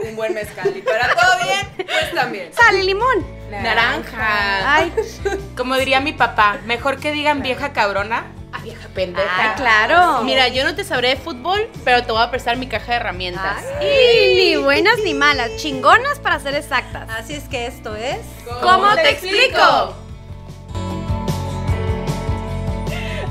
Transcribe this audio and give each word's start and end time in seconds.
un 0.00 0.16
buen 0.16 0.34
mezcal. 0.34 0.74
Y 0.76 0.82
para 0.82 1.14
todo 1.14 1.44
bien, 1.44 1.86
pues 1.86 2.14
también. 2.14 2.52
Sal 2.52 2.76
y 2.76 2.82
limón. 2.82 3.26
Naranja. 3.50 4.74
Ay, 4.74 4.92
Como 5.56 5.76
diría 5.76 6.00
mi 6.00 6.12
papá, 6.12 6.58
mejor 6.66 7.00
que 7.00 7.12
digan 7.12 7.42
vieja 7.42 7.72
cabrona 7.72 8.26
a 8.52 8.60
vieja 8.60 8.88
pendeja. 8.94 9.28
ah, 9.30 9.54
claro. 9.56 10.22
Mira, 10.22 10.48
yo 10.48 10.64
no 10.64 10.74
te 10.74 10.84
sabré 10.84 11.10
de 11.10 11.16
fútbol, 11.16 11.68
pero 11.84 12.02
te 12.04 12.12
voy 12.12 12.22
a 12.22 12.30
prestar 12.30 12.56
mi 12.56 12.66
caja 12.66 12.92
de 12.92 12.96
herramientas. 12.96 13.64
Ay, 13.80 14.34
ni 14.36 14.56
buenas 14.56 14.98
ni 15.04 15.14
malas, 15.14 15.56
chingonas 15.56 16.18
para 16.18 16.38
ser 16.40 16.54
exactas. 16.54 17.08
Así 17.10 17.34
es 17.34 17.44
que 17.48 17.66
esto 17.66 17.94
es. 17.96 18.18
¿Cómo 18.62 18.94
te 18.94 19.10
explico? 19.10 19.94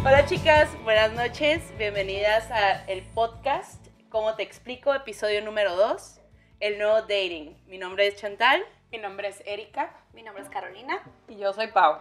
Hola 0.04 0.26
chicas, 0.26 0.70
buenas 0.84 1.12
noches. 1.14 1.62
Bienvenidas 1.78 2.50
a 2.52 2.86
el 2.86 3.02
podcast 3.04 3.88
¿Cómo 4.10 4.36
te 4.36 4.44
explico? 4.44 4.94
Episodio 4.94 5.44
número 5.44 5.76
2, 5.76 6.17
el 6.60 6.78
nuevo 6.78 7.02
dating. 7.02 7.56
Mi 7.68 7.78
nombre 7.78 8.08
es 8.08 8.16
Chantal. 8.16 8.64
Mi 8.92 8.98
nombre 8.98 9.28
es 9.28 9.42
Erika. 9.46 9.92
Mi 10.14 10.24
nombre 10.24 10.44
es 10.44 10.50
Carolina. 10.50 11.02
Y 11.28 11.38
yo 11.38 11.54
soy 11.54 11.68
Pau. 11.68 12.00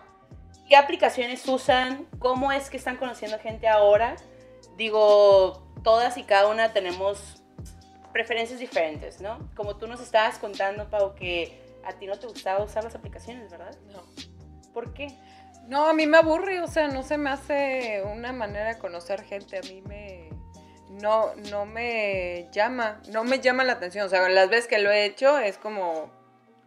¿Qué 0.68 0.76
aplicaciones 0.76 1.46
usan? 1.46 2.06
¿Cómo 2.18 2.52
es 2.52 2.70
que 2.70 2.76
están 2.76 2.96
conociendo 2.96 3.38
gente 3.38 3.68
ahora? 3.68 4.16
Digo, 4.76 5.62
todas 5.84 6.16
y 6.18 6.24
cada 6.24 6.48
una 6.48 6.72
tenemos 6.72 7.42
preferencias 8.12 8.58
diferentes, 8.58 9.20
¿no? 9.20 9.38
Como 9.54 9.76
tú 9.76 9.86
nos 9.86 10.00
estabas 10.00 10.38
contando, 10.38 10.88
Pau, 10.88 11.14
que 11.14 11.60
a 11.84 11.92
ti 11.92 12.06
no 12.06 12.18
te 12.18 12.26
gustaba 12.26 12.64
usar 12.64 12.82
las 12.82 12.94
aplicaciones, 12.94 13.50
¿verdad? 13.50 13.76
No. 13.92 14.02
¿Por 14.72 14.92
qué? 14.92 15.14
No, 15.68 15.88
a 15.88 15.92
mí 15.92 16.06
me 16.06 16.16
aburre, 16.16 16.60
o 16.60 16.66
sea, 16.66 16.88
no 16.88 17.02
se 17.02 17.18
me 17.18 17.30
hace 17.30 18.02
una 18.12 18.32
manera 18.32 18.74
de 18.74 18.78
conocer 18.78 19.22
gente. 19.22 19.58
A 19.58 19.62
mí 19.62 19.82
me. 19.82 20.30
No, 21.00 21.32
no 21.50 21.66
me 21.66 22.48
llama, 22.52 23.00
no 23.08 23.24
me 23.24 23.40
llama 23.40 23.64
la 23.64 23.74
atención. 23.74 24.06
O 24.06 24.08
sea, 24.08 24.28
las 24.28 24.48
veces 24.48 24.66
que 24.66 24.78
lo 24.78 24.90
he 24.90 25.04
hecho 25.04 25.38
es 25.38 25.58
como 25.58 26.10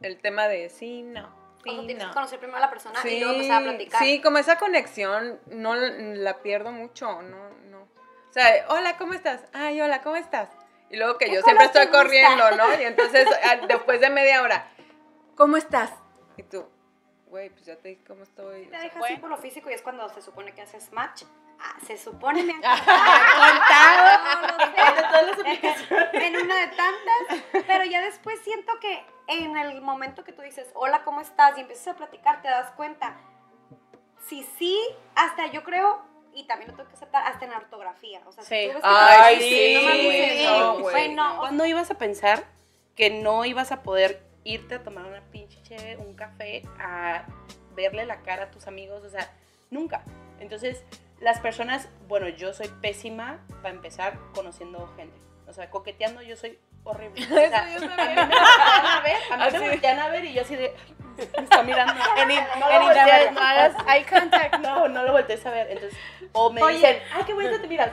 el 0.02 0.20
tema 0.20 0.48
de 0.48 0.70
sí, 0.70 1.02
no. 1.04 1.38
Sí, 1.64 1.72
tienes 1.86 1.98
no. 1.98 2.08
que 2.10 2.14
conocer 2.14 2.40
primero 2.40 2.58
a 2.58 2.62
la 2.62 2.70
persona 2.70 3.00
y 3.04 3.20
luego 3.20 3.34
empezar 3.34 3.62
a 3.62 3.66
platicar. 3.66 4.02
sí, 4.02 4.22
como 4.22 4.38
esa 4.38 4.58
conexión 4.58 5.40
no 5.48 5.76
la- 5.76 6.38
pierdo 6.42 6.72
mucho, 6.72 7.22
no, 7.22 7.50
no. 7.70 7.82
O 7.82 8.32
sea, 8.34 8.66
hola, 8.70 8.98
¿cómo 8.98 9.14
estás? 9.14 9.42
Ay, 9.52 9.82
hola, 9.82 10.02
¿cómo 10.02 10.16
estás? 10.16 10.48
Y 10.90 10.96
luego 10.98 11.18
que 11.18 11.26
¿Qué 11.26 11.36
yo 11.36 11.42
siempre 11.42 11.66
estoy 11.66 11.86
gusta? 11.88 11.98
corriendo, 12.02 12.52
¿no? 12.52 12.80
Y 12.80 12.84
entonces 12.86 13.28
ah, 13.44 13.58
después 13.68 14.00
de 14.00 14.10
media 14.10 14.42
hora, 14.42 14.68
¿cómo 15.36 15.58
estás? 15.58 15.92
Y 16.38 16.44
tú, 16.44 16.66
güey, 17.28 17.50
pues 17.50 17.66
ya 17.66 17.76
te 17.76 17.90
dije 17.90 18.04
cómo 18.08 18.24
estoy. 18.24 18.62
Te 18.62 18.68
o 18.68 18.70
sea, 18.70 18.80
deja 18.80 18.92
así 18.92 19.00
bueno. 19.00 19.20
por 19.22 19.30
lo 19.32 19.38
físico 19.38 19.70
y 19.70 19.74
es 19.74 19.82
cuando 19.82 20.08
se 20.10 20.22
supone 20.22 20.54
que 20.54 20.62
haces 20.62 20.92
match. 20.94 21.24
Ah, 21.62 21.76
se 21.86 21.98
supone 21.98 22.42
me 22.42 22.54
han 22.54 22.62
contado. 22.62 24.58
no 25.12 25.22
lo 25.28 25.36
sé. 25.36 25.39
en 26.14 26.36
una 26.38 26.56
de 26.60 26.68
tantas. 26.68 27.64
Pero 27.68 27.84
ya 27.86 28.02
después 28.02 28.40
siento 28.44 28.72
que 28.80 29.04
en 29.28 29.58
el 29.58 29.82
momento 29.82 30.24
que 30.24 30.32
tú 30.34 30.42
dices, 30.42 30.68
hola, 30.74 31.04
¿cómo 31.04 31.22
estás? 31.22 31.58
Y 31.58 31.62
empiezas 31.62 31.90
a 31.90 31.98
platicar, 31.98 32.42
te 32.42 32.48
das 32.50 32.72
cuenta. 32.72 33.16
Si 34.28 34.44
sí, 34.58 34.78
hasta 35.16 35.48
yo 35.48 35.64
creo, 35.64 36.02
y 36.34 36.46
también 36.46 36.70
lo 36.72 36.78
tengo 36.78 36.90
que 36.90 36.96
aceptar, 36.96 37.26
hasta 37.28 37.46
en 37.46 37.52
la 37.52 37.58
ortografía. 37.58 38.22
O 38.28 38.32
sea, 38.32 38.44
si 38.44 38.50
Sí. 38.56 38.68
tú 38.68 38.74
ves 38.74 38.84
que 38.84 38.90
Ay, 38.90 39.38
te- 39.38 39.44
sí, 39.44 39.74
no 39.76 39.82
mames, 39.84 40.04
güey, 40.06 40.46
no, 40.46 40.60
no, 40.60 40.74
güey, 40.80 40.94
güey, 40.94 41.16
no, 41.16 41.36
o 41.36 41.40
¿Cuándo 41.40 41.66
ibas 41.66 41.90
a 41.92 41.96
pensar 41.98 42.44
que 42.96 43.10
no 43.10 43.46
ibas 43.46 43.72
a 43.72 43.82
poder 43.84 44.22
irte 44.44 44.76
a 44.76 44.84
tomar 44.84 45.06
una 45.06 45.22
pinche 45.32 45.62
cheve, 45.64 45.98
un 45.98 46.14
café, 46.16 46.64
a 46.80 47.24
verle 47.76 48.06
la 48.06 48.22
cara 48.22 48.44
a 48.46 48.52
tus 48.52 48.68
amigos? 48.68 49.04
O 49.04 49.10
sea, 49.10 49.32
nunca. 49.72 50.04
Entonces, 50.40 50.84
las 51.20 51.40
personas, 51.40 51.90
bueno, 52.08 52.30
yo 52.30 52.54
soy 52.54 52.68
pésima 52.82 53.40
para 53.62 53.70
empezar 53.74 54.18
conociendo 54.34 54.88
gente. 54.96 55.18
O 55.50 55.54
sea, 55.54 55.70
coqueteando 55.70 56.22
yo 56.22 56.38
soy 56.38 56.60
horrible. 56.84 57.24
O 57.26 57.50
sea, 57.50 57.76
Eso 57.76 57.86
yo 57.86 57.92
a 57.92 58.06
mí 58.06 58.14
me 58.16 58.16
voltean 58.16 58.32
a 58.86 59.02
ver, 59.02 59.18
a 59.32 59.38
mí 59.38 59.44
Así. 59.44 59.58
me 59.58 59.70
voltean 59.70 60.00
a 60.00 60.10
ver 60.10 60.26
y 60.26 60.34
yo 60.34 60.42
así 60.42 60.56
de, 60.56 60.76
me 61.18 61.44
está 61.44 61.64
mirando. 61.64 61.94
En, 62.18 62.28
No 62.60 62.70
lo 62.70 62.82
voltees, 62.82 63.32
no 63.32 63.42
hagas 63.42 63.74
eye 63.88 64.06
contact, 64.06 64.60
no, 64.60 64.88
no 64.88 65.04
lo 65.04 65.12
voltees 65.12 65.46
a 65.46 65.52
ver. 65.52 65.72
Entonces, 65.72 65.98
o 66.34 66.52
me 66.52 66.62
Oye. 66.62 66.76
dicen, 66.76 67.02
ay, 67.14 67.24
qué 67.26 67.34
bonito 67.34 67.60
te 67.60 67.68
miras. 67.68 67.90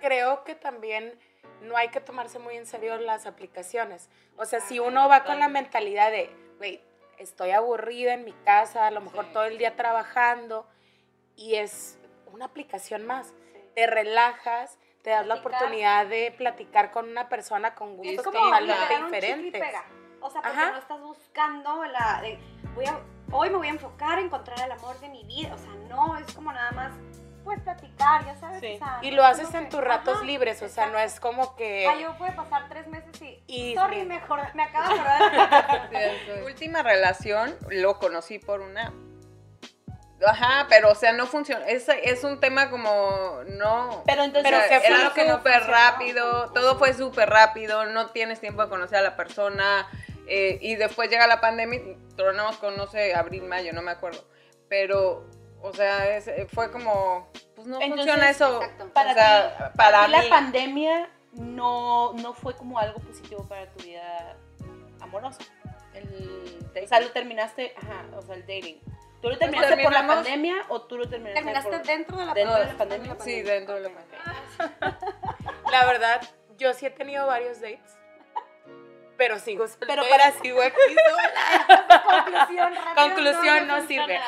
creo 0.00 0.44
que 0.44 0.54
también 0.54 1.18
no 1.60 1.76
hay 1.76 1.88
que 1.88 2.00
tomarse 2.00 2.38
muy 2.38 2.56
en 2.56 2.66
serio 2.66 2.96
las 2.98 3.26
aplicaciones. 3.26 4.08
O 4.36 4.44
sea, 4.46 4.60
si 4.60 4.78
uno 4.78 5.08
va 5.08 5.24
con 5.24 5.38
la 5.38 5.48
mentalidad 5.48 6.10
de, 6.10 6.34
güey, 6.56 6.80
estoy 7.18 7.50
aburrida 7.50 8.14
en 8.14 8.24
mi 8.24 8.32
casa, 8.32 8.86
a 8.86 8.90
lo 8.90 9.00
mejor 9.00 9.26
todo 9.32 9.44
el 9.44 9.58
día 9.58 9.76
trabajando, 9.76 10.66
y 11.36 11.56
es 11.56 11.97
una 12.32 12.46
aplicación 12.46 13.06
más. 13.06 13.32
Te 13.74 13.86
relajas, 13.86 14.78
te 15.02 15.10
das 15.10 15.26
la 15.26 15.36
oportunidad 15.36 16.06
de 16.06 16.32
platicar 16.36 16.90
con 16.90 17.08
una 17.08 17.28
persona 17.28 17.74
con 17.74 17.96
gustos 17.96 18.24
totalmente 18.24 18.96
diferentes. 19.04 19.60
pega. 19.60 19.84
O 20.20 20.30
sea, 20.30 20.42
porque 20.42 20.56
Ajá. 20.58 20.70
no 20.72 20.78
estás 20.78 21.00
buscando 21.00 21.84
la 21.84 22.20
de, 22.22 22.38
voy 22.74 22.86
a, 22.86 22.98
hoy 23.30 23.50
me 23.50 23.56
voy 23.56 23.68
a 23.68 23.70
enfocar 23.70 24.18
a 24.18 24.20
encontrar 24.20 24.58
el 24.64 24.72
amor 24.72 24.98
de 25.00 25.08
mi 25.08 25.24
vida. 25.24 25.54
O 25.54 25.58
sea, 25.58 25.70
no, 25.88 26.16
es 26.16 26.34
como 26.34 26.52
nada 26.52 26.72
más, 26.72 26.92
pues 27.44 27.60
platicar, 27.60 28.24
ya 28.26 28.34
sabes. 28.36 28.60
Sí. 28.60 28.74
O 28.74 28.78
sea, 28.78 28.98
Y 29.02 29.12
lo 29.12 29.22
es 29.22 29.28
haces 29.38 29.54
en 29.54 29.64
que- 29.66 29.70
tus 29.70 29.80
ratos 29.80 30.16
ajá, 30.16 30.24
libres, 30.24 30.60
o 30.62 30.68
sea, 30.68 30.86
no 30.88 30.98
es 30.98 31.20
como 31.20 31.54
que... 31.54 31.86
Ah, 31.86 31.96
yo 32.00 32.18
puede 32.18 32.32
pasar 32.32 32.68
tres 32.68 32.88
meses 32.88 33.22
y, 33.22 33.40
Y- 33.46 33.74
sorry, 33.76 34.04
mejor, 34.04 34.40
me 34.56 34.64
acabo 34.64 34.92
de 34.92 35.00
acordar 35.00 35.90
de 35.90 36.34
Mi 36.40 36.46
última 36.46 36.82
relación 36.82 37.56
lo 37.70 37.98
conocí 38.00 38.40
por 38.40 38.60
una. 38.60 38.92
Ajá, 40.26 40.66
pero 40.68 40.90
o 40.90 40.94
sea, 40.94 41.12
no 41.12 41.26
funciona. 41.26 41.66
Es, 41.68 41.88
es 41.88 42.24
un 42.24 42.40
tema 42.40 42.70
como 42.70 43.40
no. 43.46 44.02
Pero 44.04 44.24
entonces, 44.24 44.50
Pero 44.50 44.64
O 44.64 44.68
sea, 44.68 44.80
¿qué 44.80 44.88
fue 44.88 45.00
era 45.00 45.14
que 45.14 45.24
no 45.24 45.36
súper 45.36 45.62
rápido, 45.64 46.50
todo 46.52 46.76
fue 46.78 46.92
súper 46.94 47.30
rápido, 47.30 47.86
no 47.86 48.08
tienes 48.08 48.40
tiempo 48.40 48.62
de 48.62 48.68
conocer 48.68 48.98
a 48.98 49.02
la 49.02 49.16
persona. 49.16 49.88
eh, 50.30 50.58
y 50.60 50.74
después 50.76 51.08
llega 51.08 51.26
la 51.26 51.40
pandemia, 51.40 51.78
y 51.78 51.96
tronamos 52.16 52.56
con, 52.58 52.76
no 52.76 52.86
sé, 52.86 53.14
abril, 53.14 53.44
mayo, 53.44 53.72
no 53.72 53.80
me 53.80 53.92
acuerdo. 53.92 54.22
Pero, 54.68 55.24
o 55.62 55.72
sea, 55.72 56.16
es- 56.16 56.28
eh, 56.28 56.46
fue 56.52 56.70
como, 56.70 57.30
pues 57.56 57.66
no 57.66 57.80
Entonces, 57.80 58.06
funciona 58.06 58.28
eso. 58.30 58.56
exacto. 58.62 58.92
para 58.92 59.10
o 59.12 59.14
sea, 59.14 59.68
ti, 59.72 59.76
para 59.78 60.08
la 60.08 60.20
mí. 60.22 60.28
pandemia 60.28 61.08
no, 61.32 62.12
no 62.14 62.34
fue 62.34 62.54
como 62.56 62.78
algo 62.78 63.00
positivo 63.00 63.46
para 63.48 63.70
tu 63.70 63.82
vida 63.84 64.36
amorosa. 65.00 65.38
El 65.94 66.58
O 66.84 66.86
sea, 66.86 67.00
lo 67.00 67.10
terminaste, 67.10 67.72
ajá, 67.76 68.04
o 68.16 68.20
sea, 68.22 68.34
el 68.34 68.42
dating. 68.42 68.80
¿Tú 69.20 69.30
lo 69.30 69.38
terminaste 69.38 69.82
por 69.82 69.92
la 69.92 70.06
pandemia 70.06 70.56
o 70.68 70.82
tú 70.82 70.96
lo 70.98 71.08
terminaste, 71.08 71.34
Terminaste 71.40 71.70
por... 71.78 71.86
dentro 71.86 72.16
de 72.18 72.24
la 72.26 72.34
dentro 72.34 72.54
de 72.58 72.66
la 72.66 72.74
pandemia? 72.78 73.16
Sí, 73.20 73.42
dentro 73.42 73.74
de 73.74 73.80
la 73.82 73.88
pandemia. 73.90 74.98
La 75.72 75.84
verdad, 75.86 76.20
yo 76.56 76.72
sí 76.74 76.86
he 76.86 76.90
tenido 76.90 77.26
varios 77.26 77.60
dates. 77.60 77.96
Pero 79.16 79.40
sigo 79.40 79.66
soltera, 79.66 79.96
Pero 80.02 80.08
para- 80.08 80.30
sigo 80.40 80.62
aquí 80.62 80.76
sola. 81.10 82.04
Conclusión, 82.04 82.74
rápido, 82.74 82.94
Conclusión, 82.94 83.66
no 83.66 83.76
funciona. 83.78 84.06
sirve. 84.06 84.20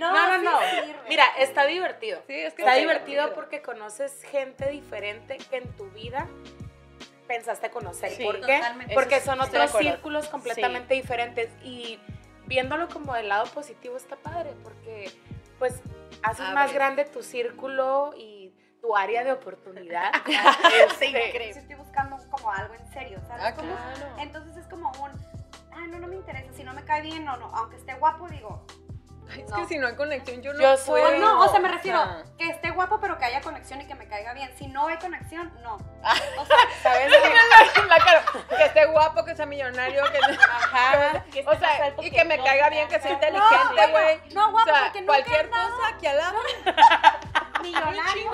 No, 0.00 0.12
No, 0.12 0.38
no, 0.38 0.50
no. 0.50 0.58
sí 0.58 0.66
sirve. 0.86 0.96
Mira, 1.08 1.24
está 1.38 1.66
divertido. 1.66 2.20
Sí, 2.26 2.34
es 2.34 2.54
que 2.54 2.62
Está 2.62 2.74
divertido 2.74 3.32
porque 3.34 3.62
conoces 3.62 4.20
gente 4.24 4.68
diferente 4.70 5.38
que 5.48 5.58
en 5.58 5.72
tu 5.76 5.88
vida 5.90 6.26
pensaste 7.28 7.70
conocer. 7.70 8.10
Sí, 8.10 8.24
¿Por 8.24 8.44
qué? 8.44 8.60
Porque 8.92 9.20
son 9.20 9.40
otros 9.40 9.70
círculos 9.70 10.26
completamente 10.28 10.94
diferentes 10.94 11.48
y 11.62 12.00
viéndolo 12.46 12.88
como 12.88 13.14
del 13.14 13.28
lado 13.28 13.46
positivo 13.46 13.96
está 13.96 14.16
padre 14.16 14.54
porque 14.62 15.10
pues 15.58 15.80
haces 16.22 16.52
más 16.52 16.72
grande 16.72 17.04
tu 17.04 17.22
círculo 17.22 18.12
y 18.16 18.52
tu 18.80 18.96
área 18.96 19.24
de 19.24 19.32
oportunidad. 19.32 20.12
Sí, 20.98 21.14
Este, 21.14 21.52
sí 21.52 21.58
estoy 21.58 21.76
buscando 21.76 22.16
como 22.30 22.50
algo 22.52 22.74
en 22.74 22.92
serio, 22.92 23.20
¿sabes? 23.26 23.44
Ah, 23.46 23.54
claro. 23.54 24.16
Entonces 24.18 24.56
es 24.56 24.66
como 24.66 24.90
un, 25.02 25.10
ah, 25.72 25.86
no, 25.88 25.98
no 25.98 26.06
me 26.06 26.16
interesa, 26.16 26.52
si 26.52 26.64
no 26.64 26.72
me 26.72 26.84
cae 26.84 27.02
bien 27.02 27.26
o 27.28 27.36
no, 27.36 27.46
aunque 27.54 27.76
esté 27.76 27.94
guapo, 27.94 28.28
digo, 28.28 28.64
es 29.30 29.48
No. 29.50 29.56
que 29.56 29.66
si 29.66 29.78
no 29.78 29.86
hay 29.88 29.94
conexión, 29.96 30.40
yo 30.42 30.52
no 30.52 30.60
Yo 30.60 30.76
soy- 30.76 31.00
puedo. 31.00 31.16
o 31.16 31.18
no, 31.20 31.40
o 31.44 31.48
sea, 31.48 31.60
me 31.60 31.68
refiero, 31.68 32.00
que 32.38 32.48
esté 32.48 32.70
guapo 32.70 33.00
pero 33.00 33.18
que 33.18 33.24
haya 33.24 33.40
conexión 33.40 33.80
y 33.80 33.86
que 33.86 33.94
me 33.94 34.06
caiga 34.06 34.32
bien, 34.34 34.50
si 34.56 34.68
no 34.68 34.86
hay 34.86 34.96
conexión, 34.98 35.52
no. 35.62 35.78
Ah. 36.04 36.14
O 36.38 36.46
sea, 36.46 36.56
¿Sabes 36.82 37.10
la, 37.10 37.98
cara, 37.98 38.24
que 38.56 38.64
esté 38.64 38.86
guapo, 38.86 39.24
que 39.24 39.34
sea 39.34 39.46
millonario, 39.46 40.02
que 40.12 40.18
Ajá. 40.18 41.24
Que 41.32 41.44
o 41.46 41.58
sea, 41.58 41.94
y 42.00 42.10
que 42.10 42.24
me 42.24 42.38
caiga 42.42 42.68
bien, 42.70 42.88
que 42.88 43.00
sea 43.00 43.12
inteligente, 43.12 43.86
güey. 43.90 44.20
no, 44.34 44.48
O 44.48 44.50
guapo, 44.52 44.70
sea, 44.70 44.82
porque 44.84 45.04
cualquier 45.04 45.50
cosa 45.50 45.88
aquí 45.94 46.06
al 46.06 46.16
lado. 46.18 46.38
millonario. 47.62 48.30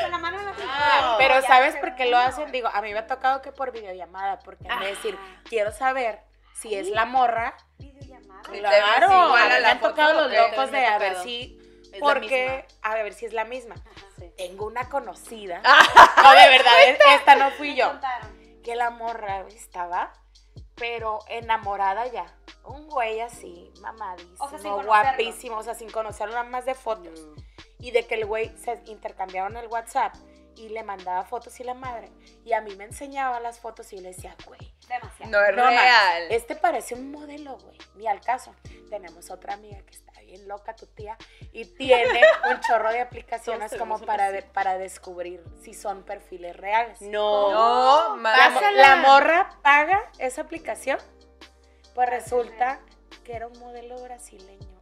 Con 0.00 0.10
la 0.10 0.18
mano 0.18 0.38
en 0.40 0.44
la. 0.46 0.52
Ah, 0.68 1.14
pero 1.18 1.40
¿sabes 1.42 1.76
por 1.76 1.94
qué 1.94 2.06
lo 2.06 2.18
hacen? 2.18 2.50
Digo, 2.52 2.68
a 2.72 2.80
mí 2.82 2.92
me 2.92 2.98
ha 2.98 3.06
tocado 3.06 3.40
que 3.42 3.52
por 3.52 3.72
videollamada, 3.72 4.38
porque 4.40 4.68
han 4.68 4.80
de 4.80 4.86
decir, 4.88 5.18
quiero 5.44 5.70
saber 5.72 6.20
si 6.54 6.74
es 6.74 6.88
la 6.88 7.04
morra. 7.04 7.54
Claro, 8.50 9.06
igual 9.26 9.52
a 9.52 9.60
me 9.60 9.66
han 9.66 9.80
tocado 9.80 10.22
los 10.22 10.32
locos 10.32 10.70
de 10.70 10.86
ha 10.86 10.94
a 10.94 10.98
ver 10.98 11.16
si, 11.22 11.58
Es 11.92 12.00
la 12.00 12.06
porque, 12.14 12.66
a 12.82 12.94
ver 12.94 13.12
si 13.14 13.26
es 13.26 13.32
la 13.32 13.44
misma. 13.44 13.74
Sí. 14.18 14.30
Tengo 14.36 14.66
una 14.66 14.88
conocida. 14.88 15.60
No, 16.22 16.30
de 16.32 16.48
verdad, 16.48 16.72
es- 16.88 16.98
esta 17.16 17.34
no 17.36 17.50
fui 17.52 17.74
yo. 17.74 17.92
Que 18.62 18.76
la 18.76 18.90
morra 18.90 19.40
estaba, 19.48 20.12
pero 20.74 21.18
enamorada 21.28 22.06
ya. 22.06 22.26
Un 22.64 22.88
güey 22.88 23.20
así, 23.20 23.70
mamadísimo, 23.82 24.36
O 24.44 24.58
sea, 24.58 24.70
guapísimo, 24.72 25.58
o 25.58 25.62
sea, 25.62 25.74
sin 25.74 25.90
conocerlo 25.90 26.32
nada 26.34 26.48
más 26.48 26.64
de 26.64 26.74
fotos. 26.74 27.20
Y 27.78 27.90
de 27.90 28.06
que 28.06 28.14
el 28.14 28.24
güey 28.24 28.56
se 28.56 28.80
intercambiaron 28.86 29.56
el 29.58 29.66
WhatsApp 29.66 30.14
y 30.56 30.70
le 30.70 30.82
mandaba 30.82 31.24
fotos 31.24 31.60
y 31.60 31.64
la 31.64 31.74
madre. 31.74 32.10
Y 32.44 32.54
a 32.54 32.62
mí 32.62 32.74
me 32.76 32.84
enseñaba 32.84 33.38
las 33.40 33.60
fotos 33.60 33.92
y 33.92 33.96
yo 33.96 34.02
le 34.02 34.08
decía, 34.08 34.34
güey, 34.46 34.73
Demasiado. 34.88 35.30
No 35.32 35.42
es 35.44 35.56
no 35.56 35.66
real. 35.66 36.26
este 36.30 36.56
parece 36.56 36.94
un 36.94 37.10
modelo, 37.10 37.56
güey. 37.58 37.78
Ni 37.96 38.06
al 38.06 38.20
caso. 38.20 38.54
Tenemos 38.90 39.30
otra 39.30 39.54
amiga 39.54 39.78
que 39.82 39.94
está 39.94 40.12
bien 40.20 40.46
loca, 40.48 40.74
tu 40.76 40.86
tía, 40.86 41.16
y 41.52 41.64
tiene 41.64 42.20
un 42.50 42.60
chorro 42.60 42.90
de 42.92 43.00
aplicaciones 43.00 43.70
Todos 43.70 43.80
como 43.80 43.98
para, 43.98 44.30
de- 44.30 44.42
para 44.42 44.78
descubrir 44.78 45.42
si 45.62 45.74
son 45.74 46.02
perfiles 46.04 46.56
reales. 46.56 47.00
No. 47.00 47.50
No, 47.50 48.16
La, 48.16 48.96
morra 48.96 49.50
paga 49.62 50.10
esa 50.18 50.42
aplicación, 50.42 50.98
pues 51.94 52.08
resulta 52.08 52.80
que 53.24 53.34
era 53.34 53.46
un 53.46 53.58
modelo 53.58 54.00
brasileño. 54.02 54.73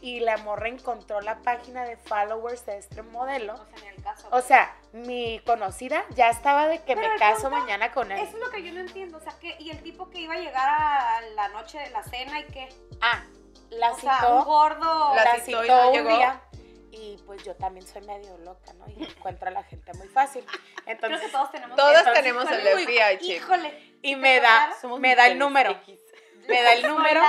Y 0.00 0.20
la 0.20 0.36
morra 0.38 0.68
encontró 0.68 1.20
la 1.20 1.38
página 1.42 1.84
de 1.84 1.96
followers 1.96 2.64
de 2.66 2.78
este 2.78 3.02
modelo. 3.02 3.54
O 3.54 3.56
sea, 3.66 3.78
en 3.82 3.86
el 3.96 4.02
caso. 4.02 4.28
O 4.30 4.40
sea, 4.40 4.76
mi 4.92 5.40
conocida 5.44 6.04
ya 6.10 6.30
estaba 6.30 6.68
de 6.68 6.78
que 6.78 6.94
Pero 6.94 7.00
me 7.00 7.14
el 7.14 7.18
caso 7.18 7.42
punto- 7.42 7.58
mañana 7.58 7.90
con 7.92 8.12
él. 8.12 8.18
Eso 8.20 8.36
es 8.36 8.42
lo 8.44 8.50
que 8.50 8.62
yo 8.62 8.72
no 8.72 8.80
entiendo. 8.80 9.18
O 9.18 9.20
sea, 9.20 9.32
que, 9.40 9.56
y 9.58 9.70
el 9.70 9.82
tipo 9.82 10.08
que 10.10 10.20
iba 10.20 10.34
a 10.34 10.38
llegar 10.38 10.68
a 10.68 11.20
la 11.34 11.48
noche 11.48 11.78
de 11.78 11.90
la 11.90 12.02
cena 12.04 12.38
y 12.40 12.44
que. 12.46 12.68
Ah, 13.00 13.24
la 13.70 13.90
o 13.92 13.96
citó. 13.96 14.12
sea, 14.18 14.28
un 14.34 14.44
gordo. 14.44 15.14
La 15.14 15.24
la 15.24 15.34
citó 15.40 15.62
citó, 15.62 15.64
y 15.64 15.68
no 15.68 15.88
un 15.88 15.92
llegó. 15.94 16.16
día. 16.16 16.42
Y 16.90 17.16
pues 17.26 17.42
yo 17.44 17.54
también 17.56 17.86
soy 17.86 18.02
medio 18.02 18.38
loca, 18.38 18.72
¿no? 18.74 18.86
Y 18.88 19.04
encuentro 19.04 19.48
a 19.48 19.50
la 19.52 19.62
gente 19.64 19.92
muy 19.94 20.08
fácil. 20.08 20.44
Creo 20.46 20.60
Entonces, 20.86 21.20
que 21.22 21.28
todos 21.28 21.50
tenemos. 21.50 21.76
Todos 21.76 21.90
Entonces, 21.98 22.14
tenemos 22.22 22.50
el 22.50 22.58
Uy, 22.60 22.64
de 22.64 22.92
VIH. 22.92 23.24
Híjole. 23.36 23.98
y 24.02 24.12
¿te 24.14 24.16
me 24.16 24.40
da, 24.40 24.70
me 24.98 25.14
da 25.14 25.26
el 25.26 25.38
número. 25.38 25.70
X. 25.72 26.00
Me 26.48 26.62
da 26.62 26.72
el 26.72 26.82
número 26.88 27.20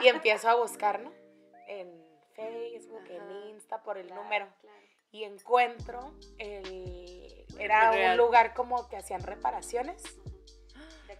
y 0.00 0.08
empiezo 0.08 0.48
a 0.48 0.54
buscar, 0.54 1.00
¿no? 1.00 1.12
En 1.68 2.01
Facebook, 2.34 3.02
Ajá. 3.04 3.14
en 3.14 3.48
Insta, 3.50 3.82
por 3.82 3.98
el 3.98 4.06
Claro, 4.06 4.22
número. 4.22 4.48
claro. 4.60 4.76
Y 5.10 5.24
encuentro 5.24 6.14
el... 6.38 7.44
Era 7.58 7.90
Real. 7.92 8.12
un 8.12 8.26
lugar 8.26 8.54
como 8.54 8.88
que 8.88 8.96
hacían 8.96 9.22
reparaciones. 9.22 10.02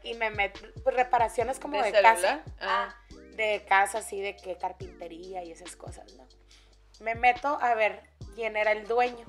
Y 0.02 0.14
me 0.14 0.30
meto... 0.30 0.60
pues, 0.82 0.96
reparaciones 0.96 1.60
como 1.60 1.80
de, 1.80 1.92
¿De 1.92 2.02
casa. 2.02 2.42
Ah. 2.60 2.88
Ah, 2.94 3.14
de 3.36 3.64
casa 3.68 3.98
así 3.98 4.20
de 4.20 4.34
que 4.36 4.56
carpintería 4.58 5.44
y 5.44 5.52
esas 5.52 5.76
cosas, 5.76 6.12
¿no? 6.14 6.26
Me 7.00 7.14
meto 7.14 7.58
a 7.60 7.74
ver 7.74 8.02
quién 8.34 8.56
era 8.56 8.72
el 8.72 8.86
dueño. 8.86 9.24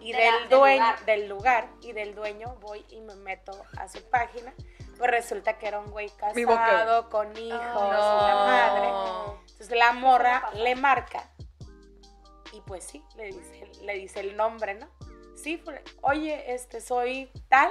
Y 0.00 0.12
De 0.12 0.18
del 0.18 0.26
la- 0.32 0.38
del 0.40 0.48
dueño, 0.48 0.84
lugar. 0.84 1.04
del 1.04 1.28
lugar, 1.28 1.68
y 1.82 1.92
del 1.92 2.14
dueño 2.14 2.56
voy 2.60 2.84
y 2.88 3.00
me 3.02 3.14
meto 3.16 3.52
a 3.76 3.86
su 3.88 4.02
página. 4.10 4.52
Pues 4.98 5.10
resulta 5.10 5.58
que 5.58 5.68
era 5.68 5.78
un 5.78 5.90
güey 5.90 6.10
casado, 6.10 7.08
con 7.08 7.36
hijos, 7.36 7.60
no. 7.60 7.90
la 7.92 8.34
madre. 8.34 9.40
Entonces 9.60 9.76
la 9.78 9.92
morra 9.92 10.50
le 10.54 10.74
marca. 10.74 11.22
Y 12.54 12.62
pues 12.62 12.82
sí, 12.82 13.04
le 13.14 13.26
dice, 13.26 13.70
le 13.82 13.92
dice 13.98 14.20
el 14.20 14.34
nombre, 14.34 14.72
¿no? 14.74 14.88
Sí, 15.36 15.58
fue- 15.58 15.84
oye, 16.00 16.54
este 16.54 16.80
soy 16.80 17.30
tal. 17.50 17.70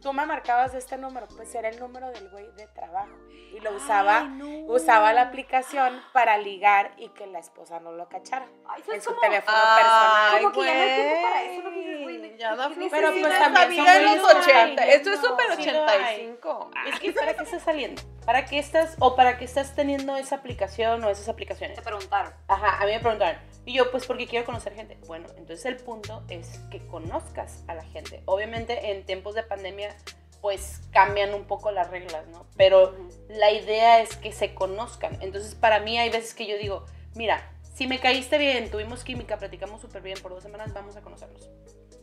Tú 0.00 0.12
me 0.12 0.24
marcabas 0.24 0.74
este 0.74 0.96
número, 0.96 1.26
pues 1.34 1.52
era 1.56 1.68
el 1.68 1.80
número 1.80 2.10
del 2.12 2.30
güey 2.30 2.46
de 2.52 2.68
trabajo. 2.68 3.10
Y 3.52 3.58
lo 3.58 3.74
usaba, 3.74 4.18
Ay, 4.20 4.28
no. 4.28 4.72
usaba 4.72 5.12
la 5.12 5.22
aplicación 5.22 6.00
para 6.12 6.38
ligar 6.38 6.94
y 6.96 7.08
que 7.08 7.26
la 7.26 7.40
esposa 7.40 7.80
no 7.80 7.90
lo 7.90 8.08
cachara. 8.08 8.46
Ay, 8.68 8.80
En 8.86 8.94
es 8.94 9.02
su 9.02 9.10
como- 9.10 9.20
teléfono 9.20 9.56
Ay, 9.60 9.82
personal. 9.82 10.42
Como 10.42 10.52
que 10.52 10.60
ya 10.64 10.74
no 10.74 10.80
hay 10.80 10.94
tiempo 10.94 11.22
para 11.28 11.42
eso, 11.42 11.62
que 11.70 12.20
¿qué- 12.30 12.38
ya 12.38 12.54
da. 12.56 12.68
Pero, 12.68 13.10
pues, 13.10 13.38
también 13.40 13.84
Sabía 13.84 13.84
son 13.84 13.88
en 13.88 14.06
muy 14.08 14.16
los 14.16 14.24
usuarios, 14.24 14.46
80. 14.46 14.86
Esto 14.86 15.12
es 15.12 15.22
no, 15.22 15.28
súper 15.28 15.56
sí 15.56 15.70
lo 15.72 15.88
hay. 15.88 15.98
85. 15.98 16.70
Es 16.86 17.00
que 17.00 17.12
¿para 17.12 17.34
qué 17.34 17.42
estás 17.42 17.62
saliendo? 17.64 18.02
¿Para 18.28 18.44
qué 18.44 18.58
estás 18.58 18.94
o 18.98 19.16
para 19.16 19.38
qué 19.38 19.46
estás 19.46 19.74
teniendo 19.74 20.14
esa 20.18 20.36
aplicación 20.36 21.02
o 21.02 21.08
esas 21.08 21.30
aplicaciones? 21.30 21.78
Te 21.78 21.82
preguntaron. 21.82 22.34
Ajá, 22.46 22.76
a 22.76 22.84
mí 22.84 22.92
me 22.92 23.00
preguntaron. 23.00 23.40
Y 23.64 23.72
yo, 23.72 23.90
pues 23.90 24.04
porque 24.04 24.26
quiero 24.26 24.44
conocer 24.44 24.74
gente. 24.74 24.98
Bueno, 25.06 25.28
entonces 25.38 25.64
el 25.64 25.76
punto 25.76 26.22
es 26.28 26.60
que 26.70 26.86
conozcas 26.88 27.64
a 27.68 27.74
la 27.74 27.84
gente. 27.84 28.20
Obviamente 28.26 28.90
en 28.90 29.06
tiempos 29.06 29.34
de 29.34 29.44
pandemia, 29.44 29.96
pues 30.42 30.82
cambian 30.92 31.32
un 31.32 31.46
poco 31.46 31.70
las 31.70 31.90
reglas, 31.90 32.26
¿no? 32.26 32.44
Pero 32.58 32.94
la 33.30 33.50
idea 33.50 34.02
es 34.02 34.14
que 34.16 34.30
se 34.30 34.54
conozcan. 34.54 35.16
Entonces 35.22 35.54
para 35.54 35.80
mí 35.80 35.98
hay 35.98 36.10
veces 36.10 36.34
que 36.34 36.46
yo 36.46 36.58
digo, 36.58 36.84
mira, 37.14 37.50
si 37.72 37.86
me 37.86 37.98
caíste 37.98 38.36
bien, 38.36 38.70
tuvimos 38.70 39.04
química, 39.04 39.38
platicamos 39.38 39.80
súper 39.80 40.02
bien 40.02 40.18
por 40.20 40.32
dos 40.32 40.42
semanas, 40.42 40.74
vamos 40.74 40.96
a 40.96 41.00
conocernos. 41.00 41.48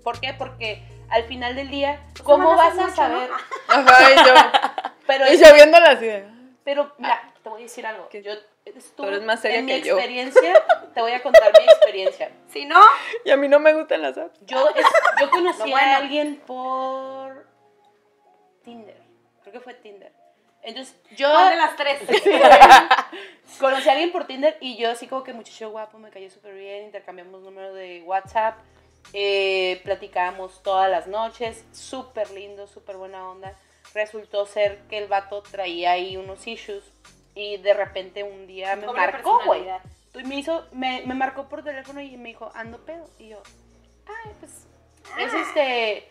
¿Por 0.06 0.22
qué? 0.22 0.34
Porque 0.34 0.84
al 1.10 1.24
final 1.24 1.56
del 1.56 1.70
día, 1.70 2.00
¿cómo 2.24 2.52
semanas 2.52 2.78
vas 2.78 2.86
a 2.86 2.90
mucho, 2.90 3.08
¿no? 3.10 3.20
saber? 3.20 3.30
Ajá, 3.68 4.12
y 4.12 4.16
yo. 4.16 4.34
Pero 5.08 5.34
Y 5.34 5.38
yo 5.38 5.54
viéndola 5.54 5.90
así 5.92 6.10
pero 6.64 6.92
mira, 6.98 7.32
te 7.44 7.50
voy 7.50 7.60
a 7.62 7.64
decir 7.64 7.86
algo. 7.86 8.10
Yo 8.12 8.34
Tú 8.98 9.06
eres 9.06 9.22
más 9.22 9.40
seria 9.40 9.60
en 9.60 9.66
mi 9.66 9.74
que 9.74 9.82
yo. 9.88 9.96
experiencia, 9.98 10.54
te 10.96 11.00
voy 11.02 11.12
a 11.12 11.22
contar 11.22 11.52
mi 11.60 11.64
experiencia. 11.66 12.32
Si 12.52 12.66
no, 12.66 12.80
Y 13.24 13.30
a 13.30 13.38
mí 13.38 13.48
no 13.48 13.60
me 13.60 13.74
gustan 13.74 14.02
las 14.02 14.18
apps. 14.18 14.40
Yo, 14.46 14.70
es- 14.70 14.86
yo 15.22 15.30
conocí 15.30 15.60
No, 15.60 15.68
bueno. 15.70 15.88
a 15.92 15.96
alguien 15.98 16.38
por 16.48 17.46
Tinder. 18.64 19.00
Creo 19.42 19.54
que 19.54 19.60
fue 19.60 19.74
Tinder. 19.76 20.12
Entonces, 20.64 20.96
yo 21.16 21.30
¿cuál 21.30 21.50
de 21.52 21.56
las 21.58 21.76
tres? 21.76 22.00
conocí 23.60 23.88
a 23.88 23.92
alguien 23.92 24.12
por 24.12 24.26
Tinder 24.26 24.58
y 24.60 24.78
yo 24.78 24.90
así 24.90 25.06
como 25.08 25.24
que 25.24 25.34
muchacho 25.34 25.70
guapo, 25.70 26.00
me 26.00 26.10
cayó 26.10 26.30
súper 26.32 26.56
bien, 26.56 26.86
intercambiamos 26.86 27.42
número 27.44 27.74
de 27.76 28.02
WhatsApp, 28.04 28.58
eh, 29.14 29.82
platicábamos 29.84 30.62
todas 30.64 30.90
las 30.90 31.08
noches, 31.08 31.66
súper 31.72 32.32
lindo, 32.32 32.68
súper 32.68 32.98
buena 32.98 33.30
onda. 33.30 33.54
Resultó 33.94 34.46
ser 34.46 34.80
que 34.90 34.98
el 34.98 35.08
vato 35.08 35.42
traía 35.42 35.92
ahí 35.92 36.18
unos 36.18 36.46
issues 36.48 36.84
y 37.34 37.58
de 37.58 37.74
repente 37.74 38.24
un 38.24 38.48
día 38.48 38.76
me 38.76 38.88
marcó, 38.88 39.42
güey. 39.46 39.66
me 40.26 40.36
hizo, 40.36 40.66
me, 40.72 41.04
me 41.06 41.14
marcó 41.14 41.48
por 41.50 41.64
teléfono 41.64 42.02
y 42.02 42.18
me 42.18 42.30
dijo, 42.30 42.52
ando 42.56 42.84
pedo. 42.86 43.10
Y 43.20 43.30
yo, 43.30 43.42
ay, 44.08 44.32
pues, 44.40 44.68
es 45.20 45.34
este 45.34 46.10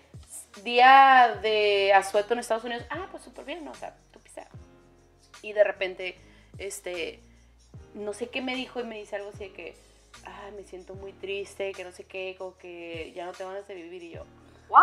día 0.62 1.38
de 1.42 1.92
asueto 1.92 2.34
en 2.34 2.40
Estados 2.40 2.64
Unidos. 2.64 2.84
Ah, 2.90 3.08
pues 3.10 3.22
súper 3.22 3.44
bien, 3.44 3.64
¿no? 3.64 3.72
o 3.72 3.74
sea, 3.74 3.96
tú 4.12 4.20
pisa. 4.20 4.46
Y 5.42 5.52
de 5.52 5.64
repente, 5.64 6.16
este, 6.58 7.20
no 7.94 8.12
sé 8.12 8.28
qué 8.28 8.40
me 8.40 8.54
dijo 8.54 8.80
y 8.80 8.84
me 8.84 8.96
dice 8.96 9.16
algo 9.16 9.30
así 9.30 9.44
de 9.44 9.52
que, 9.52 9.76
ay, 10.24 10.52
me 10.52 10.64
siento 10.64 10.94
muy 10.94 11.12
triste, 11.12 11.72
que 11.72 11.84
no 11.84 11.92
sé 11.92 12.04
qué, 12.04 12.34
como 12.38 12.56
que 12.58 13.12
ya 13.14 13.26
no 13.26 13.32
tengo 13.32 13.50
ganas 13.50 13.66
de 13.68 13.74
vivir. 13.74 14.02
Y 14.02 14.10
yo, 14.12 14.24
¿What? 14.68 14.82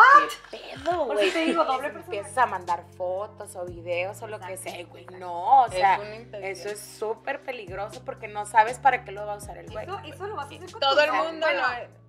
¿qué 0.51 0.57
pedo, 0.75 1.07
Por 1.07 1.15
güey? 1.15 1.27
eso 1.29 1.37
te 1.39 1.45
digo, 1.45 1.63
doble 1.65 1.87
Empiezas 1.95 2.37
a 2.37 2.45
mandar 2.45 2.83
fotos 2.95 3.55
o 3.55 3.65
videos 3.65 4.21
o 4.21 4.27
lo 4.27 4.39
que 4.39 4.55
sea, 4.57 4.83
güey. 4.85 5.05
No, 5.07 5.63
o 5.63 5.65
Es 5.67 5.73
sea, 5.73 5.95
intención. 6.15 6.43
eso 6.43 6.69
es 6.69 6.79
súper 6.79 7.41
peligroso 7.41 8.03
porque 8.05 8.27
no 8.27 8.45
sabes 8.45 8.77
para 8.79 9.03
qué 9.03 9.11
lo 9.11 9.25
va 9.25 9.33
a 9.33 9.37
usar 9.37 9.57
el 9.57 9.71
güey. 9.71 9.85
Eso, 9.85 9.99
eso 10.05 10.27
lo 10.27 10.35
vas 10.35 10.45
a 10.51 10.55
hacer 10.55 10.71
con 10.71 10.79
Todo 10.79 10.95
tu- 10.95 11.01
el 11.01 11.11
mundo 11.11 11.47
bueno, 11.47 11.61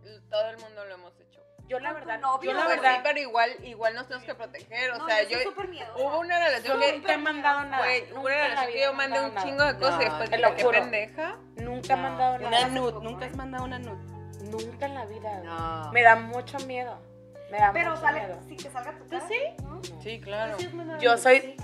lo, 0.04 0.20
todo 0.28 0.50
el 0.50 0.58
mundo 0.58 0.84
lo 0.84 0.94
hemos. 0.94 1.12
Yo 1.72 1.80
la 1.80 1.92
verdad, 1.94 2.20
novio, 2.20 2.50
yo 2.50 2.56
la 2.56 2.66
verdad, 2.66 2.94
sí, 2.96 3.00
pero 3.02 3.18
igual, 3.18 3.50
igual 3.64 3.94
nos 3.94 4.06
tenemos 4.06 4.26
que 4.26 4.34
proteger. 4.34 4.90
O 4.92 4.98
no, 4.98 5.06
sea, 5.06 5.22
yo 5.22 5.38
hubo 5.96 6.18
una 6.20 6.38
relación 6.38 6.78
yo 6.78 6.86
que 6.86 6.92
nunca 6.92 7.12
he 7.14 7.16
mandado 7.16 7.64
nada. 7.64 7.82
Güey, 7.82 8.02
hubo 8.12 8.18
nunca 8.18 8.34
una 8.34 8.44
relación 8.44 8.72
que 8.72 8.80
yo 8.82 8.92
mandé 8.92 9.20
un 9.20 9.36
chingo 9.36 9.64
de 9.64 9.78
cosas 9.78 10.00
y 10.00 10.04
después 10.04 10.30
te 10.30 10.36
dije, 10.36 10.48
lo 10.50 10.56
qué 10.56 10.64
pendeja. 10.64 11.36
Nunca 11.56 11.92
he 11.94 11.96
mandado 11.96 12.34
Una 12.36 12.50
nada. 12.50 12.68
nude, 12.68 12.92
nunca 13.02 13.24
has 13.24 13.36
mandado 13.36 13.64
una 13.64 13.78
nude. 13.78 14.04
Nunca 14.50 14.84
en 14.84 14.94
la 14.94 15.06
vida. 15.06 15.40
No. 15.44 15.92
Me 15.92 16.02
da 16.02 16.14
mucho 16.16 16.58
miedo. 16.66 16.98
Me 17.50 17.56
da 17.58 17.70
Pero 17.72 17.90
mucho 17.92 18.02
sale, 18.02 18.20
miedo. 18.20 18.38
si 18.48 18.56
te 18.56 18.70
salga 18.70 18.92
tu 18.98 19.04
¿Tú 19.04 19.10
cara. 19.18 19.28
sí? 19.28 19.40
¿no? 19.62 19.80
Sí, 20.02 20.20
claro. 20.20 20.56
Yo 21.00 21.16
soy, 21.16 21.56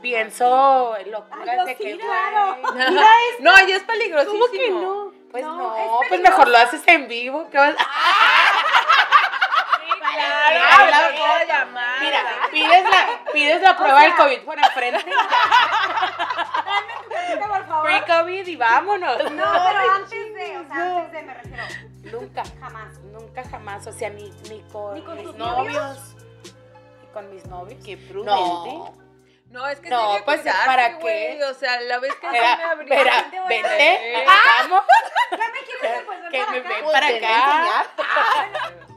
pienso 0.00 0.94
locuras 1.06 1.48
Ay, 1.48 1.56
yo 1.58 1.64
de 1.64 1.76
sí, 1.76 1.82
que, 1.84 1.98
claro. 1.98 2.56
No, 3.40 3.52
ya 3.66 3.76
es 3.76 3.82
peligrosísimo. 3.82 4.38
¿Cómo 4.40 4.52
que 4.52 4.70
no? 4.70 5.12
Pues 5.30 5.44
No, 5.44 5.56
no, 5.58 5.76
es 5.76 6.08
pues 6.08 6.20
mejor 6.22 6.48
lo 6.48 6.56
haces 6.56 6.82
en 6.88 7.06
vivo. 7.06 7.48
¿qué 7.50 7.58
vas- 7.58 7.74
Claro, 7.74 7.88
Claro, 10.28 10.90
la 10.90 11.08
puedo 11.16 11.46
llamar. 11.46 12.00
Mira, 12.00 12.20
pides 12.50 12.84
la, 12.84 13.32
pides 13.32 13.62
la 13.62 13.76
prueba 13.76 14.00
del 14.02 14.14
COVID 14.16 14.40
por 14.42 14.58
enfrente. 14.58 15.04
por 17.48 17.66
favor. 17.66 17.86
Free 17.90 18.00
COVID 18.06 18.46
y 18.46 18.56
vámonos. 18.56 19.18
No, 19.32 19.44
pero 19.66 19.92
antes 19.94 20.34
de, 20.34 20.58
o 20.58 20.64
sea, 20.66 20.96
antes 20.96 21.12
de 21.12 21.22
me 21.22 21.34
refiero. 21.34 21.62
Nunca, 22.04 22.42
Jamás. 22.60 22.98
nunca 23.12 23.42
jamás. 23.50 23.86
O 23.86 23.92
sea, 23.92 24.10
ni, 24.10 24.30
ni 24.48 24.60
con, 24.72 24.94
¿Ni 24.94 25.02
con 25.02 25.16
mis 25.16 25.34
novios. 25.34 25.74
novios? 25.74 26.16
Ni 27.02 27.06
con 27.12 27.30
mis 27.34 27.46
novios. 27.46 27.84
Qué 27.84 27.96
prudente. 27.96 28.32
No. 28.32 29.08
No, 29.50 29.66
es 29.66 29.80
que 29.80 29.88
No, 29.88 30.18
pues, 30.26 30.40
cuidarse, 30.40 30.66
¿para 30.66 30.98
qué? 30.98 31.40
O 31.50 31.54
sea, 31.54 31.80
la 31.80 31.98
vez 32.00 32.14
que 32.16 32.26
sí 32.26 32.32
me 32.32 32.38
Mira, 32.38 32.70
abrí. 32.70 32.84
mira, 32.90 33.24
te 33.30 33.40
voy 33.40 33.54
a 33.56 33.62
vente, 33.62 34.24
vamos. 34.26 34.82
Ya 35.30 35.36
me 35.38 35.60
quieres 35.60 36.00
devolver 36.00 36.30
Que 36.30 36.38
para 36.38 36.50
me 36.52 36.58
acá. 36.58 36.68
ven 36.68 36.84
Pues, 36.84 36.92
para 36.92 37.06
a 37.06 38.44
acá. 38.44 38.87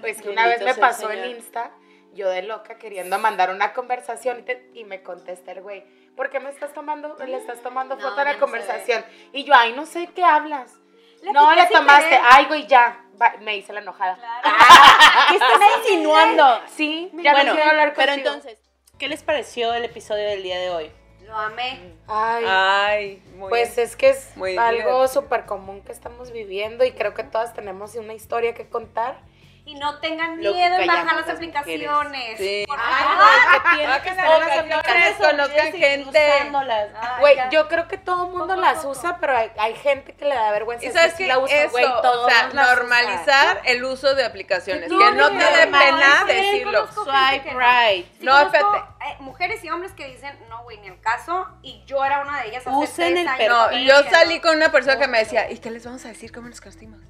Pues 0.00 0.20
que 0.22 0.28
una 0.30 0.46
vez 0.46 0.62
me 0.62 0.74
pasó 0.74 1.10
en. 1.10 1.24
Insta, 1.36 1.70
yo 2.14 2.28
de 2.28 2.42
loca 2.42 2.78
queriendo 2.78 3.18
mandar 3.18 3.50
una 3.50 3.72
conversación 3.72 4.40
y, 4.40 4.42
te- 4.42 4.70
y 4.74 4.84
me 4.84 5.02
contesta 5.02 5.52
el 5.52 5.62
güey, 5.62 5.84
¿por 6.16 6.30
qué 6.30 6.40
me 6.40 6.50
estás 6.50 6.72
tomando, 6.72 7.16
le 7.24 7.36
estás 7.36 7.60
tomando 7.62 7.96
No, 7.96 8.00
foto 8.02 8.20
a 8.20 8.24
la 8.24 8.32
no 8.34 8.40
conversación? 8.40 9.04
Y 9.32 9.44
yo, 9.44 9.54
ay, 9.56 9.72
no 9.74 9.86
sé 9.86 10.08
qué 10.14 10.24
hablas. 10.24 10.74
No, 11.22 11.52
le 11.54 11.66
tomaste, 11.66 12.04
querer. 12.10 12.20
ay, 12.24 12.44
güey, 12.46 12.66
ya. 12.66 13.04
Va, 13.20 13.34
me 13.40 13.56
hice 13.56 13.72
la 13.72 13.80
enojada. 13.80 14.16
Claro. 14.16 14.56
¿Qué 15.28 15.34
estás 15.34 15.60
insinuando? 15.80 16.60
Sí, 16.68 17.10
ya 17.14 17.32
bueno, 17.32 17.50
no 17.50 17.54
quiero 17.56 17.70
hablar 17.70 17.92
pero 17.96 18.12
contigo. 18.12 18.28
entonces, 18.34 18.58
¿qué 18.98 19.08
les 19.08 19.22
pareció 19.24 19.74
el 19.74 19.84
episodio 19.84 20.24
del 20.28 20.42
día 20.44 20.58
de 20.60 20.70
hoy? 20.70 20.92
Lo 21.26 21.36
amé. 21.36 21.94
Ay, 22.06 22.44
Ay, 22.46 23.22
muy 23.34 23.50
pues 23.50 23.74
bien. 23.76 23.86
es 23.86 23.96
que 23.96 24.08
es 24.10 24.34
Muy 24.36 24.56
algo 24.56 25.08
súper 25.08 25.44
común 25.44 25.82
que 25.82 25.92
estamos 25.92 26.30
viviendo 26.32 26.84
y 26.84 26.92
creo 26.92 27.12
que 27.12 27.22
todas 27.24 27.52
tenemos 27.52 27.94
una 27.96 28.14
historia 28.14 28.54
que 28.54 28.68
contar 28.68 29.20
y 29.68 29.74
no 29.74 29.98
tengan 30.00 30.42
Lo 30.42 30.54
miedo 30.54 30.76
en 30.76 30.86
bajar 30.86 31.14
las 31.16 31.26
las 31.26 31.36
aplicaciones. 31.36 32.38
Sí. 32.38 32.64
Por 32.66 32.78
Ay, 32.80 33.04
favor. 33.04 33.18
güey, 33.18 34.02
que 34.02 34.10
Ah, 34.10 35.14
conozcan 35.18 35.72
gente. 35.72 36.18
Ay, 36.18 37.20
Güey, 37.20 37.36
yo 37.50 37.68
creo 37.68 37.86
que 37.86 37.98
todo 37.98 38.24
el 38.26 38.30
mundo 38.30 38.48
Poco 38.54 38.60
las 38.60 38.78
poco. 38.78 38.88
usa, 38.90 39.18
pero 39.20 39.36
hay, 39.36 39.50
hay 39.58 39.74
gente 39.74 40.14
que 40.14 40.24
le 40.24 40.34
da 40.34 40.50
vergüenza. 40.52 40.86
Y 40.86 40.90
sabes 40.90 41.12
"Sí 41.12 41.24
que 41.24 41.28
la 41.28 41.38
uso", 41.38 41.54
eso, 41.54 41.70
güey, 41.70 41.84
o 41.84 42.28
sea, 42.28 42.48
normalizar 42.54 43.60
el 43.64 43.84
uso 43.84 44.14
de 44.14 44.24
aplicaciones, 44.24 44.90
No, 44.90 44.98
que 44.98 45.04
no 45.04 45.10
no, 45.10 45.28
te 45.28 45.44
no, 45.44 45.56
dé 45.56 45.66
no, 45.66 45.78
pena 45.78 46.24
sí, 46.26 46.32
decirlo. 46.32 46.88
Swipe 46.92 47.50
right. 47.54 48.20
No, 48.20 48.38
espérate. 48.40 48.78
eh, 48.78 49.16
mujeres 49.20 49.62
y 49.64 49.70
hombres 49.70 49.92
que 49.92 50.06
dicen, 50.06 50.34
no, 50.48 50.62
güey, 50.62 50.78
ni 50.78 50.88
el 50.88 51.00
caso, 51.00 51.46
y 51.62 51.82
yo 51.84 52.02
era 52.04 52.20
una 52.20 52.40
de 52.40 52.48
ellas 52.48 52.66
hace 52.66 52.74
Usen 52.76 53.14
tres 53.14 53.20
el 53.20 53.28
años. 53.28 53.72
No, 53.72 53.78
yo 53.78 54.02
salí 54.10 54.40
con 54.40 54.56
una 54.56 54.72
persona 54.72 54.98
que 54.98 55.08
me 55.08 55.18
decía, 55.18 55.50
¿y 55.50 55.58
qué 55.58 55.70
les 55.70 55.84
vamos 55.84 56.04
a 56.06 56.08
decir? 56.08 56.32
¿Cómo 56.32 56.48
nos 56.48 56.60
conocimos? 56.60 57.00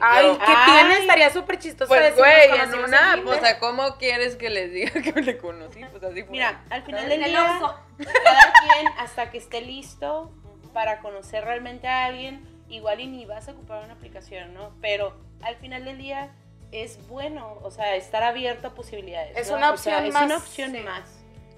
Ay, 0.00 0.26
Yo, 0.26 0.38
¿qué 0.38 0.44
Ay. 0.48 0.72
tiene? 0.72 0.98
Estaría 0.98 1.30
súper 1.30 1.58
chistoso 1.58 1.88
Pues, 1.88 2.14
güey, 2.16 2.50
en 2.50 2.74
una, 2.74 3.14
Tinder. 3.14 3.24
pues, 3.24 3.44
¿a 3.44 3.58
¿cómo 3.58 3.96
quieres 3.96 4.36
que 4.36 4.50
les 4.50 4.72
diga 4.72 4.90
que 5.02 5.12
me 5.22 5.38
conocí? 5.38 5.80
Pues 5.90 6.02
así 6.04 6.22
fue. 6.22 6.30
Mira, 6.32 6.62
al 6.70 6.82
final 6.82 7.04
En 7.04 7.08
del 7.08 7.22
el 7.24 7.30
día, 7.30 7.60
cada 7.98 8.52
quien 8.52 8.88
hasta 8.98 9.30
que 9.30 9.38
esté 9.38 9.62
listo 9.62 10.30
para 10.74 11.00
conocer 11.00 11.44
realmente 11.44 11.88
a 11.88 12.04
alguien, 12.06 12.44
igual 12.68 13.00
y 13.00 13.06
ni 13.06 13.24
vas 13.24 13.48
a 13.48 13.52
ocupar 13.52 13.84
una 13.84 13.94
aplicación, 13.94 14.52
¿no? 14.52 14.74
Pero 14.82 15.16
al 15.42 15.56
final 15.56 15.84
del 15.86 15.96
día 15.98 16.30
es 16.72 17.06
bueno, 17.08 17.58
o 17.62 17.70
sea, 17.70 17.94
estar 17.96 18.22
abierto 18.22 18.68
a 18.68 18.74
posibilidades. 18.74 19.36
Es 19.36 19.50
¿no? 19.50 19.56
una 19.56 19.72
O 19.72 19.76
sea, 19.78 19.94
opción 19.98 20.06
es 20.08 20.12
más, 20.14 20.24
una 20.24 20.36
opción 20.36 20.72
sí. 20.72 20.80
más. 20.80 21.10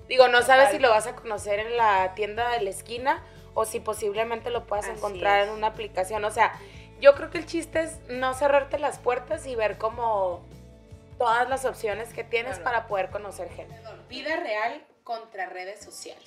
Digo, 0.08 0.28
no 0.28 0.42
sabes 0.42 0.66
Total. 0.66 0.76
si 0.76 0.82
lo 0.82 0.90
vas 0.90 1.06
a 1.06 1.16
conocer 1.16 1.58
en 1.58 1.76
la 1.76 2.14
tienda 2.14 2.50
de 2.50 2.60
la 2.62 2.70
esquina 2.70 3.22
o 3.54 3.64
si 3.64 3.80
posiblemente 3.80 4.50
lo 4.50 4.64
puedas 4.66 4.84
Así 4.86 4.96
encontrar 4.96 5.40
es. 5.40 5.48
en 5.48 5.54
una 5.54 5.66
aplicación. 5.68 6.24
O 6.24 6.30
sea, 6.30 6.52
yo 7.00 7.14
creo 7.14 7.30
que 7.30 7.38
el 7.38 7.46
chiste 7.46 7.82
es 7.82 7.98
no 8.08 8.34
cerrarte 8.34 8.78
las 8.78 8.98
puertas 8.98 9.46
y 9.46 9.54
ver 9.54 9.78
como 9.78 10.44
todas 11.18 11.48
las 11.48 11.64
opciones 11.64 12.12
que 12.12 12.24
tienes 12.24 12.56
Claro. 12.58 12.64
para 12.64 12.86
poder 12.86 13.10
conocer 13.10 13.48
gente. 13.50 13.74
Vida 14.08 14.36
real 14.36 14.84
contra 15.04 15.46
redes 15.46 15.82
sociales. 15.84 16.24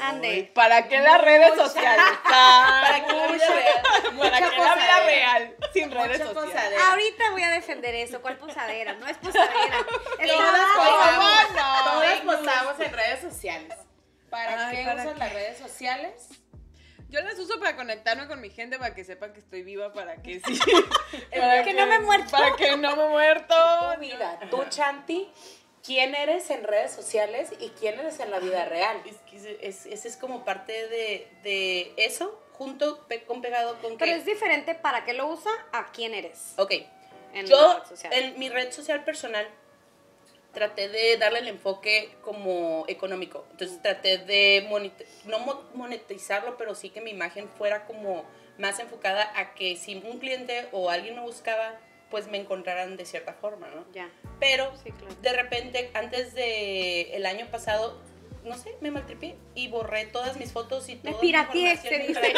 Ande. 0.00 0.50
¿Para 0.54 0.86
qué 0.86 1.00
las 1.00 1.18
redes 1.22 1.50
Mucha- 1.52 1.62
sociales? 1.68 2.04
Para 2.24 3.06
que 3.06 3.12
la 3.14 3.26
vida 3.28 3.46
real, 3.48 3.82
¿Para 3.82 4.10
mucha 4.12 4.50
qué 4.50 4.58
la 4.58 4.74
vida 4.74 5.00
real 5.06 5.56
sin 5.72 5.90
redes 5.90 6.18
Mucha 6.18 6.24
sociales? 6.26 6.52
posadera. 6.52 6.90
Ahorita 6.90 7.30
voy 7.30 7.42
a 7.42 7.48
defender 7.50 7.94
eso. 7.94 8.20
¿Cuál 8.20 8.36
posadera? 8.36 8.92
No 8.94 9.06
es 9.06 9.16
posadera. 9.16 9.78
Es 10.20 10.30
Todas 10.30 10.66
posamos, 10.76 11.54
no? 11.54 11.90
todas 11.90 12.20
posamos 12.20 12.80
en 12.80 12.92
redes 12.92 13.20
sociales. 13.20 13.74
¿Para 14.28 14.68
Ay, 14.68 14.76
qué 14.76 14.84
¿para 14.84 15.02
usas 15.02 15.12
qué? 15.14 15.18
las 15.20 15.32
redes 15.32 15.58
sociales? 15.58 16.28
Yo 17.08 17.20
las 17.22 17.38
uso 17.38 17.58
para 17.58 17.74
conectarme 17.76 18.26
con 18.26 18.40
mi 18.40 18.50
gente, 18.50 18.78
para 18.78 18.94
que 18.94 19.02
sepan 19.04 19.32
que 19.32 19.38
estoy 19.40 19.62
viva, 19.62 19.92
para 19.92 20.16
que 20.22 20.40
sí. 20.40 20.60
Que 21.64 21.72
no 21.74 21.86
me 21.86 21.96
he 21.96 22.00
muerto. 22.00 22.30
Para 22.30 22.54
que 22.56 22.76
no 22.76 22.96
me 22.96 23.04
he 23.04 23.08
muerto. 23.08 23.54
Tu 23.94 24.00
vida, 24.00 24.38
tú, 24.50 24.62
Chanti, 24.68 25.30
quién 25.82 26.14
eres 26.14 26.50
en 26.50 26.64
redes 26.64 26.92
sociales 26.92 27.50
y 27.60 27.70
quién 27.70 27.98
eres 27.98 28.20
en 28.20 28.30
la 28.30 28.38
vida 28.40 28.66
real. 28.66 29.00
Es 29.06 29.16
que 29.30 29.58
ese 29.62 30.08
es, 30.08 30.16
como 30.18 30.44
parte 30.44 30.72
de, 30.88 31.28
de 31.42 31.94
eso, 31.96 32.38
junto 32.52 33.06
pe- 33.06 33.24
con 33.24 33.40
pegado 33.40 33.78
con 33.80 33.96
Pero 33.96 34.12
que... 34.12 34.18
es 34.18 34.26
diferente 34.26 34.74
para 34.74 35.04
qué 35.06 35.14
lo 35.14 35.28
usa 35.28 35.52
a 35.72 35.90
quién 35.92 36.12
eres. 36.12 36.52
Ok, 36.58 36.72
En 37.32 37.46
yo 37.46 37.82
en 38.10 38.38
mi 38.38 38.48
red 38.50 38.70
social 38.72 39.02
personal 39.04 39.48
traté 40.58 40.88
de 40.88 41.16
darle 41.16 41.38
el 41.38 41.48
enfoque 41.48 42.10
como 42.22 42.84
económico. 42.88 43.46
Entonces 43.52 43.80
traté 43.80 44.18
de 44.18 44.66
no 45.24 45.38
mo- 45.38 45.62
monetizarlo, 45.74 46.56
pero 46.58 46.74
sí 46.74 46.90
que 46.90 47.00
mi 47.00 47.10
imagen 47.12 47.48
fuera 47.56 47.86
como 47.86 48.24
más 48.58 48.80
enfocada 48.80 49.32
a 49.36 49.54
que 49.54 49.76
si 49.76 49.94
un 49.96 50.18
cliente 50.18 50.66
o 50.72 50.90
alguien 50.90 51.14
me 51.14 51.20
buscaba, 51.22 51.78
pues 52.10 52.26
me 52.26 52.38
encontraran 52.38 52.96
de 52.96 53.04
cierta 53.06 53.34
forma, 53.34 53.68
¿no? 53.68 53.84
Ya. 53.92 54.10
Pero 54.40 54.72
Sí, 54.82 54.90
claro. 54.90 55.14
de 55.22 55.32
repente, 55.32 55.90
antes 55.94 56.34
de 56.34 57.14
el 57.14 57.24
año 57.26 57.46
pasado, 57.50 58.00
no 58.44 58.56
sé, 58.56 58.76
me 58.80 58.90
maltripié 58.90 59.36
y 59.54 59.68
borré 59.68 60.06
todas 60.06 60.36
mis 60.36 60.52
fotos 60.52 60.88
y 60.88 60.96
Me 60.96 61.00
toda 61.00 61.14
mi 61.14 61.20
pirateé, 61.20 61.76
se 61.76 61.98
dice. 61.98 62.34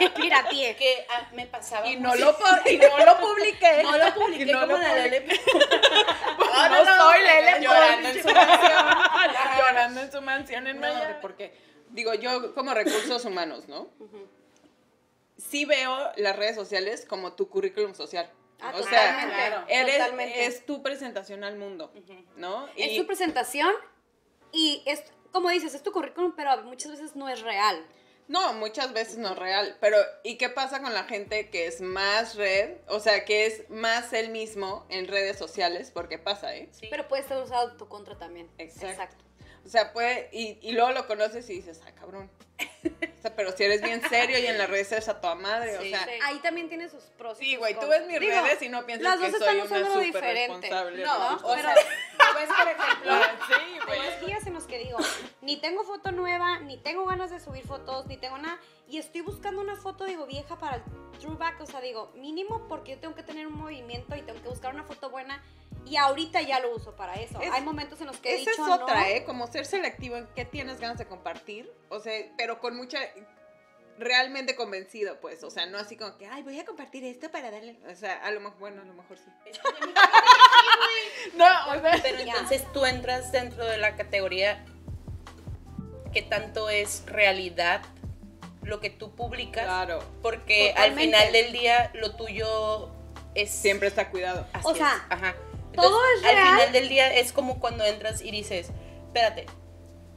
Me 0.00 0.10
pirateé. 0.16 0.76
que 0.76 1.06
ah, 1.10 1.28
me 1.34 1.46
pasaba 1.46 1.86
Y 1.86 1.96
no 1.96 2.14
lo, 2.14 2.36
y 2.66 2.76
no 2.78 3.04
lo 3.04 3.18
publiqué. 3.20 3.82
no 3.82 3.98
lo 3.98 4.14
publiqué 4.14 4.52
no 4.52 4.60
como 4.60 4.72
lo 4.72 4.78
la. 4.78 4.94
Lele. 5.06 5.26
No, 6.54 6.68
no, 6.68 6.84
soy 6.84 7.22
Lele 7.22 7.60
Llorando 7.60 8.08
en 8.08 8.22
su 8.22 8.28
mansión. 8.28 8.86
Llorando 9.58 10.00
en 10.00 10.12
su 10.12 10.22
mansión 10.22 10.66
en 10.68 10.76
No. 10.76 10.82
Miami. 10.82 11.14
Porque, 11.20 11.52
digo, 11.90 12.14
yo 12.14 12.54
como 12.54 12.72
recursos 12.74 13.24
humanos, 13.24 13.68
¿no? 13.68 13.88
Sí 15.36 15.64
veo 15.64 16.12
las 16.16 16.36
redes 16.36 16.54
sociales 16.54 17.04
como 17.06 17.32
tu 17.32 17.48
currículum 17.48 17.94
social. 17.94 18.30
Ah, 18.60 18.72
o 18.74 18.82
sea, 18.82 19.26
claro. 19.28 19.64
eres, 19.68 19.98
totalmente. 19.98 20.46
es 20.46 20.64
tu 20.64 20.82
presentación 20.82 21.44
al 21.44 21.56
mundo, 21.56 21.92
¿no? 22.36 22.68
Es 22.76 22.96
tu 22.96 23.06
presentación 23.06 23.74
y 24.54 24.82
es, 24.86 25.02
como 25.32 25.50
dices, 25.50 25.74
es 25.74 25.82
tu 25.82 25.92
currículum, 25.92 26.32
pero 26.36 26.62
muchas 26.62 26.92
veces 26.92 27.16
no 27.16 27.28
es 27.28 27.42
real. 27.42 27.84
No, 28.26 28.54
muchas 28.54 28.94
veces 28.94 29.18
no 29.18 29.32
es 29.32 29.38
real, 29.38 29.76
pero 29.80 29.98
¿y 30.22 30.38
qué 30.38 30.48
pasa 30.48 30.80
con 30.80 30.94
la 30.94 31.04
gente 31.04 31.50
que 31.50 31.66
es 31.66 31.82
más 31.82 32.36
red? 32.36 32.78
O 32.88 32.98
sea, 32.98 33.26
que 33.26 33.44
es 33.44 33.68
más 33.68 34.14
él 34.14 34.30
mismo 34.30 34.86
en 34.88 35.08
redes 35.08 35.36
sociales, 35.36 35.90
porque 35.92 36.18
pasa, 36.18 36.56
¿eh? 36.56 36.68
Sí. 36.72 36.86
Pero 36.88 37.06
puede 37.06 37.22
ser 37.24 37.36
usado 37.42 37.72
en 37.72 37.76
tu 37.76 37.86
contra 37.86 38.16
también. 38.16 38.48
Exacto. 38.56 39.22
O 39.66 39.68
sea, 39.68 39.92
puede, 39.92 40.30
y, 40.32 40.58
y 40.62 40.72
luego 40.72 40.92
lo 40.92 41.06
conoces 41.06 41.48
y 41.50 41.54
dices, 41.54 41.82
ah, 41.86 41.92
cabrón. 41.94 42.30
O 43.24 43.26
sea, 43.26 43.34
pero 43.36 43.52
si 43.52 43.64
eres 43.64 43.80
bien 43.80 44.02
serio 44.06 44.38
y 44.38 44.46
en 44.46 44.58
las 44.58 44.68
redes 44.68 44.92
eres 44.92 45.08
a 45.08 45.18
toda 45.18 45.34
madre, 45.34 45.78
Sí. 45.80 45.86
o 45.86 45.96
sea... 45.96 46.04
Sí. 46.04 46.10
Ahí 46.24 46.38
también 46.40 46.68
tiene 46.68 46.90
sus 46.90 47.04
pros. 47.16 47.40
y 47.40 47.44
Sí, 47.46 47.56
güey, 47.56 47.72
tú 47.72 47.88
ves 47.88 48.06
mis 48.06 48.20
Digo, 48.20 48.32
redes 48.42 48.60
y 48.60 48.68
no 48.68 48.84
piensas 48.84 49.18
las 49.18 49.18
que 49.18 49.30
dos 49.30 49.40
soy 49.42 49.58
están 49.60 49.78
una 49.80 49.88
súper 49.94 50.04
diferente. 50.04 50.46
responsable. 50.68 51.04
No, 51.04 51.30
¿no? 51.30 51.36
o 51.48 51.54
sea, 51.56 51.74
tú 51.74 52.24
ves, 52.38 52.48
por 52.48 52.68
ejemplo, 52.68 53.12
sí, 53.48 53.78
güey. 53.86 53.98
Hay 54.00 54.26
días 54.26 54.46
en 54.46 54.52
los 54.52 54.64
que 54.64 54.78
digo, 54.78 54.98
ni 55.40 55.56
tengo 55.56 55.84
foto 55.84 56.12
nueva, 56.12 56.58
ni 56.58 56.76
tengo 56.76 57.06
ganas 57.06 57.30
de 57.30 57.40
subir 57.40 57.66
fotos, 57.66 58.04
ni 58.08 58.18
tengo 58.18 58.36
nada. 58.36 58.58
Y 58.88 58.98
estoy 58.98 59.22
buscando 59.22 59.62
una 59.62 59.76
foto, 59.76 60.04
digo, 60.04 60.26
vieja 60.26 60.58
para 60.58 60.76
el 60.76 60.82
throwback. 61.18 61.62
O 61.62 61.66
sea, 61.66 61.80
digo, 61.80 62.12
mínimo 62.16 62.68
porque 62.68 62.92
yo 62.92 62.98
tengo 62.98 63.14
que 63.14 63.22
tener 63.22 63.46
un 63.46 63.54
movimiento 63.56 64.14
y 64.16 64.20
tengo 64.20 64.42
que 64.42 64.48
buscar 64.50 64.74
una 64.74 64.84
foto 64.84 65.08
buena. 65.08 65.42
Y 65.86 65.96
ahorita 65.96 66.40
ya 66.42 66.60
lo 66.60 66.74
uso 66.74 66.96
para 66.96 67.14
eso. 67.16 67.40
Es- 67.40 67.52
Hay 67.52 67.62
momentos 67.62 68.00
en 68.00 68.06
los 68.06 68.16
que 68.18 68.30
he 68.30 68.40
Esa 68.42 68.50
dicho 68.52 68.66
es 68.66 68.72
otra, 68.82 69.00
no. 69.00 69.06
¿eh? 69.06 69.24
Como 69.24 69.46
ser 69.46 69.66
selectivo 69.66 70.16
en 70.16 70.26
qué 70.34 70.44
tienes 70.44 70.80
ganas 70.80 70.98
de 70.98 71.06
compartir, 71.06 71.70
o 71.90 72.00
sea, 72.00 72.12
pero 72.38 72.58
con 72.60 72.74
mucha, 72.76 72.98
realmente 73.98 74.56
convencido, 74.56 75.20
pues, 75.20 75.44
o 75.44 75.50
sea, 75.50 75.66
no 75.66 75.78
así 75.78 75.96
como 75.96 76.16
que, 76.16 76.26
ay, 76.26 76.42
voy 76.42 76.58
a 76.58 76.64
compartir 76.64 77.04
esto 77.04 77.30
para 77.30 77.50
darle, 77.50 77.78
o 77.88 77.94
sea, 77.94 78.16
a 78.24 78.30
lo 78.32 78.40
mejor, 78.40 78.58
bueno, 78.58 78.82
a 78.82 78.84
lo 78.86 78.94
mejor 78.94 79.18
sí. 79.18 79.30
No, 81.36 81.44
o 81.68 81.80
sea, 81.80 81.98
Pero 82.02 82.18
entonces 82.20 82.64
tú 82.72 82.84
entras 82.86 83.30
dentro 83.32 83.64
de 83.64 83.78
la 83.78 83.96
categoría 83.96 84.64
que 86.12 86.22
tanto 86.22 86.70
es 86.70 87.02
realidad 87.06 87.82
lo 88.62 88.80
que 88.80 88.90
tú 88.90 89.14
publicas, 89.14 89.64
claro, 89.64 89.98
porque 90.22 90.68
Totalmente. 90.70 90.80
al 90.80 90.94
final 90.94 91.32
del 91.32 91.52
día 91.52 91.90
lo 91.94 92.14
tuyo 92.16 92.90
es 93.34 93.50
siempre 93.50 93.88
está 93.88 94.10
cuidado. 94.10 94.46
Así 94.52 94.66
O 94.66 94.72
es, 94.72 94.78
sea, 94.78 95.34
todo 95.82 95.98
es 96.18 96.24
Al 96.24 96.34
real. 96.34 96.48
final 96.54 96.72
del 96.72 96.88
día 96.88 97.14
es 97.14 97.32
como 97.32 97.60
cuando 97.60 97.84
entras 97.84 98.20
y 98.22 98.30
dices, 98.30 98.70
espérate. 99.06 99.46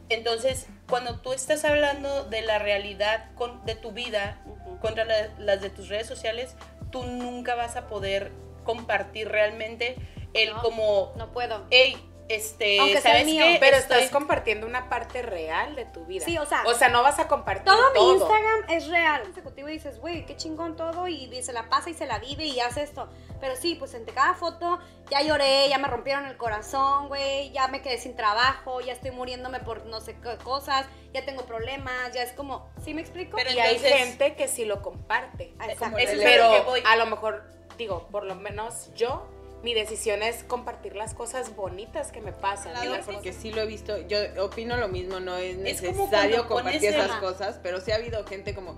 Entonces, 0.10 0.68
cuando 0.90 1.20
tú 1.20 1.34
estás 1.34 1.66
hablando 1.66 2.24
de 2.26 2.42
la 2.42 2.60
realidad 2.60 3.30
con- 3.36 3.64
de 3.66 3.76
tu 3.76 3.92
vida 3.92 4.42
contra 4.82 5.04
la- 5.06 5.28
las 5.38 5.62
de 5.62 5.70
tus 5.70 5.90
redes 5.90 6.08
sociales, 6.08 6.56
tú 6.92 7.04
nunca 7.04 7.56
vas 7.56 7.76
a 7.76 7.88
poder 7.88 8.32
compartir 8.64 9.28
realmente 9.30 9.98
el 10.34 10.52
No, 10.54 10.62
como, 10.62 11.14
No 11.18 11.32
puedo. 11.34 11.66
hey, 11.72 11.98
este, 12.30 12.80
Aunque 12.80 13.02
sea 13.02 13.12
¿sabes 13.14 13.26
mío. 13.26 13.44
qué? 13.44 13.58
pero 13.60 13.78
Estoy- 13.78 13.98
estás 14.00 14.12
compartiendo 14.12 14.68
una 14.68 14.90
parte 14.90 15.22
real 15.22 15.76
de 15.76 15.86
tu 15.86 16.06
vida. 16.06 16.24
Sí, 16.26 16.38
o 16.38 16.46
sea, 16.46 16.64
o 16.66 16.74
sea, 16.74 16.90
no 16.90 17.02
vas 17.04 17.20
a 17.20 17.28
compartir 17.28 17.64
Todo 17.66 17.94
todo. 17.94 18.06
mi 18.14 18.20
Instagram 18.20 18.70
es 18.70 18.88
real. 18.88 19.22
Consecutivo 19.24 19.68
dices, 19.70 20.00
güey, 20.00 20.26
qué 20.26 20.36
chingón 20.38 20.76
todo 20.76 21.08
y 21.08 21.42
se 21.42 21.54
la 21.54 21.70
pasa 21.70 21.90
y 21.90 21.94
se 21.94 22.06
la 22.06 22.20
vive 22.20 22.46
y 22.46 22.60
hace 22.60 22.84
esto. 22.84 23.10
Pero 23.40 23.56
sí, 23.56 23.76
pues 23.76 23.94
entre 23.94 24.14
cada 24.14 24.34
foto 24.34 24.80
ya 25.12 25.22
lloré, 25.22 25.70
ya 25.70 25.78
me 25.78 25.88
rompieron 25.88 26.26
el 26.26 26.38
corazón, 26.38 27.08
güey, 27.08 27.52
ya 27.52 27.68
me 27.68 27.82
quedé 27.82 27.98
sin 27.98 28.16
trabajo, 28.16 28.82
ya 28.82 28.94
estoy 28.94 29.12
muriéndome 29.12 29.60
por 29.60 29.86
no 29.86 30.02
sé 30.02 30.16
qué 30.22 30.38
cosas, 30.44 30.86
ya 31.14 31.24
tengo 31.26 31.46
problemas, 31.46 32.14
ya 32.14 32.24
es 32.24 32.32
como, 32.34 32.70
¿sí 32.84 32.94
me 32.94 33.02
explico? 33.02 33.38
Pero 33.38 33.52
y 33.52 33.60
hay 33.60 33.78
gente 33.80 34.36
que 34.36 34.48
sí 34.48 34.66
lo 34.66 34.82
comparte. 34.82 35.54
Exacto. 35.62 35.98
Eso 35.98 36.12
es 36.14 36.18
lo 36.18 36.24
Pero 36.24 36.52
que 36.52 36.62
voy. 36.62 36.84
a 36.86 36.96
lo 36.96 37.06
mejor, 37.06 37.44
digo, 37.78 38.08
por 38.12 38.24
lo 38.26 38.36
menos 38.36 38.92
yo, 38.96 39.28
mi 39.64 39.74
decisión 39.74 40.22
es 40.24 40.44
compartir 40.44 40.96
las 40.96 41.14
cosas 41.14 41.56
bonitas 41.56 42.12
que 42.12 42.22
me 42.22 42.32
pasan. 42.32 42.74
Claro, 42.74 42.92
las 42.92 43.06
porque 43.06 43.30
cosas- 43.30 43.42
sí 43.42 43.52
lo 43.52 43.62
he 43.62 43.66
visto, 43.66 43.98
yo 44.08 44.18
opino 44.44 44.78
lo 44.78 44.88
mismo, 44.88 45.20
no 45.20 45.36
es 45.38 45.58
necesario 45.58 46.48
compartir 46.48 46.86
esas 46.86 47.12
cosas, 47.20 47.60
pero 47.62 47.82
sí 47.82 47.92
ha 47.92 47.96
habido 47.96 48.26
gente 48.26 48.54
como, 48.54 48.78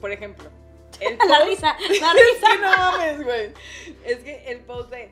por 0.00 0.12
ejemplo, 0.12 0.50
el 1.02 1.18
la 1.28 1.44
risa, 1.44 1.76
la 2.00 2.12
risa. 2.12 2.12
Es 2.32 2.40
que 2.40 2.58
no 2.58 3.24
güey. 3.24 3.52
Es 4.04 4.18
que 4.18 4.44
el 4.50 4.60
post 4.60 4.90
de 4.90 5.10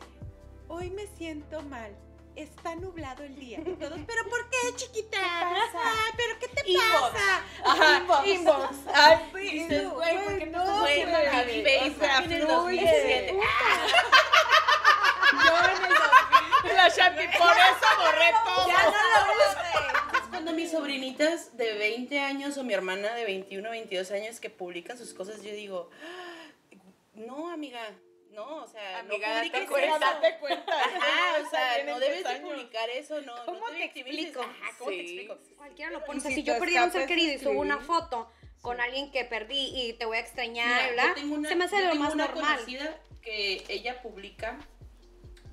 hoy 0.68 0.90
me 0.90 1.06
siento 1.18 1.62
mal. 1.62 1.94
Está 2.36 2.74
nublado 2.76 3.24
el 3.24 3.36
día. 3.38 3.58
Todos, 3.78 3.98
¿pero 4.06 4.24
por 4.30 4.48
qué, 4.48 4.74
chiquita? 4.76 5.18
¿pero 6.16 6.38
qué 6.38 6.48
te 6.48 6.62
pasa? 6.78 7.44
Inbox. 7.98 8.26
inbox. 8.26 8.76
Ay, 8.94 9.18
sí, 9.34 9.66
¿por 9.68 10.46
no, 10.46 10.86
estás 10.86 12.26
por 17.38 17.56
eso 17.70 17.88
borré 17.98 18.32
todo. 18.44 18.68
Ya 18.68 18.90
no 19.26 19.34
lo 19.34 19.49
fluye. 20.68 20.98
2017? 21.00 22.38
Yo 22.40 22.60
o 22.60 22.64
mi 22.64 22.74
hermana 22.74 23.14
de 23.14 23.24
21, 23.24 23.70
22 23.70 24.10
años 24.10 24.40
que 24.40 24.50
publican 24.50 24.96
sus 24.98 25.14
cosas, 25.14 25.42
yo 25.42 25.52
digo, 25.52 25.90
"Ah, 26.04 26.46
no, 27.14 27.50
amiga, 27.50 27.80
no, 28.30 28.56
o 28.62 28.66
sea, 28.68 29.00
Amiga, 29.00 29.28
no 29.28 29.34
date 29.34 29.48
publiques 29.50 29.70
cuenta, 29.70 29.96
eso. 29.96 29.98
date 30.20 30.38
cuenta. 30.38 30.72
Ajá, 30.80 31.42
o 31.46 31.50
sea, 31.50 31.84
no 31.84 31.98
debes 31.98 32.18
10 32.18 32.24
de 32.24 32.30
años. 32.30 32.50
publicar 32.52 32.90
eso, 32.90 33.20
no. 33.22 33.34
¿Cómo 33.44 33.58
no 33.60 33.66
te 33.66 33.78
victimices. 33.78 34.18
explico? 34.26 34.40
Ajá, 34.42 34.70
¿cómo 34.78 34.90
te 34.90 34.96
Sí. 34.96 35.02
explico? 35.02 35.38
Cualquiera 35.56 35.90
lo 35.90 36.04
pone. 36.04 36.18
O 36.18 36.22
sea, 36.22 36.30
y 36.30 36.34
si 36.34 36.40
si 36.40 36.46
yo 36.46 36.58
perdí 36.58 36.76
a 36.76 36.84
un 36.84 36.92
ser 36.92 37.06
querido 37.08 37.34
y 37.34 37.38
subo 37.38 37.60
una 37.60 37.78
foto 37.80 38.30
con 38.62 38.80
alguien 38.80 39.10
que 39.10 39.24
perdí 39.24 39.72
y 39.74 39.92
te 39.94 40.04
voy 40.04 40.18
a 40.18 40.20
extrañar, 40.20 40.90
Mira, 40.92 41.14
tengo 41.14 41.34
una, 41.34 41.48
se 41.48 41.56
me 41.56 41.64
hace 41.64 41.76
yo 41.76 41.82
lo 41.86 41.90
tengo 41.90 42.04
más 42.04 42.14
una 42.14 42.26
normal. 42.26 42.54
conocida 42.56 42.98
que 43.22 43.64
ella 43.68 44.00
publica 44.02 44.58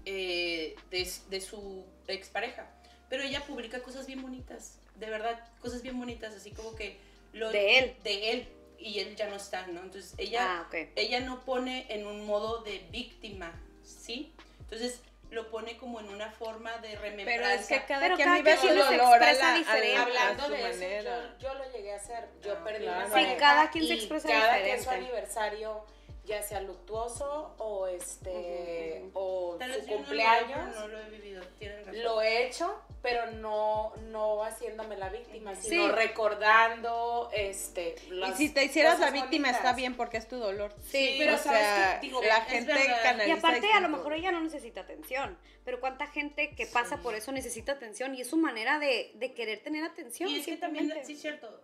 eh, 0.06 0.76
de, 0.90 1.10
de 1.30 1.42
su 1.42 1.86
expareja, 2.08 2.70
pero 3.10 3.24
ella 3.24 3.42
publica 3.46 3.82
cosas 3.82 4.06
bien 4.08 4.22
bonitas, 4.22 4.80
de 4.98 5.10
verdad, 5.10 5.40
cosas 5.62 5.82
bien 5.82 6.00
bonitas, 6.00 6.34
así 6.34 6.52
como 6.52 6.76
que... 6.76 6.98
Lo, 7.34 7.52
De 7.52 7.78
él. 7.80 7.96
De 8.04 8.32
él, 8.32 8.48
y 8.80 9.00
él 9.00 9.16
ya 9.16 9.28
no 9.28 9.36
está, 9.36 9.68
¿no? 9.68 9.82
Entonces 9.82 10.14
ella, 10.18 10.60
Ah, 10.60 10.66
ok. 10.68 10.90
ella 10.96 11.20
no 11.20 11.44
pone 11.46 11.86
en 11.90 12.08
un 12.08 12.26
modo 12.26 12.64
de 12.64 12.80
víctima, 12.92 13.52
¿sí? 13.84 14.34
Entonces 14.62 15.02
lo 15.30 15.50
pone 15.52 15.78
como 15.78 16.00
en 16.00 16.08
una 16.08 16.32
forma 16.32 16.78
de 16.78 16.96
remembranza. 16.96 17.26
Pero 17.28 17.48
es 17.62 17.68
que 17.68 17.86
cada 17.86 18.00
Pero 18.00 18.16
quien 18.16 18.28
cada 18.30 18.38
vive 18.40 18.58
su 18.58 18.68
dolor 18.68 19.22
a 19.22 19.32
expresa 19.32 19.52
la, 19.52 19.58
diferente. 19.58 19.98
Hablando 19.98 20.50
de 20.50 20.70
eso, 20.70 21.10
yo, 21.10 21.40
yo 21.50 21.54
lo 21.56 21.72
llegué 21.72 21.94
a 21.94 21.98
hacer. 21.98 22.30
Yo 22.42 22.54
Ah, 22.54 22.64
perdí 22.64 22.84
claro. 22.86 23.08
una 23.08 23.16
Sí, 23.20 23.36
cada 23.38 23.70
quien 23.70 23.88
se 23.88 23.94
expresa 23.96 24.28
cada 24.30 24.40
diferente. 24.56 24.70
que 24.72 24.76
es 24.78 24.84
su 24.84 24.90
aniversario, 24.90 25.86
ya 26.26 26.42
sea 26.42 26.62
luctuoso 26.62 27.56
o 27.58 27.88
este 27.88 29.02
Ujú, 29.04 29.12
o 29.20 29.56
Tal 29.60 29.74
su 29.74 29.80
vez 29.80 29.86
yo 29.88 29.92
no 29.92 29.98
lo 29.98 30.04
he- 30.04 30.06
cumpleaños. 30.06 30.76
No 30.76 30.88
lo 30.88 31.00
he 31.00 31.10
vivido, 31.10 31.44
tienen 31.60 31.86
razón. 31.86 32.04
Lo 32.04 32.22
he 32.22 32.48
hecho, 32.48 32.82
pero 33.10 33.32
no, 33.32 33.94
no 34.10 34.44
haciéndome 34.44 34.98
la 34.98 35.08
víctima, 35.10 35.56
Sí. 35.56 35.70
sino 35.70 35.92
recordando 35.94 37.30
este, 37.34 37.96
Y 38.12 38.34
si 38.34 38.50
te 38.50 38.66
hicieras 38.66 39.00
la 39.00 39.12
víctima 39.12 39.48
bonitas. 39.48 39.56
está 39.58 39.74
bien 39.74 39.96
porque 39.96 40.18
es 40.18 40.28
tu 40.28 40.36
dolor. 40.38 40.74
Sí, 40.84 41.16
pero 41.18 41.36
o 41.36 41.38
¿sabes 41.38 41.62
sea, 41.62 42.00
qué? 42.02 42.08
Digo, 42.08 42.22
la 42.22 42.42
gente 42.42 42.74
canaliza 43.04 43.28
Y 43.28 43.32
aparte, 43.32 43.72
a 43.72 43.80
lo 43.80 43.90
mejor 43.90 44.14
ella 44.14 44.32
no 44.32 44.42
necesita 44.42 44.82
atención, 44.82 45.38
pero 45.64 45.80
cuánta 45.80 46.08
gente 46.08 46.54
que 46.56 46.66
pasa 46.68 46.98
por 46.98 47.16
eso 47.16 47.32
necesita 47.32 47.72
atención 47.74 48.14
y 48.14 48.22
es 48.22 48.30
su 48.30 48.38
manera 48.38 48.78
de, 48.80 49.12
de 49.16 49.34
querer 49.34 49.64
tener 49.64 49.84
atención. 49.86 50.30
Y 50.30 50.40
es 50.40 50.46
que 50.46 50.58
también, 50.58 50.92
sí 51.06 51.14
es 51.14 51.22
cierto, 51.22 51.62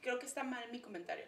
creo 0.00 0.18
que 0.18 0.26
está 0.26 0.42
mal 0.42 0.70
mi 0.72 0.80
comentario. 0.80 1.24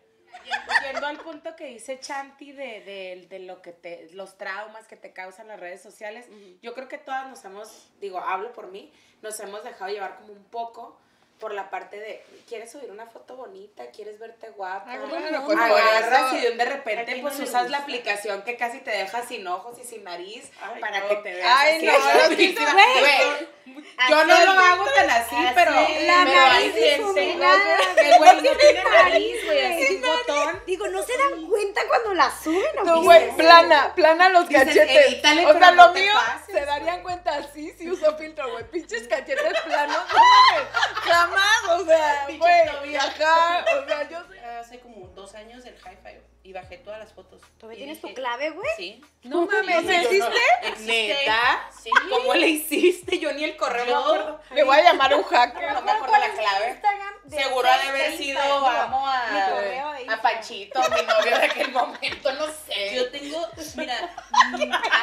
Yendo 0.85 1.07
al 1.07 1.19
punto 1.19 1.57
que 1.57 1.67
dice 1.67 2.01
Chanti 2.01 2.53
de, 2.53 2.81
de, 2.81 3.27
de 3.29 3.39
lo 3.41 3.63
que 3.63 3.73
te, 3.73 4.09
los 4.13 4.39
traumas 4.39 4.87
que 4.87 4.97
te 4.97 5.13
causan 5.13 5.49
las 5.49 5.61
redes 5.61 5.83
sociales, 5.83 6.29
yo 6.63 6.75
creo 6.75 6.89
que 6.89 6.99
todas 6.99 7.29
nos 7.29 7.45
hemos, 7.45 7.91
digo, 8.01 8.19
hablo 8.19 8.53
por 8.53 8.69
mí, 8.69 8.93
nos 9.23 9.39
hemos 9.41 9.63
dejado 9.63 9.91
llevar 9.91 10.17
como 10.17 10.33
un 10.33 10.45
poco 10.45 10.99
por 11.41 11.53
la 11.55 11.71
parte 11.71 11.99
de, 11.99 12.23
¿quieres 12.49 12.71
subir 12.71 12.91
una 12.91 13.07
foto 13.07 13.35
bonita? 13.35 13.87
¿Quieres 13.91 14.19
verte 14.19 14.51
guapa? 14.51 14.85
Ah, 14.87 14.97
no, 14.97 15.07
no, 15.07 15.45
pues 15.47 15.57
no. 15.59 15.69
por 15.69 15.81
Agarras 15.81 16.27
eso- 16.29 16.37
y 16.37 16.41
de 16.43 16.51
un 16.53 16.59
de 16.59 16.63
¿A 16.65 16.67
repente 16.67 17.19
pues 17.23 17.39
no 17.39 17.45
usas 17.45 17.71
la 17.71 17.79
aplicación 17.79 18.43
que 18.43 18.57
casi 18.57 18.79
te 18.81 18.91
deja 18.91 19.23
sin 19.27 19.47
ojos 19.49 19.79
y 19.79 19.85
sin 19.85 20.05
nariz 20.05 20.51
Ay, 20.63 20.81
para 20.81 21.01
no. 21.01 21.09
que 21.09 21.17
te 21.17 21.33
veas 21.35 21.57
Ay, 21.59 21.77
así 21.77 21.87
no, 21.87 21.93
Güey, 23.01 23.49
yo 24.09 24.25
no 24.25 24.45
lo 24.45 24.61
hago 24.61 24.85
tan 24.97 25.11
así, 25.11 25.37
Así, 25.37 25.53
pero, 25.55 25.71
La 25.71 26.25
pero 26.25 26.35
nariz 26.35 26.73
que 26.75 26.99
güey 28.19 28.37
no 28.43 28.57
tiene 28.57 28.85
nariz, 28.85 29.45
güey, 29.47 29.61
así 29.85 29.95
un 29.97 30.03
botón. 30.03 30.63
Digo, 30.67 30.89
¿no 30.89 31.03
se 31.03 31.17
dan 31.17 31.47
cuenta 31.47 31.81
cuando 31.89 32.15
la 32.15 32.31
suben 32.43 32.79
o 32.81 32.85
No, 32.85 33.03
güey, 33.03 33.31
plana, 33.37 33.95
plana 33.95 34.29
los 34.31 34.49
cachetes. 34.49 35.07
"Edítale, 35.07 35.47
o 35.47 35.59
sea, 35.59 35.71
no 35.73 35.87
lo 35.89 35.93
mío 35.95 36.13
pases, 36.15 36.55
se 36.55 36.65
darían 36.67 37.03
cuenta 37.03 37.37
así 37.37 37.73
si 37.79 37.91
uso 37.91 38.17
filtro, 38.17 38.50
güey. 38.53 38.65
Pinches 38.71 39.07
cachetes 39.09 39.61
planos, 39.65 39.97
no 40.13 40.19
mames. 40.19 40.69
Jamás, 41.30 41.80
o 41.80 41.84
sea, 41.86 42.26
güey, 42.38 42.97
ajá, 42.97 43.64
o 43.82 43.86
sea, 43.86 44.08
yo 44.08 44.25
soy... 44.26 44.38
Hace 44.38 44.80
como 44.80 45.06
dos 45.08 45.34
años 45.34 45.64
el 45.64 45.78
high 45.78 45.97
five 45.97 46.23
y 46.43 46.52
bajé 46.52 46.78
todas 46.78 46.99
las 46.99 47.12
fotos. 47.12 47.40
¿Todavía 47.58 47.78
tienes 47.78 48.00
tu 48.00 48.08
dije, 48.08 48.21
clave, 48.21 48.50
güey? 48.50 48.69
Sí. 48.76 49.04
No 49.23 49.47
mames, 49.47 49.84
no- 49.84 49.90
¿existe? 49.90 50.38
existe. 50.64 51.08
¿Neta? 51.21 51.71
Sí. 51.82 51.90
¿Cómo 52.10 52.34
le 52.34 52.49
hiciste? 52.49 53.19
Yo 53.19 53.32
ni 53.32 53.45
el 53.45 53.56
correo 53.56 53.84
me 53.84 53.90
Yo- 53.90 53.99
acuerdo. 53.99 54.40
Le 54.50 54.62
voy 54.64 54.76
a 54.78 54.82
llamar 54.82 55.12
a 55.12 55.16
un 55.16 55.23
hacker. 55.25 55.73
No 55.73 55.82
me 55.82 55.90
acuerdo 55.93 56.16
la 56.19 56.30
clave. 56.32 56.82
Seguro 57.28 57.69
ha 57.69 57.78
de 57.78 57.88
haber 57.88 58.16
sido 58.16 58.40
amo 58.40 59.00
Mi 59.06 59.38
a, 59.38 59.50
de 59.60 59.78
a 59.78 60.00
Instagram. 60.00 60.21
Panchito, 60.23 60.80
mi 60.80 61.02
novio 61.02 61.38
de 61.38 61.45
aquel 61.45 61.71
momento, 61.73 62.32
no 62.32 62.47
sé. 62.47 62.95
Yo 62.97 63.10
tengo, 63.10 63.49
mira, 63.76 64.10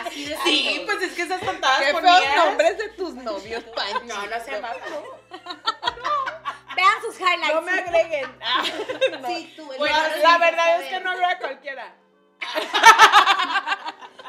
así 0.05 0.25
de 0.25 0.37
sí, 0.43 0.65
santos. 0.65 0.85
pues 0.85 1.09
es 1.09 1.15
que 1.15 1.21
esas 1.21 1.41
tontadas 1.41 1.79
Qué 1.79 1.85
feos 2.01 2.35
nombres 2.35 2.77
de 2.77 2.89
tus 2.89 3.13
novios, 3.15 3.63
Pancho. 3.63 4.03
No, 4.05 4.25
no 4.27 4.43
se 4.43 4.51
llama. 4.51 4.73
Vean 6.77 7.01
sus 7.01 7.19
highlights. 7.19 7.53
No 7.55 7.61
me 7.63 7.71
agreguen. 7.71 8.37
Ah, 8.41 8.63
no. 9.21 9.27
Sí, 9.27 9.53
tú, 9.57 9.71
el 9.73 9.77
Bueno, 9.79 9.97
la 9.97 10.31
sin 10.31 10.39
verdad 10.39 10.81
es 10.81 10.89
que 10.89 10.99
no 11.01 11.17
veo 11.17 11.27
a 11.27 11.37
cualquiera. 11.39 11.95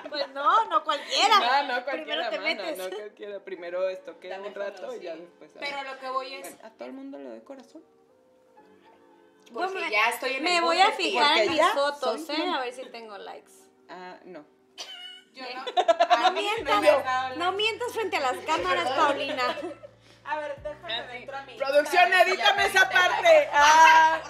Pues 0.08 0.28
no, 0.30 0.64
no 0.66 0.82
cualquiera. 0.84 1.38
No, 1.38 1.62
no 1.76 1.84
Primero 1.84 1.84
cualquiera, 1.84 2.30
te 2.30 2.38
mano, 2.40 2.62
metes. 2.62 2.78
no 2.78 2.96
cualquiera. 2.96 3.40
Primero 3.40 3.88
esto 3.90 4.18
que 4.18 4.28
Dame 4.28 4.48
un 4.48 4.54
rato 4.54 4.94
y 4.96 5.00
ya 5.00 5.14
después. 5.16 5.54
a 5.56 5.60
Pero 5.60 5.76
ver. 5.76 5.86
lo 5.86 5.98
que 6.00 6.08
voy 6.08 6.34
es, 6.34 6.56
A 6.64 6.70
todo 6.70 6.86
el 6.86 6.94
mundo 6.94 7.18
le 7.18 7.28
doy 7.28 7.40
corazón. 7.42 7.82
porque 9.52 9.72
Bueno, 9.74 9.88
ya 9.90 10.08
estoy 10.08 10.34
en 10.36 10.44
Me 10.44 10.56
el 10.56 10.62
voy 10.62 10.80
a 10.80 10.92
fijar 10.92 11.38
en 11.38 11.50
mis 11.52 11.62
fotos, 11.74 12.28
¿eh? 12.30 12.50
A 12.54 12.60
ver 12.60 12.72
si 12.72 12.82
tengo 12.86 13.18
likes. 13.18 13.52
Ah, 13.90 14.16
no. 14.24 14.44
Yo 15.34 15.44
no, 15.54 15.60
a 16.00 16.16
No 16.20 16.32
mí 16.32 16.40
mientas, 16.40 17.36
no 17.36 17.52
mientas 17.52 17.92
frente 17.92 18.16
a 18.16 18.20
las 18.20 18.36
cámaras, 18.44 18.88
Paulina. 18.90 19.56
A 20.28 20.38
ver, 20.40 20.62
déjame 20.62 21.12
dentro 21.18 21.36
a 21.36 21.42
mí. 21.42 21.54
Producción, 21.56 22.10
Sabes, 22.12 22.26
edítame 22.28 22.66
esa 22.66 22.88
parte. 22.90 23.48
Ah, 23.52 24.20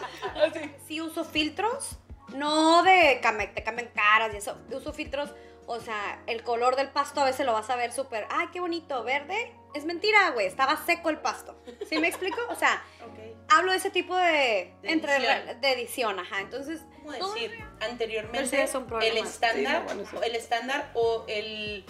así. 0.46 0.74
Sí 0.86 1.00
uso 1.00 1.24
filtros, 1.24 1.98
no 2.34 2.82
de 2.82 3.20
que 3.20 3.46
te 3.48 3.62
cambian 3.64 3.88
caras 3.94 4.32
y 4.32 4.36
eso. 4.36 4.56
Uso 4.70 4.92
filtros, 4.92 5.30
o 5.66 5.80
sea, 5.80 6.22
el 6.26 6.42
color 6.44 6.76
del 6.76 6.88
pasto 6.90 7.20
a 7.20 7.24
veces 7.24 7.44
lo 7.44 7.52
vas 7.52 7.68
a 7.70 7.76
ver 7.76 7.92
súper, 7.92 8.26
ay, 8.30 8.48
qué 8.52 8.60
bonito, 8.60 9.02
verde. 9.04 9.52
Es 9.74 9.84
mentira, 9.84 10.30
güey, 10.30 10.46
estaba 10.46 10.76
seco 10.86 11.10
el 11.10 11.18
pasto. 11.18 11.60
¿Sí 11.88 11.98
me 11.98 12.08
explico? 12.08 12.38
O 12.48 12.54
sea, 12.54 12.82
hablo 13.50 13.72
de 13.72 13.78
ese 13.78 13.90
tipo 13.90 14.16
de, 14.16 14.72
De 14.82 14.90
entre 14.92 15.16
edición. 15.16 15.60
de 15.60 15.72
edición, 15.72 16.18
ajá. 16.20 16.40
Entonces, 16.40 16.80
¿Cómo 17.02 17.12
todo 17.18 17.34
decir? 17.34 17.50
Pero 17.78 17.90
Anteriormente, 17.90 18.48
sí 18.48 18.56
es 18.56 18.74
un 18.74 18.86
problema. 18.86 19.18
el 19.18 19.24
estándar, 19.26 19.72
Sí, 19.74 19.80
no, 19.80 19.84
bueno, 19.94 20.10
sí. 20.10 20.16
o 20.16 20.22
el 20.22 20.34
estándar 20.36 20.90
o 20.94 21.24
el, 21.28 21.84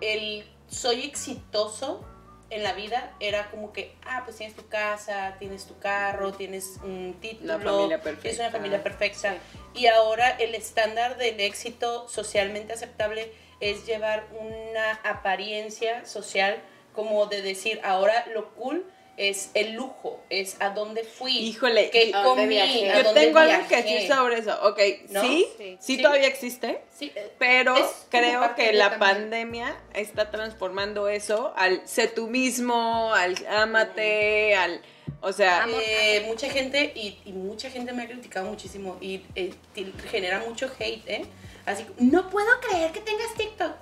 el 0.00 0.52
soy 0.66 1.04
exitoso 1.04 2.04
en 2.50 2.62
la 2.62 2.72
vida 2.72 3.12
era 3.20 3.50
como 3.50 3.72
que, 3.72 3.94
ah, 4.04 4.22
pues 4.24 4.36
tienes 4.36 4.56
tu 4.56 4.68
casa, 4.68 5.36
tienes 5.38 5.66
tu 5.66 5.78
carro, 5.78 6.32
tienes 6.32 6.78
un 6.82 7.16
título, 7.20 7.58
familia 7.58 8.00
tienes 8.00 8.38
una 8.38 8.50
familia 8.50 8.82
perfecta. 8.82 9.36
Y 9.74 9.86
ahora 9.86 10.30
el 10.30 10.54
estándar 10.54 11.16
del 11.16 11.40
éxito 11.40 12.08
socialmente 12.08 12.72
aceptable 12.72 13.32
es 13.60 13.86
llevar 13.86 14.26
una 14.38 14.92
apariencia 15.04 16.04
social 16.04 16.62
como 16.94 17.26
de 17.26 17.42
decir, 17.42 17.80
ahora 17.82 18.24
lo 18.32 18.54
cool 18.54 18.84
es 19.16 19.50
el 19.54 19.74
lujo, 19.74 20.20
es 20.30 20.56
a 20.60 20.70
dónde 20.70 21.04
fui, 21.04 21.36
Híjole, 21.38 21.90
que 21.90 22.10
¿a 22.14 22.22
dónde 22.22 22.42
comí, 22.42 22.54
viajé? 22.54 22.90
a 22.90 22.96
yo 22.98 23.02
dónde 23.04 23.20
tengo 23.20 23.38
algo 23.38 23.68
que 23.68 23.76
viajé. 23.76 23.94
decir 23.94 24.12
sobre 24.12 24.38
eso. 24.38 24.58
Ok, 24.62 24.80
¿No? 25.10 25.20
sí, 25.22 25.46
Sí. 25.56 25.76
sí, 25.80 25.96
Sí. 25.96 26.02
todavía 26.02 26.26
existe. 26.26 26.80
Sí, 26.96 27.12
eh, 27.14 27.30
Pero 27.38 27.76
Es 27.76 28.06
creo 28.10 28.54
que 28.56 28.72
la 28.72 28.90
también. 28.90 28.98
pandemia 29.14 29.76
está 29.94 30.30
transformando 30.30 31.08
eso 31.08 31.52
al 31.56 31.86
sé 31.86 32.08
tú 32.08 32.26
mismo, 32.28 33.12
al 33.14 33.36
ámate, 33.48 34.54
al. 34.56 34.80
O 35.20 35.32
sea, 35.32 35.66
Eh, 35.70 36.24
mucha 36.26 36.50
gente, 36.50 36.92
y, 36.94 37.18
y 37.24 37.32
mucha 37.32 37.70
gente 37.70 37.92
me 37.92 38.02
ha 38.02 38.06
criticado 38.06 38.46
muchísimo 38.48 38.98
y 39.00 39.22
eh, 39.34 39.54
genera 40.10 40.40
mucho 40.40 40.70
hate, 40.78 41.08
¿eh? 41.08 41.24
Así, 41.66 41.86
no 41.98 42.28
puedo 42.28 42.48
creer 42.68 42.92
que 42.92 43.00
tengas 43.00 43.32
TikTok. 43.34 43.72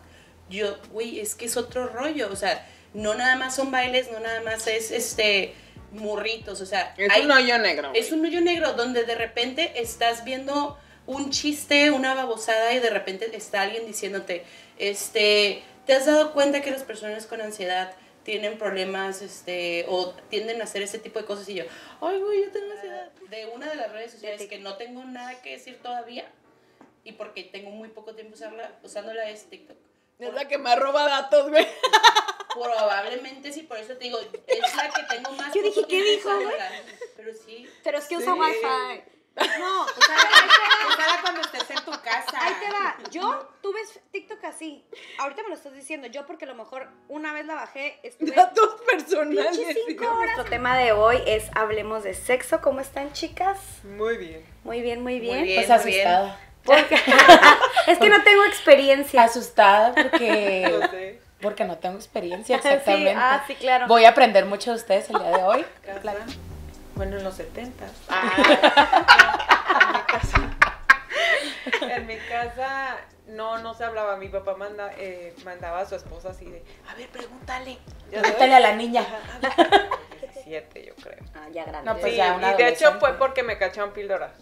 Yo, 0.48 0.76
güey, 0.92 1.18
es 1.18 1.34
que 1.34 1.46
es 1.46 1.56
otro 1.56 1.88
rollo, 1.88 2.28
o 2.30 2.36
sea, 2.36 2.64
no 2.94 3.14
nada 3.14 3.36
más 3.36 3.54
son 3.56 3.70
bailes, 3.70 4.10
no 4.10 4.20
nada 4.20 4.40
más 4.42 4.66
es, 4.66 4.90
este, 4.90 5.54
murritos, 5.92 6.60
o 6.60 6.66
sea, 6.66 6.94
es 6.96 7.10
hay- 7.10 7.22
un 7.24 7.30
hoyo 7.32 7.58
negro. 7.58 7.88
güey. 7.90 8.00
es 8.00 8.12
un 8.12 8.24
hoyo 8.24 8.40
negro 8.40 8.72
donde 8.74 9.04
de 9.04 9.14
repente 9.14 9.72
estás 9.76 10.24
viendo 10.24 10.78
un 11.06 11.30
chiste, 11.30 11.90
una 11.90 12.14
babosada 12.14 12.72
y 12.72 12.78
de 12.80 12.90
repente 12.90 13.30
está 13.36 13.62
alguien 13.62 13.86
diciéndote, 13.86 14.44
este, 14.78 15.62
¿te 15.86 15.94
has 15.94 16.06
dado 16.06 16.32
cuenta 16.32 16.60
que 16.62 16.70
las 16.70 16.82
personas 16.84 17.26
con 17.26 17.40
ansiedad 17.40 17.92
tienen 18.24 18.56
problemas, 18.56 19.20
este, 19.20 19.84
o 19.88 20.12
tienden 20.30 20.60
a 20.60 20.64
hacer 20.64 20.82
ese 20.82 20.98
tipo 20.98 21.18
de 21.18 21.24
cosas? 21.24 21.48
Y 21.48 21.54
yo, 21.54 21.64
ay, 22.00 22.18
güey, 22.20 22.44
yo 22.44 22.50
tengo 22.52 22.72
ansiedad. 22.72 23.10
De 23.30 23.46
una 23.46 23.68
de 23.68 23.76
las 23.76 23.90
redes 23.92 24.12
sociales 24.12 24.46
que 24.48 24.58
no 24.58 24.76
tengo 24.76 25.02
nada 25.04 25.40
que 25.42 25.52
decir 25.52 25.78
todavía 25.82 26.24
y 27.04 27.12
porque 27.12 27.42
tengo 27.44 27.70
muy 27.70 27.88
poco 27.88 28.14
tiempo 28.14 28.34
usarla, 28.34 28.70
usándola 28.82 29.28
es 29.28 29.44
TikTok. 29.50 29.76
Es 30.20 30.32
la 30.34 30.46
que 30.46 30.56
me 30.58 30.74
roba 30.76 31.08
datos, 31.08 31.48
güey. 31.50 31.66
Probablemente 32.54 33.52
sí, 33.52 33.62
por 33.62 33.78
eso 33.78 33.94
te 33.94 34.04
digo, 34.04 34.18
es 34.46 34.76
la 34.76 34.90
que 34.90 35.02
tengo 35.04 35.32
más 35.32 35.52
Yo 35.54 35.62
dije, 35.62 35.84
¿qué 35.88 36.02
dijo, 36.02 36.30
güey? 36.40 36.54
Pero 37.16 37.32
sí, 37.34 37.68
pero 37.84 37.98
es 37.98 38.04
que 38.06 38.16
Sí. 38.16 38.22
usa 38.22 38.34
Wi-Fi. 38.34 39.02
No, 39.34 39.82
o 39.84 39.86
sea, 39.86 40.16
ahí 40.18 40.46
te 40.46 40.84
va. 40.84 40.88
Usala 40.94 41.20
cuando 41.22 41.40
estés 41.40 41.70
en 41.70 41.84
tu 41.86 41.90
casa. 42.02 42.38
Ahí 42.38 42.52
te 42.60 42.70
va. 42.70 42.96
Yo, 43.10 43.48
tú 43.62 43.72
ves 43.72 43.98
TikTok 44.10 44.44
así. 44.44 44.84
Ahorita 45.18 45.42
me 45.44 45.48
lo 45.48 45.54
estás 45.54 45.72
diciendo. 45.72 46.06
Yo, 46.08 46.26
porque 46.26 46.44
a 46.44 46.48
lo 46.48 46.54
mejor 46.54 46.88
una 47.08 47.32
vez 47.32 47.46
la 47.46 47.54
bajé, 47.54 47.98
estuve. 48.02 48.32
Datos 48.32 48.82
personales. 48.82 49.56
pinches 49.56 49.78
cinco 49.86 50.04
horas. 50.04 50.18
Nuestro 50.36 50.44
tema 50.44 50.76
de 50.76 50.92
hoy 50.92 51.16
es 51.26 51.44
Hablemos 51.54 52.02
de 52.02 52.12
sexo. 52.12 52.60
¿Cómo 52.60 52.80
están, 52.80 53.14
chicas? 53.14 53.58
Muy 53.84 54.18
bien. 54.18 54.44
Muy 54.64 54.82
bien, 54.82 55.02
muy 55.02 55.18
bien. 55.18 55.44
bien. 55.44 55.64
Pues 55.66 55.82
muy 55.82 55.92
bien. 55.92 56.06
asustada. 56.08 56.40
Porque- 56.64 56.94
es 57.86 57.98
que 57.98 58.08
no 58.10 58.22
tengo 58.22 58.44
experiencia. 58.44 59.22
Asustada 59.22 59.88
No 59.96 60.02
porque, 60.10 60.88
sé. 60.90 61.21
Porque 61.42 61.64
no 61.64 61.76
tengo 61.78 61.96
experiencia, 61.96 62.58
Sí, 62.62 62.68
exactamente. 62.68 63.14
ah, 63.16 63.42
sí, 63.46 63.54
claro. 63.56 63.86
Voy 63.88 64.04
a 64.04 64.10
aprender 64.10 64.46
mucho 64.46 64.70
de 64.70 64.76
ustedes 64.76 65.10
el 65.10 65.18
día 65.18 65.30
de 65.36 65.42
hoy. 65.42 65.66
Casa. 65.84 66.14
Bueno, 66.94 67.16
en 67.18 67.24
los 67.24 67.34
70. 67.34 67.84
en 71.90 72.06
mi 72.06 72.16
casa 72.18 72.96
no, 73.28 73.58
no 73.58 73.74
se 73.74 73.84
hablaba. 73.84 74.16
Mi 74.16 74.28
papá 74.28 74.54
manda, 74.56 74.92
eh, 74.98 75.34
mandaba 75.44 75.80
a 75.80 75.86
su 75.86 75.94
esposa 75.94 76.30
así 76.30 76.44
de, 76.44 76.62
a 76.88 76.94
ver, 76.94 77.08
pregúntale. 77.08 77.78
Pregúntale 78.10 78.54
a 78.54 78.60
la 78.60 78.72
niña. 78.74 79.04
17, 80.44 80.84
yo 80.86 80.94
creo. 80.96 81.18
Ah, 81.34 81.46
ya 81.52 81.64
grande. 81.64 81.90
No, 81.90 81.98
pues 81.98 82.12
Sí, 82.12 82.18
ya, 82.18 82.34
una 82.34 82.52
y 82.52 82.56
de 82.56 82.68
hecho 82.68 82.98
fue 83.00 83.14
porque 83.14 83.42
me 83.42 83.58
cacharon 83.58 83.92
píldora. 83.92 84.32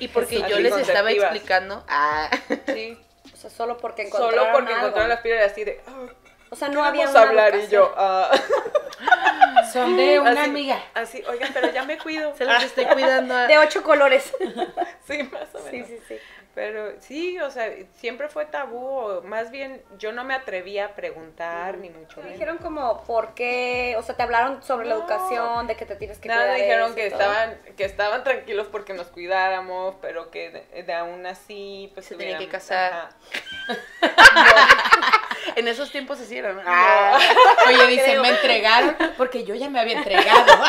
Y 0.00 0.08
porque 0.08 0.42
yo 0.48 0.58
les 0.58 0.76
estaba 0.76 1.10
explicando. 1.12 1.84
Ah, 1.88 2.28
Sí, 2.66 2.98
O 3.32 3.36
sea, 3.36 3.50
solo 3.50 3.76
porque 3.78 4.02
encontraron 4.02 4.34
solo 4.38 4.52
porque 4.52 4.72
algo. 4.72 4.80
encontraron 4.86 5.08
las 5.10 5.20
píldoras 5.20 5.52
así 5.52 5.64
de, 5.64 5.80
ah, 5.86 6.06
O 6.52 6.56
sea, 6.56 6.68
no 6.68 6.84
había 6.84 7.06
vamos 7.06 7.14
una 7.16 7.24
a 7.24 7.28
hablar 7.30 7.54
y 7.56 7.66
yo, 7.68 7.94
ah. 7.96 8.30
Son 9.72 9.96
de 9.96 10.20
una 10.20 10.32
Así- 10.32 10.50
amiga. 10.50 10.84
Así, 10.92 11.24
oigan, 11.28 11.50
pero 11.54 11.70
ya 11.72 11.82
me 11.84 11.96
cuido. 11.96 12.34
se 12.36 12.44
los 12.44 12.62
estoy 12.62 12.84
cuidando. 12.86 13.34
a- 13.34 13.46
De 13.46 13.58
ocho 13.58 13.82
colores. 13.82 14.32
Sí, 15.06 15.22
más 15.24 15.48
o 15.54 15.58
menos. 15.64 15.70
Sí, 15.70 15.84
sí, 15.84 15.98
sí. 16.08 16.18
Pero 16.54 16.92
sí, 17.00 17.40
o 17.40 17.50
sea, 17.50 17.70
siempre 17.94 18.28
fue 18.28 18.44
tabú, 18.44 18.86
o 18.86 19.22
más 19.22 19.50
bien 19.50 19.82
yo 19.98 20.12
no 20.12 20.22
me 20.22 20.34
atrevía 20.34 20.84
a 20.84 20.88
preguntar, 20.94 21.78
ni 21.78 21.88
mucho 21.88 22.16
Te 22.16 22.20
menos. 22.22 22.32
dijeron 22.34 22.58
como, 22.58 23.02
¿por 23.04 23.32
qué? 23.34 23.94
O 23.98 24.02
sea, 24.02 24.14
te 24.14 24.22
hablaron 24.22 24.62
sobre 24.62 24.86
la 24.86 24.94
No. 24.96 25.00
educación, 25.00 25.66
de 25.66 25.76
que 25.76 25.86
te 25.86 25.96
tienes 25.96 26.18
que 26.18 26.28
Nada, 26.28 26.42
cuidar 26.52 26.58
dijeron 26.60 26.94
que 26.94 27.10
todo. 27.10 27.20
estaban, 27.20 27.58
que 27.76 27.84
estaban 27.86 28.22
tranquilos 28.22 28.66
porque 28.70 28.92
nos 28.92 29.06
cuidáramos, 29.06 29.94
pero 30.02 30.30
que 30.30 30.50
de, 30.50 30.82
de 30.82 30.92
aún 30.92 31.24
así, 31.26 31.90
pues 31.94 32.04
Se 32.06 32.16
tenía 32.16 32.36
que 32.38 32.48
casar. 32.48 32.92
Ajá. 32.92 33.08
En 35.56 35.68
esos 35.68 35.90
tiempos 35.90 36.18
se 36.18 36.24
hicieron. 36.24 36.60
Ah. 36.66 37.18
Oye, 37.66 37.86
dice, 37.88 38.18
me 38.20 38.28
entregaron 38.30 38.96
porque 39.16 39.44
yo 39.44 39.54
ya 39.54 39.68
me 39.70 39.80
había 39.80 39.98
entregado. 39.98 40.46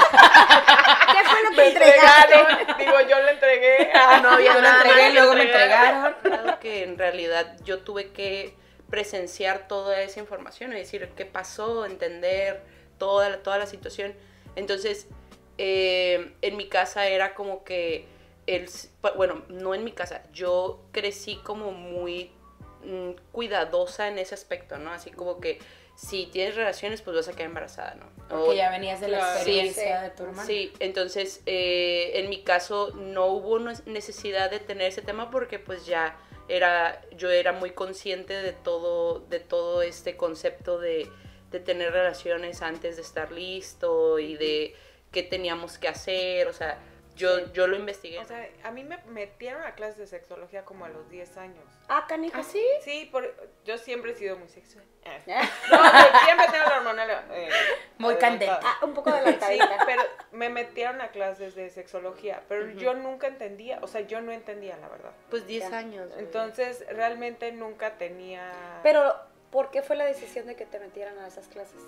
¿Qué 1.12 1.24
fue 1.30 1.43
lo 1.43 1.50
que 1.52 1.56
Me 1.56 1.67
entregaste? 1.67 2.34
entregaron, 2.36 2.78
digo, 2.78 3.02
yo 3.10 3.22
le 3.24 3.32
entregué. 3.32 3.91
Ah, 3.93 4.19
no 4.22 4.30
había 4.32 4.54
Yo 4.54 4.62
lo 4.62 4.67
entregué 4.69 5.10
y 5.10 5.13
luego 5.13 5.34
me 5.34 5.43
entregar. 5.43 6.15
entregaron. 6.17 6.46
Dado 6.46 6.60
que 6.60 6.84
en 6.84 6.98
realidad 6.98 7.56
yo 7.63 7.80
tuve 7.80 8.12
que 8.12 8.56
presenciar 8.89 9.67
toda 9.67 10.02
esa 10.02 10.19
información, 10.19 10.72
es 10.74 10.80
decir, 10.80 11.10
qué 11.15 11.26
pasó, 11.26 11.86
entender 11.86 12.62
toda, 12.98 13.30
la- 13.30 13.38
toda 13.43 13.58
la 13.58 13.65
situación. 13.65 14.13
Entonces, 14.56 15.08
eh, 15.58 16.34
en 16.41 16.58
mi 16.58 16.67
casa 16.69 17.08
era 17.08 17.34
como 17.34 17.63
que, 17.63 18.06
el, 18.46 18.69
bueno, 19.15 19.43
no 19.50 19.74
en 19.74 19.84
mi 19.84 19.91
casa, 19.93 20.22
yo 20.34 20.82
crecí 20.91 21.38
como 21.43 21.72
muy 21.72 22.32
mm, 22.84 23.12
cuidadosa 23.32 24.08
en 24.08 24.19
ese 24.19 24.36
aspecto, 24.36 24.78
¿no? 24.78 24.91
Así 24.91 25.12
como 25.12 25.39
que 25.39 25.60
si 25.96 26.26
tienes 26.28 26.56
relaciones, 26.56 27.02
pues 27.02 27.15
vas 27.15 27.28
a 27.28 27.32
quedar 27.34 27.46
embarazada, 27.48 27.96
¿no? 27.96 28.06
O- 28.36 28.46
Porque 28.46 28.58
ya 28.58 28.69
venías 28.72 29.00
de 29.00 29.10
la 29.10 29.17
Claro. 29.19 29.34
experiencia 29.36 29.98
Sí. 30.00 30.04
de 30.04 30.10
tu 30.12 30.24
hermano. 30.24 30.48
Sí, 30.48 30.74
entonces 30.80 31.41
eh, 31.46 32.12
en 32.15 32.30
mi 32.30 32.43
caso 32.43 32.91
no 32.96 33.28
hubo 33.28 33.60
necesidad 33.60 34.50
de 34.50 34.60
tener 34.60 34.88
ese 34.88 35.02
tema 35.02 35.30
porque 35.30 35.60
pues 35.60 35.86
ya 35.86 36.17
era, 36.50 37.02
yo 37.15 37.30
era 37.30 37.52
muy 37.54 37.72
consciente 37.72 38.34
de 38.34 38.54
todo, 38.54 39.19
de 39.30 39.39
todo 39.39 39.82
este 39.82 40.17
concepto 40.17 40.80
de, 40.80 41.08
de 41.52 41.60
tener 41.60 41.91
relaciones 41.93 42.62
antes 42.63 42.96
de 42.96 43.02
estar 43.04 43.32
listo 43.32 44.17
y 44.19 44.36
de 44.36 44.76
qué 45.12 45.22
teníamos 45.24 45.78
que 45.78 45.88
hacer, 45.88 46.48
o 46.48 46.54
sea, 46.54 46.80
yo, 47.15 47.52
yo 47.54 47.67
lo 47.67 47.76
investigué. 47.76 48.19
O 48.19 48.26
sea, 48.26 48.47
a 48.63 48.71
mí 48.71 48.84
me 48.84 48.97
metieron 49.08 49.62
a 49.63 49.73
clases 49.76 49.97
de 49.97 50.08
sexología 50.08 50.63
como 50.65 50.86
a 50.86 50.89
los 50.89 51.10
10 51.10 51.38
años. 51.38 51.63
Ah, 51.88 52.06
canijo. 52.08 52.38
¿Ah, 52.39 52.43
sí? 52.43 52.63
Sí, 52.82 53.10
por, 53.12 53.34
yo 53.65 53.78
siempre 53.78 54.12
he 54.12 54.15
sido 54.15 54.38
muy 54.38 54.47
sexual. 54.49 54.84
Ah. 55.06 55.17
¿Eh? 55.28 55.49
No, 55.69 55.78
pero 55.82 56.19
siempre 56.23 56.45
tengo 56.52 56.65
la 56.69 56.78
hormonal. 56.78 57.10
eh, 57.32 57.49
Muy 57.97 58.15
candente. 58.15 58.56
Ah, 58.63 58.80
un 58.84 58.93
poco 58.93 59.10
Sí, 59.12 59.17
adelantadita. 59.17 59.84
pero 59.86 60.02
me 60.32 60.47
metieron 60.49 61.02
a 61.02 61.10
clases 61.10 61.56
de 61.56 61.69
sexología, 61.69 62.41
pero 62.47 62.65
Ujú. 62.69 62.78
yo 62.80 62.93
nunca 62.93 63.28
entendía, 63.28 63.80
o 63.82 63.88
sea, 63.88 63.99
yo 64.02 64.21
no 64.21 64.32
entendía 64.32 64.78
la 64.78 64.88
verdad. 64.88 65.12
Pues 65.30 65.45
10 65.45 65.69
Ya. 65.69 65.78
años. 65.78 66.08
güey. 66.10 66.21
Entonces, 66.23 66.86
realmente 66.89 67.52
nunca 67.52 67.97
tenía... 67.97 68.80
Pero, 68.82 69.13
¿por 69.52 69.71
qué 69.71 69.82
fue 69.82 69.97
la 69.97 70.06
decisión 70.06 70.47
de 70.47 70.56
que 70.56 70.65
te 70.65 70.80
metieran 70.80 71.19
a 71.19 71.28
esas 71.28 71.49
clases? 71.49 71.82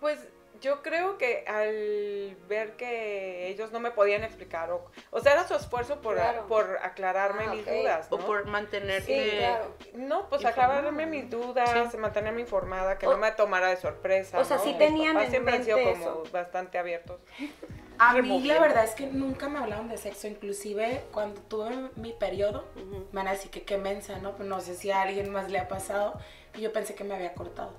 Pues 0.00 0.26
yo 0.60 0.82
creo 0.82 1.18
que 1.18 1.44
al 1.46 2.36
ver 2.48 2.76
que 2.76 3.48
ellos 3.48 3.72
no 3.72 3.80
me 3.80 3.90
podían 3.90 4.24
explicar, 4.24 4.70
o, 4.70 4.84
o 5.10 5.20
sea, 5.20 5.32
era 5.32 5.46
su 5.46 5.54
esfuerzo 5.54 6.00
por, 6.00 6.14
Claro. 6.14 6.46
por 6.46 6.78
aclararme 6.82 7.44
Ah, 7.46 7.50
mis 7.54 7.64
dudas, 7.66 8.10
¿no? 8.10 8.16
O 8.16 8.20
por 8.20 8.46
mantenerte... 8.46 9.30
Sí, 9.30 9.36
claro. 9.38 9.74
No, 9.94 10.28
pues 10.28 10.42
Informada. 10.42 10.74
aclararme 10.78 11.06
mis 11.06 11.30
dudas, 11.30 11.94
mantenerme 11.96 12.40
informada, 12.42 12.98
que 12.98 13.06
O- 13.06 13.12
no 13.12 13.18
me 13.18 13.32
tomara 13.32 13.68
de 13.68 13.76
sorpresa. 13.76 14.38
o 14.38 14.44
sea, 14.44 14.56
¿no? 14.58 14.62
sí 14.62 14.70
Mis 14.70 14.78
tenían 14.78 15.16
en 15.18 15.30
siempre 15.30 15.54
han 15.56 15.64
sido 15.64 15.78
como 15.78 15.90
eso. 15.90 16.22
bastante 16.32 16.78
abiertos. 16.78 17.20
A 17.98 18.12
mí 18.12 18.42
la 18.42 18.60
verdad 18.60 18.84
es 18.84 18.90
que 18.90 19.06
nunca 19.06 19.48
me 19.48 19.58
hablaron 19.58 19.88
de 19.88 19.96
sexo, 19.96 20.26
inclusive 20.26 21.04
cuando 21.14 21.40
tuve 21.40 21.70
mi 21.96 22.12
periodo, 22.12 22.66
me 22.74 23.06
van 23.12 23.28
a 23.28 23.32
decir 23.32 23.50
que 23.50 23.62
qué 23.62 23.78
mensa, 23.78 24.18
¿no? 24.18 24.36
Pues 24.36 24.46
no 24.46 24.60
sé 24.60 24.74
si 24.74 24.90
a 24.90 25.00
alguien 25.00 25.30
más 25.32 25.50
le 25.50 25.58
ha 25.58 25.66
pasado, 25.66 26.20
y 26.54 26.60
yo 26.60 26.74
pensé 26.74 26.94
que 26.94 27.04
me 27.04 27.14
había 27.14 27.32
cortado. 27.32 27.72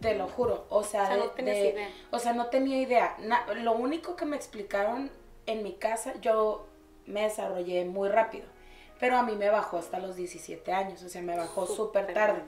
Te 0.00 0.14
lo 0.14 0.28
juro, 0.28 0.66
o 0.68 0.82
sea, 0.82 1.04
O 1.04 1.06
sea, 1.06 1.16
no 1.16 1.22
de- 1.24 1.28
tenías 1.30 1.56
de- 1.56 1.68
idea. 1.70 1.88
o 2.10 2.18
sea, 2.18 2.32
no 2.32 2.46
tenía 2.46 2.78
idea. 2.80 3.16
Na- 3.20 3.46
lo 3.54 3.72
único 3.72 4.16
que 4.16 4.24
me 4.24 4.36
explicaron 4.36 5.10
en 5.46 5.62
mi 5.62 5.72
casa, 5.72 6.14
yo 6.20 6.66
me 7.06 7.22
desarrollé 7.22 7.84
muy 7.84 8.08
rápido, 8.08 8.44
pero 9.00 9.16
a 9.16 9.22
mí 9.22 9.34
me 9.34 9.48
bajó 9.50 9.78
hasta 9.78 9.98
los 9.98 10.16
17 10.16 10.72
años, 10.72 11.02
o 11.02 11.08
sea, 11.08 11.22
me 11.22 11.36
bajó 11.36 11.66
súper 11.66 12.12
tarde. 12.14 12.42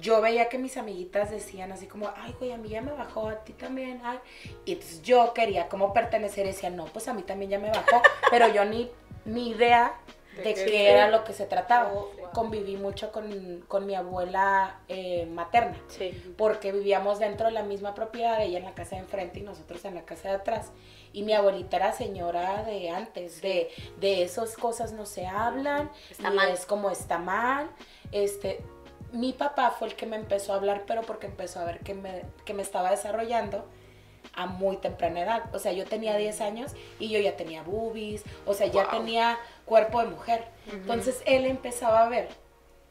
Yo 0.00 0.22
veía 0.22 0.48
que 0.48 0.56
mis 0.58 0.78
amiguitas 0.78 1.30
decían 1.30 1.70
así 1.70 1.86
como, 1.86 2.10
ay, 2.16 2.34
güey, 2.38 2.52
a 2.52 2.56
mí 2.56 2.68
ya 2.70 2.80
me 2.80 2.92
bajó, 2.92 3.28
a 3.28 3.44
ti 3.44 3.52
también, 3.52 4.00
ay. 4.04 4.18
Y 4.64 4.72
entonces 4.72 5.02
yo 5.02 5.34
quería 5.34 5.68
como 5.68 5.92
pertenecer 5.92 6.46
y 6.46 6.50
decía, 6.50 6.70
no, 6.70 6.86
pues 6.86 7.08
a 7.08 7.14
mí 7.14 7.22
también 7.22 7.50
ya 7.50 7.58
me 7.58 7.68
bajó, 7.68 8.00
pero 8.30 8.48
yo 8.48 8.64
ni, 8.64 8.90
ni 9.26 9.50
idea 9.50 9.94
de 10.36 10.42
De 10.42 10.54
qué 10.54 10.90
era 10.90 11.08
lo 11.08 11.24
que 11.24 11.32
se 11.32 11.46
trataba. 11.46 11.92
Oh. 11.92 12.10
Conviví 12.32 12.76
mucho 12.76 13.12
con, 13.12 13.62
con 13.68 13.84
mi 13.86 13.94
abuela 13.94 14.80
eh, 14.88 15.26
materna 15.26 15.76
Sí. 15.88 16.34
porque 16.38 16.72
vivíamos 16.72 17.18
dentro 17.18 17.46
de 17.46 17.52
la 17.52 17.62
misma 17.62 17.94
propiedad, 17.94 18.40
ella 18.42 18.58
en 18.58 18.64
la 18.64 18.74
casa 18.74 18.96
de 18.96 19.02
enfrente 19.02 19.40
y 19.40 19.42
nosotros 19.42 19.84
en 19.84 19.94
la 19.94 20.02
casa 20.06 20.28
de 20.30 20.34
atrás. 20.36 20.72
Y 21.12 21.24
mi 21.24 21.34
abuelita 21.34 21.76
era 21.76 21.92
señora 21.92 22.62
de 22.64 22.88
antes, 22.88 23.42
de, 23.42 23.68
de 24.00 24.22
esas 24.22 24.56
cosas 24.56 24.92
no 24.92 25.04
se 25.04 25.26
hablan, 25.26 25.90
Está 26.10 26.30
mal. 26.30 26.48
es 26.50 26.64
como 26.64 26.90
está 26.90 27.18
mal. 27.18 27.68
Este, 28.12 28.62
mi 29.12 29.34
papá 29.34 29.70
fue 29.78 29.88
el 29.88 29.94
que 29.94 30.06
me 30.06 30.16
empezó 30.16 30.54
a 30.54 30.56
hablar, 30.56 30.84
pero 30.86 31.02
porque 31.02 31.26
empezó 31.26 31.60
a 31.60 31.64
ver 31.64 31.80
que 31.80 31.92
me, 31.92 32.22
que 32.46 32.54
me 32.54 32.62
estaba 32.62 32.90
desarrollando 32.90 33.66
a 34.34 34.46
muy 34.46 34.76
temprana 34.78 35.20
edad. 35.22 35.54
O 35.54 35.58
sea, 35.58 35.72
yo 35.72 35.84
tenía 35.84 36.16
10 36.16 36.40
años 36.40 36.72
y 36.98 37.08
yo 37.10 37.18
ya 37.20 37.36
tenía 37.36 37.62
boobies, 37.62 38.22
o 38.46 38.54
sea, 38.54 38.66
ya 38.66 38.84
Wow. 38.84 38.90
tenía 39.00 39.38
cuerpo 39.64 40.00
de 40.02 40.08
mujer. 40.08 40.44
Entonces 40.70 41.22
él 41.26 41.44
empezaba 41.46 42.02
a 42.04 42.08
ver 42.08 42.28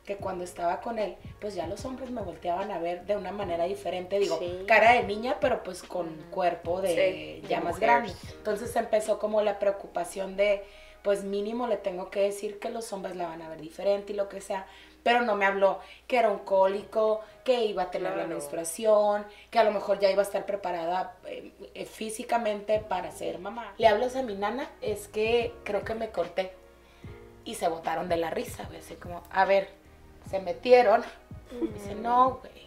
que 0.06 0.18
cuando 0.18 0.44
estaba 0.44 0.82
con 0.82 0.98
él, 1.00 1.16
pues 1.40 1.54
ya 1.54 1.68
los 1.68 1.86
hombres 1.86 2.10
me 2.10 2.22
volteaban 2.22 2.72
a 2.72 2.80
ver 2.80 3.06
de 3.06 3.16
una 3.16 3.32
manera 3.32 3.66
diferente, 3.66 4.18
digo, 4.20 4.38
Sí. 4.40 4.64
cara 4.68 4.94
de 4.94 5.04
niña, 5.04 5.38
pero 5.40 5.62
pues 5.64 5.84
con 5.84 6.16
cuerpo 6.32 6.82
de 6.82 7.42
Sí, 7.42 7.48
ya 7.48 7.60
de 7.60 7.66
más 7.66 7.80
grande. 7.80 8.12
Entonces 8.38 8.76
empezó 8.76 9.20
como 9.20 9.42
la 9.42 9.60
preocupación 9.60 10.36
de, 10.38 10.64
pues 11.04 11.24
mínimo 11.24 11.68
le 11.68 11.78
tengo 11.78 12.10
que 12.10 12.22
decir 12.22 12.60
que 12.60 12.70
los 12.70 12.92
hombres 12.94 13.16
la 13.16 13.28
van 13.28 13.42
a 13.44 13.50
ver 13.50 13.62
diferente 13.62 14.14
y 14.14 14.16
lo 14.16 14.28
que 14.30 14.42
sea, 14.42 14.66
pero 15.04 15.22
no 15.22 15.36
me 15.36 15.46
habló 15.46 15.80
que 16.08 16.18
era 16.18 16.30
un 16.30 16.40
cólico, 16.40 17.22
que 17.44 17.66
iba 17.66 17.84
a 17.84 17.92
tener 17.92 18.16
la 18.16 18.26
menstruación, 18.28 19.26
que 19.50 19.60
a 19.60 19.64
lo 19.64 19.72
mejor 19.72 20.00
ya 20.00 20.12
iba 20.12 20.22
a 20.22 20.26
estar 20.26 20.46
preparada 20.46 21.16
eh, 21.26 21.52
eh, 21.74 21.86
físicamente 21.86 22.80
para 22.80 23.12
ser 23.12 23.40
mamá. 23.40 23.74
Le 23.78 23.88
hablas 23.88 24.16
a 24.16 24.22
mi 24.24 24.36
nana, 24.36 24.70
es 24.82 25.08
que 25.08 25.54
creo 25.64 25.84
que 25.84 25.96
me 25.96 26.10
corté 26.10 26.54
y 27.46 27.56
se 27.56 27.68
botaron 27.68 28.08
de 28.10 28.18
la 28.18 28.30
risa, 28.30 28.66
güey, 28.66 28.80
así 28.80 28.96
como, 28.96 29.24
a 29.32 29.46
ver, 29.46 29.70
se 30.30 30.40
metieron. 30.40 31.04
Dice, 31.74 31.96
no, 31.96 32.40
güey, 32.42 32.66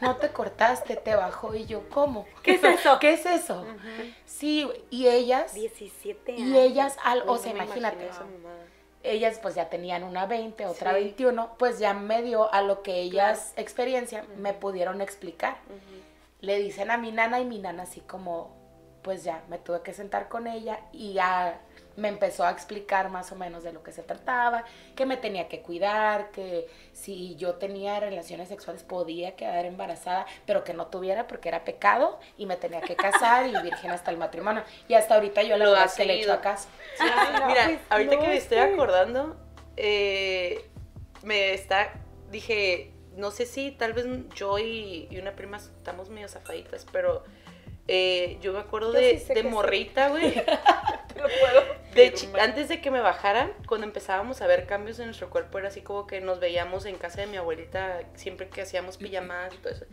no 0.00 0.16
te 0.16 0.28
cortaste, 0.30 0.96
te 0.96 1.14
bajó. 1.14 1.54
Y 1.54 1.66
yo, 1.66 1.88
¿cómo? 1.90 2.26
¿Qué 2.42 2.52
es 2.52 2.64
eso? 2.64 2.98
¿Qué 3.00 3.12
es 3.14 3.26
eso? 3.26 3.66
Sí, 4.24 4.70
y 4.90 5.08
ellas, 5.08 5.52
17 5.54 6.32
años. 6.32 6.48
y 6.48 6.58
ellas, 6.58 6.96
al, 7.04 7.28
o 7.28 7.32
Uy, 7.32 7.38
sea, 7.38 7.52
no 7.52 7.64
imagínate, 7.64 8.06
esa 8.06 8.24
mamada. 8.24 8.64
Ellas 9.02 9.38
pues 9.40 9.54
ya 9.54 9.68
tenían 9.68 10.02
una 10.02 10.26
20, 10.26 10.66
otra 10.66 10.92
Sí. 10.92 11.00
21, 11.04 11.54
pues 11.58 11.78
ya 11.78 11.94
medio 11.94 12.52
a 12.52 12.62
lo 12.62 12.82
que 12.82 13.00
ellas 13.00 13.52
experiencia 13.56 14.24
me 14.36 14.54
pudieron 14.54 15.00
explicar. 15.00 15.58
Le 16.40 16.58
dicen 16.58 16.90
a 16.90 16.98
mi 16.98 17.12
nana 17.12 17.40
y 17.40 17.44
mi 17.44 17.58
nana 17.58 17.84
así 17.84 18.00
como, 18.00 18.56
pues 19.02 19.24
ya, 19.24 19.42
me 19.48 19.58
tuve 19.58 19.82
que 19.82 19.92
sentar 19.92 20.28
con 20.28 20.46
ella 20.46 20.80
y 20.92 21.14
ya 21.14 21.60
me 21.98 22.08
empezó 22.08 22.44
a 22.44 22.50
explicar 22.50 23.10
más 23.10 23.32
o 23.32 23.36
menos 23.36 23.64
de 23.64 23.72
lo 23.72 23.82
que 23.82 23.90
se 23.90 24.04
trataba, 24.04 24.64
que 24.94 25.04
me 25.04 25.16
tenía 25.16 25.48
que 25.48 25.60
cuidar, 25.62 26.30
que 26.30 26.68
si 26.92 27.34
yo 27.34 27.56
tenía 27.56 27.98
relaciones 27.98 28.48
sexuales 28.48 28.84
podía 28.84 29.34
quedar 29.34 29.66
embarazada, 29.66 30.24
pero 30.46 30.62
que 30.62 30.74
no 30.74 30.86
tuviera 30.86 31.26
porque 31.26 31.48
era 31.48 31.64
pecado 31.64 32.20
y 32.36 32.46
me 32.46 32.56
tenía 32.56 32.80
que 32.80 32.94
casar 32.94 33.46
y 33.46 33.62
virgen 33.62 33.90
hasta 33.90 34.12
el 34.12 34.16
matrimonio. 34.16 34.62
Y 34.86 34.94
hasta 34.94 35.16
ahorita 35.16 35.42
yo 35.42 35.56
la 35.56 35.64
Lo 35.64 35.74
que 35.74 36.04
le 36.04 36.14
echo 36.14 36.22
seguido. 36.22 36.32
a 36.34 36.40
casa. 36.40 36.68
Mira, 37.48 37.64
pues, 37.64 37.80
ahorita 37.90 38.14
no, 38.14 38.20
que 38.20 38.28
me 38.28 38.36
es 38.36 38.42
estoy 38.44 38.58
acordando, 38.58 39.36
eh, 39.76 40.64
me 41.22 41.52
está, 41.52 41.92
dije, 42.30 42.92
no 43.16 43.32
sé 43.32 43.44
si 43.44 43.72
tal 43.72 43.92
vez 43.92 44.06
yo 44.36 44.60
y, 44.60 45.08
y 45.10 45.18
una 45.18 45.32
prima 45.32 45.56
estamos 45.56 46.10
medio 46.10 46.28
zafaditas, 46.28 46.86
pero 46.92 47.24
eh, 47.88 48.38
yo 48.40 48.52
me 48.52 48.60
acuerdo 48.60 48.92
Yo 48.92 49.00
de, 49.00 49.18
sí 49.18 49.34
de 49.34 49.42
morrita, 49.42 50.10
güey. 50.10 50.34
Te 50.34 51.20
lo 51.20 51.28
puedo 51.40 51.77
De 51.98 52.40
antes 52.40 52.68
de 52.68 52.80
que 52.80 52.90
me 52.90 53.00
bajaran, 53.00 53.52
cuando 53.66 53.86
empezábamos 53.86 54.40
a 54.40 54.46
ver 54.46 54.66
cambios 54.66 54.98
en 54.98 55.06
nuestro 55.06 55.30
cuerpo, 55.30 55.58
era 55.58 55.68
así 55.68 55.80
como 55.80 56.06
que 56.06 56.20
nos 56.20 56.40
veíamos 56.40 56.86
en 56.86 56.96
casa 56.96 57.20
de 57.20 57.26
mi 57.26 57.36
abuelita 57.36 58.00
siempre 58.14 58.48
que 58.48 58.62
hacíamos 58.62 58.96
pijamadas 58.96 59.54
y 59.54 59.58
todo 59.58 59.72
eso. 59.72 59.86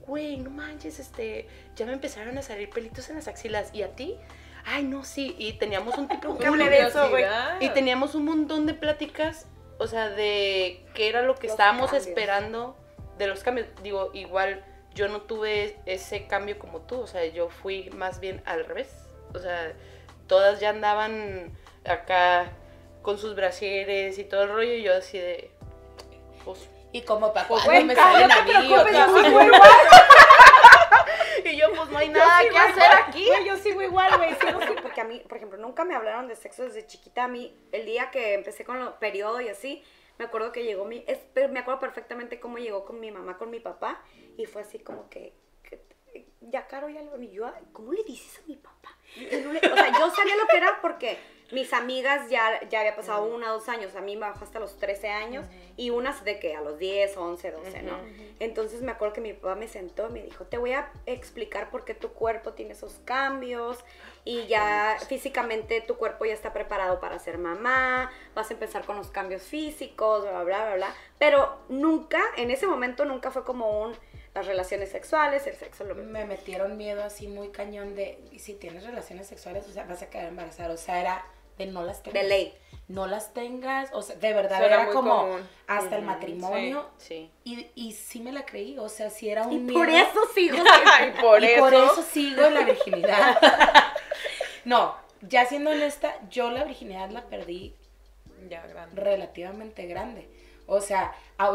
Güey, 0.00 0.38
no 0.38 0.50
manches, 0.50 0.98
este, 0.98 1.48
ya 1.76 1.86
me 1.86 1.92
empezaron 1.92 2.36
a 2.38 2.42
salir 2.42 2.68
pelitos 2.70 3.08
en 3.08 3.16
las 3.16 3.28
axilas. 3.28 3.70
¿Y 3.72 3.82
a 3.82 3.94
ti? 3.94 4.16
Ay, 4.64 4.84
no, 4.84 5.04
sí. 5.04 5.34
Y 5.38 5.54
teníamos 5.54 5.96
un 5.98 6.08
tipo 6.08 6.34
de 6.34 6.78
eso, 6.78 7.10
güey. 7.10 7.24
Y 7.60 7.68
teníamos 7.70 8.14
un 8.14 8.24
montón 8.24 8.66
de 8.66 8.74
pláticas, 8.74 9.46
o 9.78 9.86
sea, 9.86 10.10
de 10.10 10.84
qué 10.94 11.08
era 11.08 11.22
lo 11.22 11.34
que 11.34 11.46
Los 11.46 11.52
estábamos 11.52 11.90
cambios. 11.90 12.06
esperando 12.06 12.76
de 13.18 13.26
los 13.26 13.42
cambios. 13.42 13.66
Digo, 13.82 14.10
igual 14.14 14.64
yo 14.94 15.08
no 15.08 15.22
tuve 15.22 15.76
ese 15.86 16.26
cambio 16.26 16.58
como 16.58 16.80
tú, 16.80 17.00
o 17.00 17.06
sea, 17.06 17.24
yo 17.26 17.48
fui 17.48 17.90
más 17.90 18.20
bien 18.20 18.42
al 18.46 18.64
revés. 18.64 18.88
O 19.34 19.38
sea, 19.38 19.72
todas 20.26 20.60
ya 20.60 20.70
andaban 20.70 21.52
acá 21.84 22.50
con 23.02 23.18
sus 23.18 23.34
brasieres 23.34 24.18
y 24.18 24.24
todo 24.24 24.44
el 24.44 24.48
rollo 24.50 24.72
y 24.74 24.82
yo 24.82 24.94
así 24.94 25.18
de... 25.18 25.50
Pues, 26.44 26.68
Y 26.92 27.02
como 27.02 27.32
para 27.32 27.48
cuando 27.48 27.84
me 27.84 27.94
salen 27.94 28.30
a 28.30 28.42
mí, 28.42 28.52
y 31.44 31.56
yo 31.56 31.66
pues 31.74 31.88
no 31.90 31.98
hay 31.98 32.08
nada 32.08 32.40
que 32.48 32.56
hacer 32.58 32.90
aquí. 33.06 33.26
Güey, 33.26 33.46
yo 33.46 33.56
sigo 33.56 33.82
igual, 33.82 34.16
güey. 34.16 34.34
Sigo 34.36 34.58
así, 34.60 34.74
porque 34.80 35.00
a 35.00 35.04
mí, 35.04 35.20
por 35.28 35.36
ejemplo, 35.36 35.58
nunca 35.58 35.84
me 35.84 35.94
hablaron 35.94 36.28
de 36.28 36.36
sexo 36.36 36.62
desde 36.64 36.86
chiquita. 36.86 37.24
A 37.24 37.28
mí, 37.28 37.56
el 37.72 37.84
día 37.84 38.10
que 38.10 38.34
empecé 38.34 38.64
con 38.64 38.78
los 38.82 38.94
periodos 38.94 39.42
y 39.42 39.48
así, 39.48 39.84
me 40.18 40.24
acuerdo 40.24 40.52
que 40.52 40.64
llegó 40.64 40.84
mi. 40.84 41.04
es- 41.06 41.20
me 41.50 41.60
acuerdo 41.60 41.80
perfectamente 41.80 42.40
cómo 42.40 42.58
llegó 42.58 42.84
con 42.84 43.00
mi 43.00 43.10
mamá, 43.10 43.36
con 43.36 43.50
mi 43.50 43.60
papá. 43.60 44.00
Y 44.36 44.46
fue 44.46 44.62
así 44.62 44.78
como 44.78 45.08
que. 45.10 45.34
que- 45.62 45.82
ya, 46.40 46.66
Caro, 46.66 46.88
ya 46.88 47.02
lo. 47.02 47.20
Y 47.20 47.30
yo, 47.32 47.46
"Ay, 47.46 47.64
¿cómo 47.72 47.92
le 47.92 48.02
dices 48.04 48.40
a 48.42 48.46
mi 48.46 48.56
papá? 48.56 48.96
O 49.16 49.76
sea, 49.76 49.98
yo 49.98 50.10
sabía 50.10 50.36
lo 50.36 50.46
que 50.46 50.56
era 50.56 50.78
porque 50.80 51.18
mis 51.52 51.72
amigas 51.72 52.28
ya, 52.30 52.60
ya 52.68 52.80
había 52.80 52.96
pasado 52.96 53.24
una 53.24 53.50
dos 53.50 53.68
años. 53.68 53.94
A 53.96 54.00
mí 54.00 54.16
me 54.16 54.22
bajó 54.22 54.44
hasta 54.44 54.58
los 54.60 54.76
13 54.78 55.08
años. 55.08 55.46
Y 55.76 55.90
unas 55.90 56.24
de 56.24 56.38
que 56.38 56.54
a 56.54 56.60
los 56.60 56.78
10, 56.78 57.16
11, 57.16 57.50
12, 57.50 57.82
¿no? 57.82 57.98
Entonces 58.40 58.82
me 58.82 58.92
acuerdo 58.92 59.14
que 59.14 59.20
mi 59.20 59.32
papá 59.32 59.54
me 59.54 59.68
sentó 59.68 60.08
y 60.08 60.12
me 60.12 60.22
dijo, 60.22 60.44
te 60.44 60.58
voy 60.58 60.72
a 60.72 60.90
explicar 61.06 61.70
por 61.70 61.84
qué 61.84 61.94
tu 61.94 62.12
cuerpo 62.12 62.52
tiene 62.52 62.72
esos 62.72 63.00
cambios 63.04 63.84
y 64.24 64.46
ya 64.46 64.96
físicamente 65.08 65.80
tu 65.80 65.96
cuerpo 65.96 66.24
ya 66.24 66.32
está 66.32 66.52
preparado 66.52 67.00
para 67.00 67.18
ser 67.18 67.38
mamá, 67.38 68.10
vas 68.34 68.50
a 68.50 68.54
empezar 68.54 68.84
con 68.84 68.96
los 68.96 69.08
cambios 69.08 69.42
físicos, 69.42 70.22
bla, 70.22 70.44
bla, 70.44 70.64
bla, 70.64 70.74
bla. 70.76 70.94
Pero 71.18 71.58
nunca, 71.68 72.22
en 72.36 72.50
ese 72.50 72.66
momento 72.66 73.04
nunca 73.04 73.30
fue 73.30 73.44
como 73.44 73.82
un, 73.82 73.94
las 74.34 74.46
relaciones 74.46 74.90
sexuales, 74.90 75.46
el 75.46 75.54
sexo, 75.54 75.84
lo 75.84 75.94
Me 75.94 76.24
metieron 76.24 76.76
miedo 76.76 77.04
así 77.04 77.28
muy 77.28 77.50
cañón 77.50 77.94
de, 77.94 78.18
y 78.32 78.40
si 78.40 78.54
tienes 78.54 78.84
relaciones 78.84 79.26
sexuales, 79.28 79.66
o 79.68 79.72
sea, 79.72 79.84
vas 79.84 80.02
a 80.02 80.10
quedar 80.10 80.26
embarazada. 80.26 80.74
O 80.74 80.76
sea, 80.76 81.00
era 81.00 81.24
de 81.56 81.66
no 81.66 81.84
las 81.84 82.02
tengas. 82.02 82.22
de 82.22 82.28
ley. 82.28 82.54
No 82.88 83.06
las 83.06 83.32
tengas, 83.32 83.88
o 83.94 84.02
sea, 84.02 84.16
de 84.16 84.34
verdad 84.34 84.62
era 84.62 84.88
como 84.90 85.16
común. 85.22 85.48
hasta 85.68 85.96
el 85.96 86.02
matrimonio. 86.02 86.90
Sí. 86.98 87.30
Y, 87.44 87.68
y 87.74 87.92
sí 87.92 88.20
me 88.20 88.30
la 88.32 88.44
creí, 88.44 88.76
o 88.78 88.88
sea, 88.90 89.08
sí 89.08 89.30
era 89.30 89.44
un 89.46 89.52
Y 89.52 89.58
miedo. 89.60 89.74
por 89.78 89.88
eso 89.88 90.20
sigo. 90.34 90.56
y 90.58 91.20
por 91.22 91.42
y 91.42 91.46
eso. 91.46 91.60
por 91.60 91.72
eso 91.74 92.02
sigo 92.02 92.50
la 92.50 92.60
virginidad. 92.64 93.38
no, 94.64 94.96
ya 95.22 95.46
siendo 95.46 95.70
honesta, 95.70 96.14
yo 96.28 96.50
la 96.50 96.64
virginidad 96.64 97.08
la 97.10 97.22
perdí 97.26 97.74
Ya, 98.50 98.66
grande. 98.66 99.00
relativamente 99.00 99.86
grande. 99.86 100.28
O 100.66 100.80
sea, 100.80 101.14
a, 101.38 101.46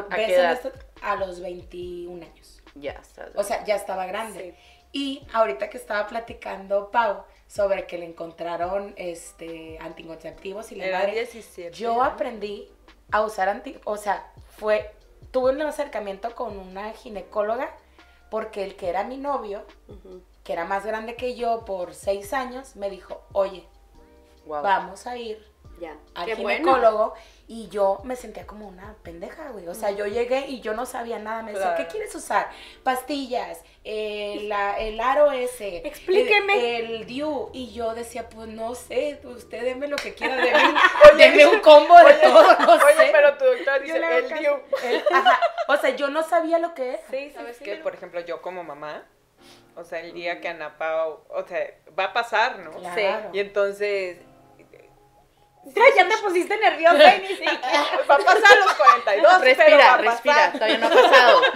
a 1.01 1.15
los 1.15 1.41
21 1.41 2.25
años. 2.25 2.58
Ya 2.79 2.91
estás. 2.93 3.29
O 3.35 3.43
sea, 3.43 3.63
ya 3.65 3.75
estaba 3.75 4.05
grande. 4.05 4.55
Y 4.91 5.25
ahorita 5.33 5.69
que 5.69 5.77
estaba 5.77 6.07
platicando 6.07 6.89
Pau 6.91 7.23
sobre 7.47 7.85
que 7.85 7.97
le 7.97 8.05
encontraron 8.05 8.93
este 8.97 9.77
anticonceptivos 9.79 10.71
y 10.71 10.75
la 10.75 10.85
Era 10.85 10.99
madre, 10.99 11.13
17. 11.13 11.71
yo 11.77 11.95
¿no? 11.95 12.03
aprendí 12.03 12.71
a 13.11 13.21
usar 13.21 13.49
anti, 13.49 13.77
o 13.85 13.97
sea, 13.97 14.31
fue 14.57 14.91
tuve 15.31 15.51
un 15.51 15.61
acercamiento 15.61 16.33
con 16.35 16.57
una 16.57 16.91
ginecóloga 16.93 17.75
porque 18.31 18.63
el 18.63 18.75
que 18.75 18.89
era 18.89 19.03
mi 19.03 19.17
novio, 19.17 19.63
que 20.43 20.53
era 20.53 20.65
más 20.65 20.85
grande 20.85 21.15
que 21.15 21.35
yo 21.35 21.65
por 21.65 21.93
seis 21.95 22.33
años, 22.33 22.75
me 22.75 22.89
dijo, 22.89 23.21
oye, 23.33 23.67
Wow. 24.45 24.63
vamos 24.63 25.05
a 25.05 25.17
ir 25.17 25.45
Ya. 25.79 25.95
al 26.15 26.25
Qué 26.25 26.35
bueno. 26.35 26.57
ginecólogo 26.59 27.13
y 27.47 27.67
yo 27.69 27.99
me 28.03 28.15
sentía 28.15 28.45
como 28.45 28.67
una 28.67 28.95
pendeja, 29.03 29.49
güey. 29.49 29.67
O 29.67 29.73
sea, 29.73 29.91
yo 29.91 30.05
llegué 30.05 30.45
y 30.47 30.61
yo 30.61 30.73
no 30.73 30.85
sabía 30.85 31.17
nada. 31.19 31.41
Me 31.41 31.51
decía, 31.53 31.69
Claro. 31.75 31.83
¿qué 31.83 31.91
quieres 31.91 32.13
usar? 32.13 32.49
Pastillas, 32.83 33.61
eh, 33.83 34.41
la- 34.47 34.77
el 34.79 34.99
aro 34.99 35.31
ese. 35.31 35.77
Explíqueme. 35.87 36.77
El, 36.79 36.91
el 36.91 37.05
DIU. 37.05 37.49
Y 37.53 37.71
yo 37.73 37.93
decía, 37.95 38.27
pues 38.29 38.47
no 38.49 38.75
sé, 38.75 39.19
usted 39.23 39.63
deme 39.63 39.87
lo 39.87 39.95
que 39.95 40.13
quiera. 40.13 40.35
Deme, 40.35 40.73
deme 41.17 41.45
un 41.47 41.59
combo 41.61 41.97
de 41.99 42.13
todo, 42.15 42.57
no 42.59 42.73
Oye, 42.73 42.95
sé. 42.97 43.09
pero 43.11 43.37
tu 43.37 43.45
doctora 43.45 43.77
Yo 43.79 43.83
dice, 43.93 44.17
el. 44.17 44.29
DIU. 44.29 44.51
El- 44.83 45.03
ajá. 45.13 45.39
O 45.67 45.77
sea, 45.77 45.89
yo 45.95 46.09
no 46.09 46.23
sabía 46.23 46.59
lo 46.59 46.73
que 46.73 46.95
es. 46.95 46.99
Sí, 47.09 47.29
sí, 47.29 47.31
¿Sabes 47.35 47.57
sí. 47.57 47.63
qué? 47.63 47.75
Por 47.77 47.93
ejemplo, 47.95 48.19
yo 48.21 48.41
como 48.41 48.63
mamá, 48.63 49.05
o 49.75 49.83
sea, 49.83 50.01
el 50.01 50.13
día 50.13 50.41
que 50.41 50.49
Ana 50.49 50.77
Pao, 50.77 51.23
o 51.29 51.43
sea, 51.47 51.59
va 51.97 52.05
a 52.05 52.13
pasar, 52.13 52.59
¿no? 52.59 52.71
Claro. 52.71 53.29
Y 53.33 53.39
entonces, 53.39 54.17
Ya 55.75 56.07
te 56.07 56.17
pusiste 56.17 56.57
nerviosa 56.57 57.15
y 57.15 57.21
ni 57.21 57.27
siquiera. 57.29 57.59
va 58.09 58.15
a 58.15 58.17
pasar 58.17 58.57
a 58.57 58.65
los 58.65 58.73
42, 58.75 59.15
pero 59.15 59.27
va 59.27 59.37
Respira, 59.39 59.93
a 59.93 59.97
respira, 59.97 60.35
pasar. 60.35 60.51
todavía 60.53 60.77
no 60.77 60.87
ha 60.87 60.89
pasado. 60.89 61.41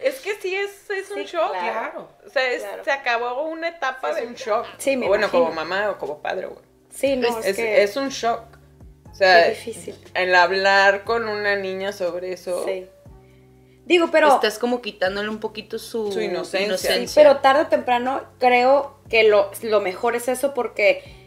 Es 0.00 0.18
que 0.18 0.34
sí, 0.34 0.52
es, 0.56 0.90
es 0.90 1.10
un 1.12 1.18
Sí, 1.18 1.24
shock. 1.26 1.52
Claro. 1.52 2.08
O 2.26 2.28
sea, 2.28 2.50
es- 2.50 2.62
Claro. 2.64 2.82
se 2.82 2.90
acabó 2.90 3.42
una 3.44 3.68
etapa 3.68 4.12
de 4.12 4.26
un 4.26 4.34
shock. 4.34 4.66
Sí, 4.78 4.96
me 4.96 5.06
O 5.06 5.10
bueno, 5.10 5.26
imagino. 5.26 5.44
como 5.44 5.54
mamá 5.54 5.90
o 5.90 5.98
como 5.98 6.20
padre, 6.20 6.46
güey. 6.48 6.58
Sí, 6.92 7.14
no, 7.14 7.28
es, 7.38 7.46
Es, 7.46 7.56
que 7.56 7.82
es 7.84 7.96
un 7.96 8.08
shock. 8.08 8.40
O 9.12 9.14
sea, 9.14 9.44
Qué 9.44 9.50
difícil. 9.50 9.94
el 10.14 10.34
hablar 10.34 11.04
con 11.04 11.28
una 11.28 11.54
niña 11.54 11.92
sobre 11.92 12.32
eso. 12.32 12.64
Sí. 12.66 12.88
Digo, 13.84 14.08
pero... 14.10 14.34
Estás 14.34 14.58
como 14.58 14.82
quitándole 14.82 15.28
un 15.28 15.38
poquito 15.38 15.78
su, 15.78 16.10
Su 16.10 16.20
inocencia. 16.20 16.96
Sí, 17.06 17.12
pero 17.14 17.36
tarde 17.36 17.62
o 17.62 17.66
temprano 17.68 18.24
creo 18.40 18.98
que 19.08 19.22
lo, 19.22 19.52
lo 19.62 19.80
mejor 19.80 20.16
es 20.16 20.26
eso 20.26 20.52
porque, 20.52 21.21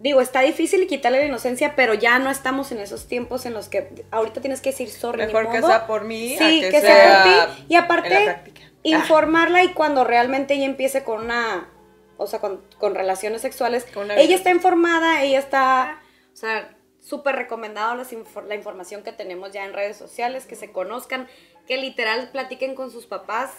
digo, 0.00 0.20
está 0.20 0.40
difícil 0.42 0.86
quitarle 0.86 1.18
la 1.18 1.24
inocencia, 1.26 1.74
pero 1.76 1.94
ya 1.94 2.18
no 2.18 2.30
estamos 2.30 2.70
en 2.72 2.78
esos 2.78 3.08
tiempos 3.08 3.46
en 3.46 3.54
los 3.54 3.68
que 3.68 4.04
ahorita 4.10 4.40
tienes 4.40 4.60
que 4.60 4.70
decir 4.70 4.88
sorry. 4.90 5.20
ni 5.22 5.26
Mejor 5.26 5.50
que 5.50 5.60
modo. 5.60 5.68
sea 5.70 5.86
por 5.86 6.04
mí. 6.04 6.34
a 6.36 6.38
Sí, 6.38 6.60
que, 6.60 6.70
que 6.70 6.80
sea 6.80 7.22
por 7.24 7.56
ti. 7.56 7.64
Y 7.68 7.74
aparte, 7.74 8.24
práctica. 8.24 8.60
informarla 8.82 9.64
y 9.64 9.72
cuando 9.72 10.04
realmente 10.04 10.54
ella 10.54 10.66
empiece 10.66 11.02
con 11.04 11.24
una, 11.24 11.68
o 12.16 12.26
sea, 12.26 12.40
con, 12.40 12.62
con 12.78 12.94
relaciones 12.94 13.42
sexuales, 13.42 13.84
Con 13.92 14.10
ella 14.10 14.36
está 14.36 14.50
informada, 14.50 15.22
ella 15.22 15.38
está, 15.38 16.00
o 16.32 16.36
sea, 16.36 16.74
súper 17.00 17.36
recomendado 17.36 17.94
las 17.94 18.12
infor- 18.12 18.46
la 18.46 18.54
información 18.54 19.02
que 19.02 19.12
tenemos 19.12 19.52
ya 19.52 19.64
en 19.64 19.72
redes 19.72 19.96
sociales, 19.96 20.46
que 20.46 20.56
se 20.56 20.70
conozcan, 20.72 21.26
que 21.66 21.76
literal 21.76 22.30
platiquen 22.30 22.74
con 22.74 22.90
sus 22.90 23.06
papás 23.06 23.50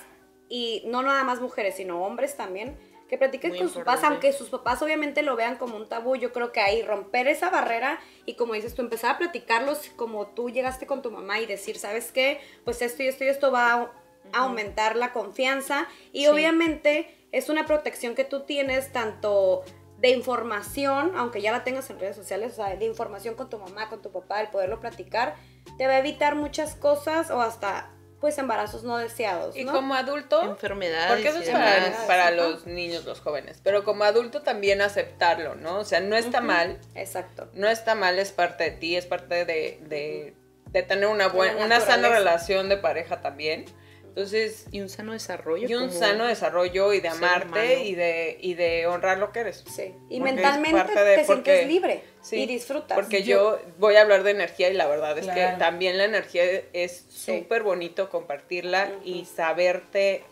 y 0.47 0.83
no 0.87 1.01
nada 1.03 1.23
más 1.23 1.41
mujeres, 1.41 1.75
sino 1.75 2.01
hombres 2.03 2.35
también. 2.37 2.77
Que 3.09 3.17
platiquen 3.17 3.49
Muy 3.49 3.59
con 3.59 3.67
sus 3.67 3.77
papás, 3.79 3.95
importante. 3.95 4.27
aunque 4.27 4.37
sus 4.37 4.49
papás 4.49 4.81
obviamente 4.83 5.23
lo 5.23 5.35
vean 5.35 5.57
como 5.57 5.75
un 5.75 5.89
tabú, 5.89 6.15
yo 6.15 6.31
creo 6.31 6.51
que 6.51 6.59
ahí 6.61 6.83
romper 6.83 7.27
esa 7.27 7.49
barrera 7.49 7.99
y 8.25 8.35
como 8.35 8.53
dices 8.53 8.75
tú, 8.75 8.81
empezar 8.83 9.15
a 9.15 9.17
platicarlos 9.17 9.89
como 9.95 10.27
tú 10.27 10.49
llegaste 10.49 10.85
con 10.85 11.01
tu 11.01 11.09
mamá 11.11 11.39
y 11.39 11.45
decir, 11.47 11.77
¿sabes 11.79 12.11
qué? 12.11 12.39
Pues 12.65 12.81
esto 12.83 13.01
y 13.03 13.07
esto 13.07 13.23
y 13.23 13.27
esto 13.27 13.51
va 13.51 13.73
a 13.73 13.91
a 14.31 14.43
aumentar 14.43 14.95
la 14.95 15.11
confianza 15.11 15.87
y 16.13 16.19
Sí. 16.21 16.27
obviamente 16.27 17.09
es 17.31 17.49
una 17.49 17.65
protección 17.65 18.13
que 18.13 18.25
tú 18.25 18.41
tienes 18.41 18.91
tanto 18.91 19.63
de 19.97 20.09
información, 20.09 21.13
aunque 21.15 21.41
ya 21.41 21.51
la 21.51 21.63
tengas 21.63 21.89
en 21.89 21.99
redes 21.99 22.15
sociales, 22.15 22.51
o 22.53 22.55
sea, 22.57 22.75
de 22.75 22.85
información 22.85 23.33
con 23.33 23.49
tu 23.49 23.57
mamá, 23.57 23.89
con 23.89 24.03
tu 24.03 24.11
papá, 24.11 24.39
el 24.41 24.49
poderlo 24.49 24.79
platicar, 24.79 25.35
te 25.79 25.87
va 25.87 25.93
a 25.93 25.99
evitar 25.99 26.35
muchas 26.35 26.75
cosas 26.75 27.31
o 27.31 27.41
hasta 27.41 27.89
pues 28.19 28.37
embarazos 28.37 28.83
no 28.83 28.97
deseados, 28.97 29.55
Y 29.55 29.65
como 29.65 29.93
adulto, 29.95 30.41
Enfermedades. 30.43 31.07
porque 31.11 31.29
eso 31.29 31.39
es 31.39 31.49
para, 31.49 32.05
para 32.07 32.31
los 32.31 32.65
niños, 32.67 33.05
los 33.05 33.21
jóvenes, 33.21 33.59
pero 33.63 33.83
como 33.83 34.03
adulto 34.03 34.41
también 34.41 34.81
aceptarlo, 34.81 35.55
¿no? 35.55 35.79
O 35.79 35.85
sea, 35.85 35.99
no 36.01 36.15
está 36.17 36.41
mal, 36.41 36.79
Exacto. 36.95 37.49
no 37.53 37.67
está 37.69 37.95
mal, 37.95 38.19
es 38.19 38.31
parte 38.31 38.65
de 38.65 38.71
ti, 38.71 38.95
es 38.97 39.05
parte 39.05 39.45
de, 39.45 39.79
de, 39.87 40.35
de 40.67 40.83
tener 40.83 41.07
una 41.07 41.27
buena, 41.27 41.63
una 41.65 41.79
sana 41.79 42.09
relación 42.09 42.67
de 42.69 42.77
pareja 42.77 43.21
también, 43.21 43.65
Entonces, 44.09 44.65
y 44.71 44.81
un 44.81 44.89
sano 44.89 45.13
desarrollo. 45.13 45.67
Y 45.67 45.73
un 45.75 45.87
como 45.87 45.99
sano 45.99 46.25
desarrollo 46.25 46.93
y 46.93 46.99
de 46.99 47.07
amarte 47.09 47.83
y 47.83 47.95
de, 47.95 48.37
y 48.41 48.53
de 48.55 48.85
honrar 48.87 49.17
lo 49.17 49.31
que 49.31 49.39
eres. 49.39 49.63
Sí. 49.73 49.93
Y 50.09 50.19
Porque 50.19 50.33
mentalmente 50.33 51.03
de- 51.03 51.17
te 51.17 51.23
porque- 51.25 51.51
sientes 51.55 51.67
libre 51.67 52.03
Sí, 52.21 52.37
y 52.41 52.45
disfrutas. 52.45 52.97
Porque 52.97 53.23
yo, 53.23 53.59
voy 53.77 53.95
a 53.95 54.01
hablar 54.01 54.23
de 54.23 54.31
energía 54.31 54.69
y 54.69 54.73
la 54.73 54.87
verdad 54.87 55.17
es 55.17 55.25
Claro. 55.25 55.53
que 55.53 55.59
también 55.59 55.97
la 55.97 56.03
energía 56.05 56.43
es 56.73 57.05
Sí. 57.09 57.37
súper 57.39 57.63
bonito 57.63 58.09
compartirla 58.09 58.91
y 59.05 59.25
saberte, 59.25 60.23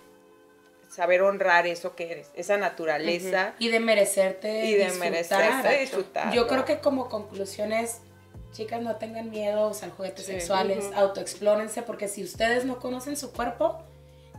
saber 0.90 1.22
honrar 1.22 1.68
eso 1.68 1.96
que 1.96 2.12
eres, 2.12 2.30
esa 2.36 2.58
naturaleza 2.58 3.54
Y 3.60 3.70
de 3.70 3.80
merecerte. 3.80 4.66
y 4.66 4.74
de 4.74 4.86
disfrutar. 4.86 5.12
merecerte 5.12 5.80
disfrutar. 5.80 6.34
Yo 6.34 6.48
creo 6.48 6.66
que 6.66 6.80
como 6.80 7.08
conclusión 7.10 7.72
es, 7.74 8.02
chicas, 8.54 8.82
no 8.82 8.96
tengan 8.96 9.30
miedo 9.30 9.62
a 9.66 9.68
usar 9.68 9.90
juguetes 9.92 10.26
Sí. 10.26 10.34
sexuales, 10.34 10.90
autoexplórense, 10.96 11.82
porque 11.84 12.08
si 12.08 12.24
ustedes 12.24 12.66
no 12.66 12.80
conocen 12.80 13.16
su 13.18 13.32
cuerpo, 13.32 13.82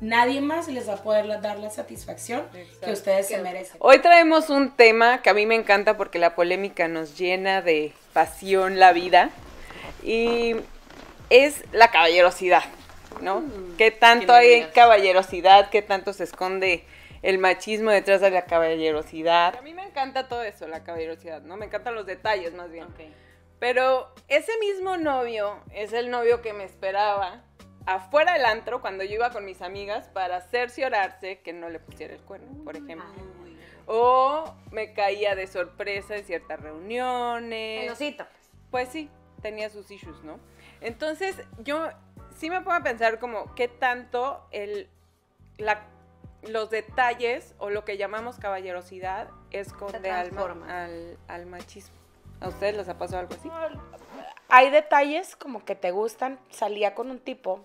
nadie 0.01 0.41
más 0.41 0.69
les 0.69 0.89
va 0.89 0.95
a 0.95 1.03
poder 1.03 1.41
dar 1.41 1.59
la 1.59 1.71
satisfacción 1.71 2.45
que 2.53 2.63
Exacto. 2.63 2.91
ustedes 2.93 3.29
se 3.29 3.39
merecen. 3.39 3.77
Hoy 3.81 3.99
traemos 4.01 4.51
un 4.51 4.71
tema 4.77 5.23
que 5.23 5.31
a 5.31 5.35
mí 5.35 5.47
me 5.47 5.55
encanta 5.55 5.97
porque 5.97 6.19
la 6.19 6.35
polémica 6.35 6.89
nos 6.89 7.17
llena 7.19 7.63
de 7.63 7.93
pasión 8.13 8.79
la 8.79 8.93
vida 8.93 9.31
y 10.03 10.57
es 11.31 11.63
la 11.73 11.91
caballerosidad, 11.91 12.63
¿no? 13.21 13.43
¿Qué 13.77 13.91
tanto 13.91 14.33
hay 14.33 14.65
caballerosidad? 14.75 15.69
¿Qué 15.71 15.83
tanto 15.83 16.13
se 16.13 16.25
esconde 16.25 16.85
el 17.23 17.39
machismo 17.39 17.91
detrás 17.91 18.21
de 18.21 18.31
la 18.31 18.43
caballerosidad? 18.45 19.57
A 19.57 19.63
mí 19.63 19.75
me 19.75 19.83
encanta 19.85 20.29
todo 20.29 20.43
eso, 20.43 20.67
la 20.69 20.85
caballerosidad, 20.85 21.43
¿no? 21.43 21.57
Me 21.57 21.67
encantan 21.67 21.95
los 21.95 22.07
detalles 22.07 22.55
más 22.55 22.71
bien. 22.71 22.85
Ok. 22.85 23.01
Pero 23.59 24.13
ese 24.29 24.53
mismo 24.59 24.97
novio 24.97 25.61
es 25.73 25.93
el 25.93 26.11
novio 26.11 26.43
que 26.43 26.53
me 26.53 26.65
esperaba 26.65 27.43
afuera 27.87 28.35
del 28.35 28.45
antro 28.45 28.81
cuando 28.81 29.03
yo 29.03 29.15
iba 29.15 29.31
con 29.31 29.45
mis 29.45 29.63
amigas 29.63 30.09
para 30.09 30.41
cerciorarse 30.43 31.41
que 31.41 31.53
no 31.53 31.69
le 31.71 31.81
pusiera 31.81 32.15
el 32.15 32.21
cuerno, 32.21 32.63
por 32.65 32.77
ejemplo. 32.77 33.09
O 33.87 34.55
me 34.71 34.93
caía 34.93 35.35
de 35.35 35.47
sorpresa 35.47 36.17
en 36.17 36.25
ciertas 36.25 36.61
reuniones. 36.61 37.85
Celosito. 37.85 38.27
Pues 38.71 38.91
sí, 38.91 39.11
tenía 39.41 39.71
sus 39.71 39.91
issues, 39.91 40.23
¿no? 40.23 40.39
Entonces, 40.81 41.37
yo 41.59 41.89
sí 42.37 42.51
me 42.51 42.59
pongo 42.61 42.77
a 42.77 42.83
pensar 42.83 43.19
como 43.19 43.55
qué 43.55 43.67
tanto 43.67 44.47
el, 44.53 44.89
la, 45.57 45.87
los 46.43 46.71
detalles 46.71 47.55
o 47.59 47.71
lo 47.71 47.85
que 47.87 47.97
llamamos 47.97 48.39
caballerosidad 48.39 49.29
esconde 49.51 50.11
al, 50.11 50.37
al, 50.69 51.19
al 51.27 51.47
machismo. 51.47 51.98
¿A 52.41 52.49
ustedes 52.49 52.77
les 52.77 52.89
ha 52.89 52.99
pasado 52.99 53.21
algo 53.21 53.35
así? 53.35 53.51
Hay 54.49 54.71
detalles 54.71 55.37
como 55.37 55.65
que 55.65 55.75
te 55.75 55.91
gustan. 55.91 56.39
Salía 56.51 56.95
con 56.95 57.11
un 57.11 57.19
tipo 57.19 57.65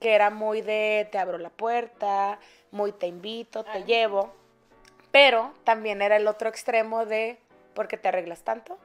que 0.00 0.14
era 0.14 0.30
muy 0.30 0.62
de 0.62 1.08
te 1.12 1.18
abro 1.18 1.38
la 1.38 1.50
puerta, 1.50 2.38
muy 2.70 2.92
te 2.92 3.06
invito, 3.06 3.64
te 3.64 3.84
llevo. 3.84 4.32
Pero 5.10 5.52
también 5.64 6.02
era 6.02 6.16
el 6.16 6.26
otro 6.26 6.48
extremo 6.48 7.04
de 7.04 7.38
porque 7.74 7.96
te 7.96 8.08
arreglas 8.08 8.42
tanto. 8.42 8.78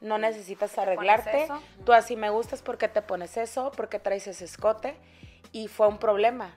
No 0.00 0.18
necesitas 0.18 0.72
pones 0.72 0.78
arreglarte. 0.78 1.48
Tú 1.84 1.92
así 1.92 2.16
me 2.16 2.30
gustas 2.30 2.62
porque 2.62 2.88
te 2.88 3.02
pones 3.02 3.36
eso, 3.36 3.70
porque 3.76 3.98
traes 3.98 4.26
ese 4.26 4.44
escote. 4.44 4.96
Y 5.52 5.68
fue 5.68 5.88
un 5.88 5.98
problema 5.98 6.56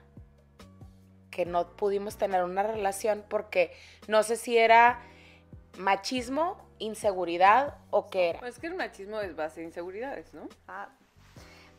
que 1.30 1.46
no 1.46 1.68
pudimos 1.76 2.16
tener 2.18 2.42
una 2.42 2.62
relación 2.62 3.24
porque 3.28 3.72
no 4.08 4.22
sé 4.22 4.36
si 4.36 4.58
era 4.58 5.00
machismo, 5.76 6.58
inseguridad 6.78 7.74
o 7.90 8.08
qué 8.08 8.30
era. 8.30 8.40
Pues 8.40 8.58
que 8.58 8.66
el 8.68 8.74
machismo 8.74 9.20
es 9.20 9.34
base 9.36 9.60
de 9.60 9.66
inseguridades, 9.66 10.32
¿no? 10.34 10.48
Ah, 10.66 10.88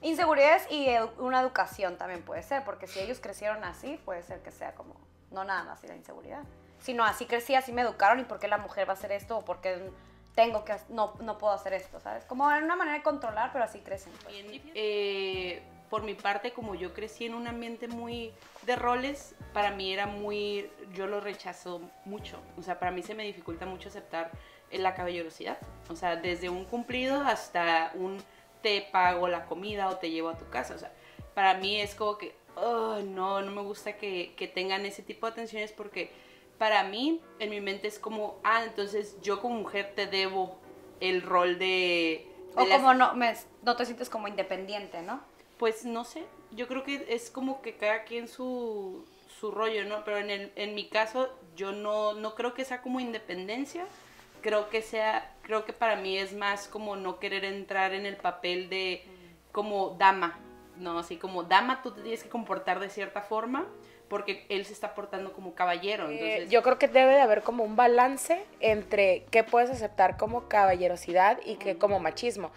Inseguridades 0.01 0.65
y 0.71 0.85
edu- 0.87 1.11
una 1.17 1.41
educación 1.41 1.97
también 1.97 2.21
puede 2.21 2.41
ser, 2.41 2.63
porque 2.63 2.87
si 2.87 2.99
ellos 2.99 3.19
crecieron 3.19 3.63
así, 3.65 3.99
puede 4.05 4.23
ser 4.23 4.41
que 4.41 4.51
sea 4.51 4.73
como, 4.73 4.95
no 5.31 5.43
nada 5.43 5.63
más 5.65 5.83
la 5.83 5.95
inseguridad, 5.95 6.43
sino 6.79 7.03
así 7.03 7.25
crecí, 7.25 7.53
así 7.55 7.73
me 7.73 7.81
educaron 7.81 8.19
y 8.21 8.23
por 8.23 8.39
qué 8.39 8.47
la 8.47 8.57
mujer 8.57 8.87
va 8.87 8.93
a 8.93 8.95
hacer 8.95 9.11
esto 9.11 9.37
o 9.39 9.43
por 9.45 9.59
qué 9.59 9.91
tengo 10.35 10.63
que, 10.63 10.73
no, 10.87 11.15
no 11.19 11.37
puedo 11.37 11.51
hacer 11.53 11.73
esto, 11.73 11.99
¿sabes? 11.99 12.23
Como 12.23 12.49
en 12.49 12.63
una 12.63 12.77
manera 12.77 12.95
de 12.97 13.03
controlar, 13.03 13.51
pero 13.51 13.65
así 13.65 13.79
crecen. 13.79 14.13
pues. 14.23 14.33
Bien, 14.33 14.71
eh, 14.73 15.61
por 15.89 16.03
mi 16.03 16.13
parte, 16.13 16.53
como 16.53 16.75
yo 16.75 16.93
crecí 16.93 17.25
en 17.25 17.33
un 17.33 17.47
ambiente 17.47 17.89
muy 17.89 18.31
de 18.61 18.77
roles, 18.77 19.35
para 19.53 19.71
mí 19.71 19.91
era 19.91 20.05
muy, 20.05 20.71
yo 20.93 21.07
lo 21.07 21.19
rechazo 21.19 21.81
mucho. 22.05 22.39
O 22.57 22.61
sea, 22.61 22.79
para 22.79 22.91
mí 22.91 23.03
se 23.03 23.15
me 23.15 23.23
dificulta 23.23 23.65
mucho 23.65 23.89
aceptar 23.89 24.31
la 24.71 24.93
caballerosidad. 24.95 25.57
O 25.89 25.95
sea, 25.95 26.15
desde 26.15 26.49
un 26.49 26.65
cumplido 26.65 27.21
hasta 27.21 27.91
un 27.95 28.17
te 28.61 28.81
pago 28.91 29.27
la 29.27 29.45
comida 29.45 29.89
o 29.89 29.97
te 29.97 30.11
llevo 30.11 30.29
a 30.29 30.37
tu 30.37 30.47
casa. 30.49 30.75
O 30.75 30.77
sea, 30.77 30.91
para 31.33 31.53
mí 31.55 31.79
es 31.79 31.95
como 31.95 32.17
que, 32.17 32.35
oh, 32.55 32.99
no, 33.03 33.41
no 33.41 33.51
me 33.51 33.61
gusta 33.61 33.97
que, 33.97 34.33
que 34.35 34.47
tengan 34.47 34.85
ese 34.85 35.01
tipo 35.01 35.25
de 35.25 35.31
atenciones 35.33 35.71
porque 35.71 36.11
para 36.57 36.83
mí, 36.83 37.21
en 37.39 37.49
mi 37.51 37.61
mente 37.61 37.87
es 37.87 37.97
como, 37.99 38.39
ah, 38.43 38.63
entonces 38.65 39.15
yo 39.21 39.41
como 39.41 39.55
mujer 39.55 39.93
te 39.95 40.07
debo 40.07 40.57
el 40.99 41.21
rol 41.21 41.57
de... 41.57 42.27
de 42.55 42.61
O 42.61 42.65
las- 42.65 42.77
como 42.81 42.93
no, 42.93 43.13
me- 43.15 43.33
no 43.63 43.75
te 43.77 43.85
sientes 43.85 44.09
como 44.09 44.27
independiente, 44.27 45.01
¿no? 45.01 45.21
pues 45.57 45.83
no 45.83 46.05
sé, 46.05 46.23
yo 46.51 46.69
creo 46.69 46.85
que 46.85 47.05
es 47.09 47.29
como 47.29 47.61
que 47.61 47.75
cada 47.75 48.03
quien 48.05 48.29
su, 48.29 49.05
su 49.41 49.51
rollo, 49.51 49.83
¿no? 49.83 50.05
Pero 50.05 50.17
en, 50.19 50.29
el, 50.29 50.53
en 50.55 50.73
mi 50.73 50.87
caso 50.87 51.29
yo 51.57 51.73
no, 51.73 52.13
no 52.13 52.33
creo 52.33 52.53
que 52.53 52.63
sea 52.63 52.81
como 52.81 53.01
independencia, 53.01 53.85
creo 54.41 54.69
que 54.69 54.81
sea, 54.81 55.33
creo 55.41 55.65
que 55.65 55.73
para 55.73 55.95
mí 55.95 56.17
es 56.17 56.33
más 56.33 56.67
como 56.67 56.95
no 56.95 57.19
querer 57.19 57.45
entrar 57.45 57.93
en 57.93 58.05
el 58.05 58.17
papel 58.17 58.69
de 58.69 59.03
como 59.51 59.91
dama, 59.91 60.39
¿no? 60.77 60.99
Así 60.99 61.17
como 61.17 61.43
dama 61.43 61.81
tú 61.81 61.91
te 61.91 62.01
tienes 62.01 62.23
que 62.23 62.29
comportar 62.29 62.79
de 62.79 62.89
cierta 62.89 63.21
forma 63.21 63.67
porque 64.09 64.45
él 64.49 64.65
se 64.65 64.73
está 64.73 64.95
portando 64.95 65.33
como 65.33 65.53
caballero, 65.53 66.09
Eh, 66.09 66.47
yo 66.49 66.63
creo 66.63 66.79
que 66.79 66.87
debe 66.87 67.13
de 67.13 67.21
haber 67.21 67.43
como 67.43 67.63
un 67.63 67.75
balance 67.75 68.43
entre 68.59 69.25
qué 69.29 69.43
puedes 69.43 69.69
aceptar 69.69 70.17
como 70.17 70.49
caballerosidad 70.49 71.39
y 71.45 71.55
qué 71.55 71.77
como 71.77 71.99
machismo. 71.99 72.51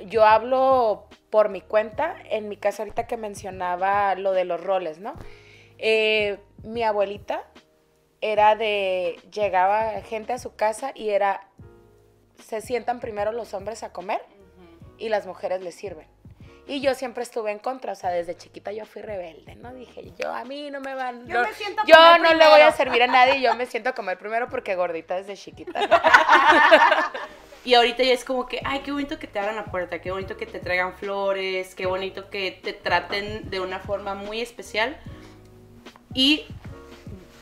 Yo 0.00 0.24
hablo 0.24 1.06
por 1.30 1.48
mi 1.48 1.60
cuenta, 1.60 2.16
en 2.28 2.48
mi 2.48 2.56
caso 2.56 2.82
ahorita 2.82 3.06
que 3.06 3.16
mencionaba 3.16 4.16
lo 4.16 4.32
de 4.32 4.44
los 4.44 4.62
roles, 4.62 4.98
¿no? 4.98 5.14
Eh, 5.78 6.38
mi 6.64 6.82
abuelita 6.82 7.44
era 8.20 8.54
de, 8.56 9.18
llegaba 9.32 10.00
gente 10.02 10.32
a 10.32 10.38
su 10.38 10.54
casa 10.54 10.92
y 10.94 11.10
era, 11.10 11.46
se 12.44 12.60
sientan 12.60 13.00
primero 13.00 13.32
los 13.32 13.54
hombres 13.54 13.82
a 13.82 13.92
comer 13.92 14.20
y 14.98 15.08
las 15.08 15.26
mujeres 15.26 15.62
les 15.62 15.74
sirven. 15.74 16.06
Y 16.66 16.80
yo 16.80 16.94
siempre 16.94 17.24
estuve 17.24 17.50
en 17.50 17.58
contra, 17.58 17.92
o 17.92 17.96
sea, 17.96 18.10
desde 18.10 18.36
chiquita 18.36 18.70
yo 18.70 18.86
fui 18.86 19.02
rebelde, 19.02 19.56
¿no? 19.56 19.72
Dije, 19.74 20.12
yo 20.16 20.32
a 20.32 20.44
mí 20.44 20.70
no 20.70 20.80
me 20.80 20.94
van... 20.94 21.26
Yo 21.26 21.40
no- 21.40 21.48
me 21.48 21.52
siento 21.54 21.82
a 21.82 21.84
yo 21.84 21.94
comer 21.96 22.20
no 22.20 22.28
le 22.28 22.34
voy 22.46 22.60
a 22.60 22.70
primero. 22.70 22.76
servir 22.76 23.02
a 23.02 23.06
nadie, 23.08 23.40
yo 23.40 23.54
me 23.56 23.66
siento 23.66 23.88
a 23.90 23.92
comer 23.94 24.18
primero 24.18 24.48
porque 24.48 24.76
gordita 24.76 25.16
desde 25.16 25.36
chiquita. 25.36 25.80
Y 27.62 27.74
ahorita 27.74 28.02
ya 28.02 28.14
es 28.14 28.24
como 28.24 28.46
que, 28.46 28.58
ay, 28.64 28.80
qué 28.80 28.90
bonito 28.90 29.18
que 29.18 29.26
te 29.26 29.38
abran 29.38 29.54
la 29.54 29.66
puerta, 29.66 30.00
qué 30.00 30.10
bonito 30.10 30.38
que 30.38 30.46
te 30.46 30.60
traigan 30.60 30.94
flores, 30.94 31.74
qué 31.74 31.84
bonito 31.84 32.30
que 32.30 32.52
te 32.52 32.72
traten 32.72 33.50
de 33.50 33.60
una 33.60 33.78
forma 33.80 34.14
muy 34.14 34.40
especial. 34.40 34.96
Y 36.14 36.46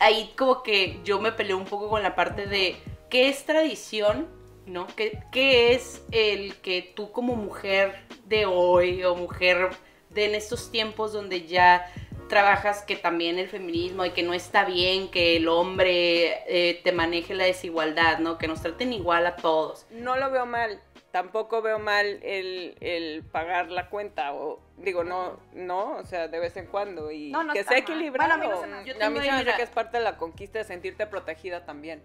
ahí 0.00 0.32
como 0.37 0.62
que 0.62 1.00
yo 1.04 1.20
me 1.20 1.32
peleé 1.32 1.54
un 1.54 1.64
poco 1.64 1.88
con 1.88 2.02
la 2.02 2.14
parte 2.14 2.46
de 2.46 2.76
qué 3.11 3.28
es 3.28 3.44
tradición, 3.44 4.28
¿no? 4.66 4.87
¿Qué, 4.96 5.18
qué 5.32 5.72
es 5.72 6.02
el 6.11 6.56
que 6.56 6.92
tú 6.94 7.12
como 7.12 7.37
mujer 7.37 8.04
de 8.26 8.46
hoy 8.46 9.04
o 9.04 9.14
mujer 9.14 9.70
de 10.11 10.26
en 10.26 10.34
estos 10.34 10.70
tiempos 10.70 11.12
donde 11.12 11.46
ya 11.46 11.87
trabajas 12.28 12.82
que 12.82 12.94
también 12.94 13.38
el 13.38 13.48
feminismo 13.48 14.04
y 14.04 14.11
que 14.11 14.22
no 14.22 14.34
está 14.34 14.64
bien 14.64 15.11
que 15.11 15.37
el 15.37 15.48
hombre 15.48 16.42
eh, 16.46 16.80
te 16.84 16.92
maneje 16.92 17.34
la 17.34 17.44
desigualdad, 17.44 18.18
¿no? 18.18 18.38
Que 18.38 18.46
nos 18.46 18.61
traten 18.61 18.92
igual 18.92 19.26
a 19.26 19.37
todos. 19.37 19.87
No 19.90 20.16
lo 20.16 20.30
veo 20.30 20.46
mal. 20.46 20.80
Tampoco 21.10 21.62
veo 21.62 21.78
mal 21.78 22.20
el, 22.22 22.76
el 22.80 23.24
pagar 23.24 23.70
la 23.70 23.88
cuenta 23.88 24.34
o 24.34 24.60
digo 24.76 25.04
no 25.04 25.40
no 25.54 25.96
o 25.96 26.04
sea 26.04 26.28
de 26.28 26.38
vez 26.38 26.56
en 26.58 26.66
cuando 26.66 27.10
y 27.10 27.30
No, 27.30 27.42
no 27.44 27.54
que 27.54 27.64
sea 27.64 27.78
equilibrado 27.78 28.36
Bueno, 28.36 28.44
a 28.44 28.46
mí 28.46 28.54
no 28.54 28.60
se 28.60 28.66
me 28.66 28.76
a 28.76 28.80
mí 28.82 28.98
tengo 28.98 29.16
se 29.16 29.22
ahí, 29.22 29.28
me 29.28 29.34
hace 29.36 29.44
mira- 29.44 29.56
que 29.56 29.62
es 29.62 29.70
parte 29.70 29.96
de 29.98 30.04
la 30.04 30.16
conquista 30.18 30.58
de 30.58 30.64
sentirte 30.64 31.06
protegida 31.06 31.64
también. 31.64 32.02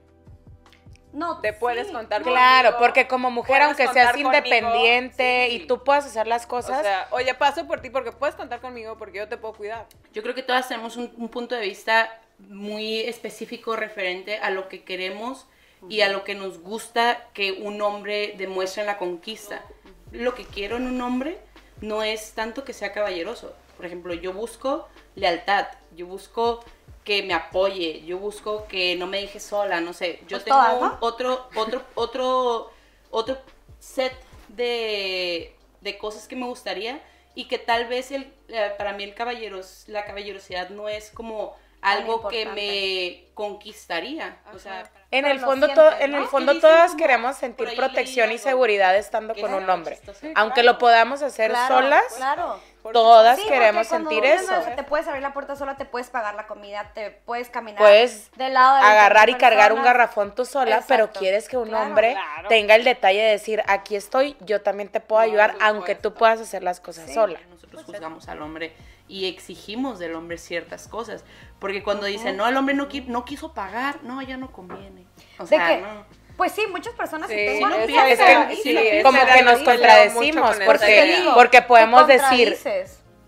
No, 1.12 1.41
te 1.41 1.54
puedes 1.54 1.87
sí. 1.87 1.93
contar 1.93 2.23
claro, 2.23 2.69
conmigo, 2.69 2.79
porque 2.87 3.08
como 3.08 3.29
mujer, 3.29 3.62
aunque 3.62 3.87
seas 3.89 4.12
conmigo, 4.13 4.33
independiente 4.33 5.47
sí. 5.49 5.56
y 5.58 5.67
tú 5.67 5.83
puedas 5.83 6.06
hacer 6.08 6.25
las 6.25 6.47
cosas, 6.47 6.79
o 6.79 6.81
sea 6.81 7.08
oye 7.12 7.33
paso 7.35 7.67
por 7.67 7.81
ti 7.81 7.89
porque 7.91 8.12
puedes 8.13 8.35
contar 8.35 8.62
conmigo 8.62 8.97
porque 8.97 9.19
yo 9.19 9.27
te 9.27 9.37
puedo 9.37 9.54
cuidar. 9.54 9.85
Yo 10.13 10.23
creo 10.23 10.33
que 10.33 10.41
todas 10.43 10.67
tenemos 10.67 10.97
un, 10.97 11.13
un 11.17 11.29
punto 11.29 11.54
de 11.56 11.62
vista 11.62 12.19
muy 12.39 13.01
específico 13.01 13.75
referente 13.75 14.37
a 14.39 14.49
lo 14.49 14.69
que 14.69 14.83
queremos 14.83 15.45
y 15.90 16.02
a 16.02 16.10
lo 16.10 16.23
que 16.23 16.36
nos 16.36 16.60
gusta 16.60 17.27
que 17.34 17.52
un 17.54 17.81
hombre 17.81 18.36
demuestre 18.38 18.81
en 18.81 18.88
la 18.88 18.98
conquista. 18.98 19.63
Lo 20.12 20.36
que 20.36 20.46
quiero 20.46 20.77
en 20.77 20.88
un 20.88 21.02
hombre 21.02 21.38
no 21.81 22.04
es 22.04 22.31
tanto 22.34 22.63
que 22.63 22.73
sea 22.73 22.94
caballeroso. 22.94 23.54
Por 23.77 23.86
ejemplo, 23.86 24.13
yo 24.13 24.34
busco 24.34 24.88
lealtad, 25.15 25.67
yo 25.96 26.06
busco 26.08 26.63
que 27.04 27.23
me 27.23 27.34
apoye, 27.34 28.04
yo 28.06 28.17
busco 28.17 28.65
que 28.67 28.96
no 28.96 29.08
me 29.08 29.19
deje 29.21 29.40
sola, 29.40 29.81
no 29.81 29.92
sé. 29.94 30.19
Yo 30.27 30.38
Pues 30.38 30.46
tengo 30.46 30.58
todas, 30.58 30.81
¿no? 30.81 30.88
un- 30.92 30.98
otro, 31.02 31.48
otro, 31.56 31.81
otro, 31.96 32.71
otro 33.12 33.38
set 33.79 34.13
de, 34.50 35.56
de 35.81 35.98
cosas 35.98 36.27
que 36.27 36.36
me 36.36 36.46
gustaría 36.46 37.02
y 37.36 37.46
que 37.48 37.58
tal 37.58 37.88
vez 37.88 38.12
el, 38.12 38.31
eh, 38.48 38.71
para 38.77 38.94
mí 38.94 39.04
el 39.04 39.15
caballeros, 39.15 39.84
la 39.88 40.06
caballerosidad 40.06 40.69
no 40.69 40.88
es 40.88 41.10
como 41.12 41.56
algo 41.84 42.27
que 42.27 42.46
me 42.48 43.34
conquistaría. 43.34 44.38
O 44.54 44.60
sea, 44.60 44.90
en 45.12 45.25
el 45.25 45.40
fondo, 45.40 45.67
sientes, 45.67 45.90
to- 45.98 46.00
en 46.04 46.15
el 46.15 46.25
fondo 46.25 46.60
todas 46.60 46.92
como- 46.92 46.98
queremos 47.02 47.36
sentir 47.38 47.75
protección 47.75 48.31
y 48.31 48.38
seguridad 48.38 48.96
estando 48.96 49.34
con 49.36 49.54
un 49.54 49.69
hombre. 49.69 49.96
chistoso. 49.98 50.27
Aunque 50.36 50.63
lo 50.63 50.77
podamos 50.77 51.21
hacer 51.23 51.50
Claro, 51.52 51.75
solas, 51.75 52.04
Claro. 52.15 52.60
todas 52.94 53.40
Sí, 53.40 53.48
queremos 53.48 53.88
sentir 53.88 54.23
eso. 54.23 54.52
no- 54.52 54.75
Te 54.75 54.84
puedes 54.84 55.08
abrir 55.08 55.23
la 55.23 55.34
puerta 55.34 55.56
sola, 55.56 55.77
te 55.77 55.86
puedes 55.86 56.10
pagar 56.10 56.36
la 56.36 56.46
comida, 56.48 56.92
te 56.94 57.10
puedes 57.12 57.50
caminar 57.50 57.79
Puedes 57.79 58.29
del 58.38 58.54
lado 58.54 58.75
de 58.77 58.81
agarrar 58.84 59.29
y 59.29 59.34
20 59.34 59.40
cargar 59.42 59.73
un 59.73 59.84
garrafón 59.84 60.36
tú 60.36 60.46
sola, 60.46 60.84
pero 60.88 61.12
quieres 61.12 61.50
que 61.50 61.58
un 61.58 61.69
Claro, 61.69 61.86
hombre 61.88 62.12
claro. 62.13 62.50
tenga 62.50 62.75
el 62.75 62.84
detalle 62.84 63.21
de 63.23 63.31
decir, 63.31 63.63
aquí 63.67 63.96
estoy, 63.96 64.38
yo 64.42 64.62
también 64.62 64.90
te 64.90 65.00
puedo 65.00 65.21
No, 65.21 65.27
ayudar, 65.27 65.56
aunque 65.60 65.96
tú 65.96 66.13
puedas 66.13 66.40
hacer 66.40 66.62
las 66.63 66.79
cosas 66.79 67.12
sola. 67.13 67.40
Nosotros 67.50 67.84
juzgamos 67.84 68.27
al 68.29 68.42
hombre 68.42 68.73
y 69.08 69.25
exigimos 69.27 69.99
del 69.99 70.15
hombre 70.15 70.37
ciertas 70.37 70.87
cosas. 70.87 71.23
Porque 71.60 71.83
cuando 71.83 72.06
dicen, 72.06 72.37
no, 72.37 72.47
el 72.47 72.56
hombre 72.58 72.75
no, 72.75 72.89
qui- 72.89 73.06
no 73.06 73.25
quiso 73.25 73.54
pagar, 73.54 73.99
no, 74.04 74.21
ya 74.21 74.37
no 74.37 74.51
conviene. 74.51 75.06
O 75.39 75.43
¿De 75.43 75.49
sea, 75.49 75.67
qué? 75.67 75.81
no. 75.81 76.06
Pues 76.37 76.51
sí, 76.51 76.63
muchas 76.71 76.95
personas 76.95 77.29
Sí, 77.29 77.35
Es 77.35 77.62
que 77.62 78.56
sí, 78.56 79.04
como 79.04 79.19
que 79.25 79.43
nos 79.43 79.62
contradecimos, 79.62 80.58
porque, 80.65 81.23
porque 81.35 81.62
podemos 81.62 82.08
decir, 82.08 82.58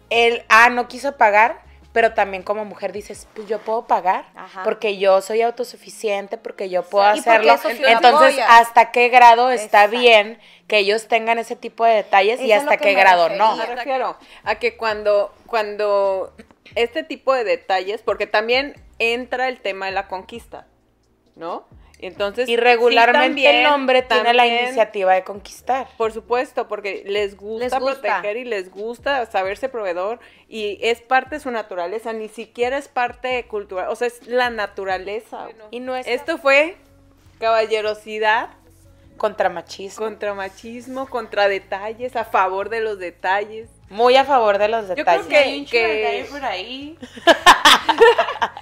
él, 0.09 0.43
ah, 0.49 0.69
no 0.69 0.87
quiso 0.87 1.15
pagar, 1.17 1.63
pero 1.95 2.13
también 2.13 2.43
como 2.43 2.65
mujer 2.65 2.91
dices, 2.91 3.25
pues 3.33 3.47
yo 3.47 3.59
puedo 3.59 3.87
pagar, 3.87 4.25
Ajá. 4.35 4.63
porque 4.65 4.97
yo 4.97 5.21
soy 5.21 5.41
autosuficiente, 5.41 6.37
porque 6.37 6.69
yo 6.69 6.83
puedo 6.83 7.09
Sí, 7.13 7.19
hacerlo. 7.21 7.53
Entonces, 7.53 8.33
apoya. 8.37 8.57
¿hasta 8.57 8.91
qué 8.91 9.07
grado 9.07 9.49
está 9.49 9.85
Exacto. 9.85 9.97
bien 10.01 10.39
que 10.67 10.79
ellos 10.79 11.07
tengan 11.07 11.39
ese 11.39 11.55
tipo 11.55 11.85
de 11.85 11.93
detalles 11.93 12.41
y 12.41 12.51
Eso 12.51 12.63
hasta 12.63 12.75
qué 12.75 12.93
grado 12.95 13.29
refería. 13.29 13.47
no? 13.47 13.55
Me 13.55 13.65
refiero 13.65 14.17
a 14.43 14.55
que 14.55 14.75
cuando, 14.75 15.33
cuando 15.47 16.33
este 16.75 17.03
tipo 17.03 17.33
de 17.33 17.45
detalles, 17.45 18.01
porque 18.01 18.27
también 18.27 18.75
entra 18.99 19.47
el 19.47 19.61
tema 19.61 19.85
de 19.85 19.93
la 19.93 20.09
conquista, 20.09 20.67
¿no? 21.37 21.65
Entonces, 21.99 22.49
Y 22.49 22.51
sí, 22.53 22.57
regularmente 22.57 23.27
también- 23.43 23.55
el 23.55 23.65
hombre 23.67 24.01
tiene 24.01 24.33
la 24.33 24.45
iniciativa 24.45 25.13
de 25.13 25.23
conquistar. 25.23 25.87
Por 25.97 26.11
supuesto, 26.11 26.67
porque 26.67 27.03
les 27.05 27.37
gusta, 27.37 27.63
Les 27.65 27.79
gusta. 27.79 28.01
proteger 28.01 28.37
y 28.37 28.43
les 28.43 28.69
gusta 28.69 29.25
saberse 29.27 29.69
proveedor 29.69 30.19
y 30.49 30.77
es 30.81 31.01
parte 31.01 31.35
de 31.35 31.39
su 31.41 31.51
naturaleza, 31.51 32.11
ni 32.11 32.27
siquiera 32.27 32.77
es 32.77 32.87
parte 32.89 33.45
cultural, 33.47 33.87
o 33.89 33.95
sea, 33.95 34.07
es 34.07 34.27
la 34.27 34.49
naturaleza. 34.49 35.47
Y 35.71 35.79
no 35.79 35.95
es 35.95 36.05
Esto 36.05 36.37
fue 36.37 36.75
caballerosidad 37.39 38.49
contra 39.17 39.49
machismo. 39.49 40.05
contra 40.05 40.33
machismo, 40.33 41.07
contra 41.09 41.47
detalles, 41.47 42.15
a 42.15 42.25
favor 42.25 42.69
de 42.69 42.81
los 42.81 42.99
detalles. 42.99 43.69
Muy 43.89 44.15
a 44.15 44.25
favor 44.25 44.57
de 44.57 44.67
los 44.67 44.85
creo 44.85 44.95
detalles. 44.95 45.27
que- 45.27 45.37
Hay 45.37 45.59
un 45.59 45.65
que- 45.67 45.87
detalle 45.87 46.25
por 46.25 46.43
ahí. 46.45 46.97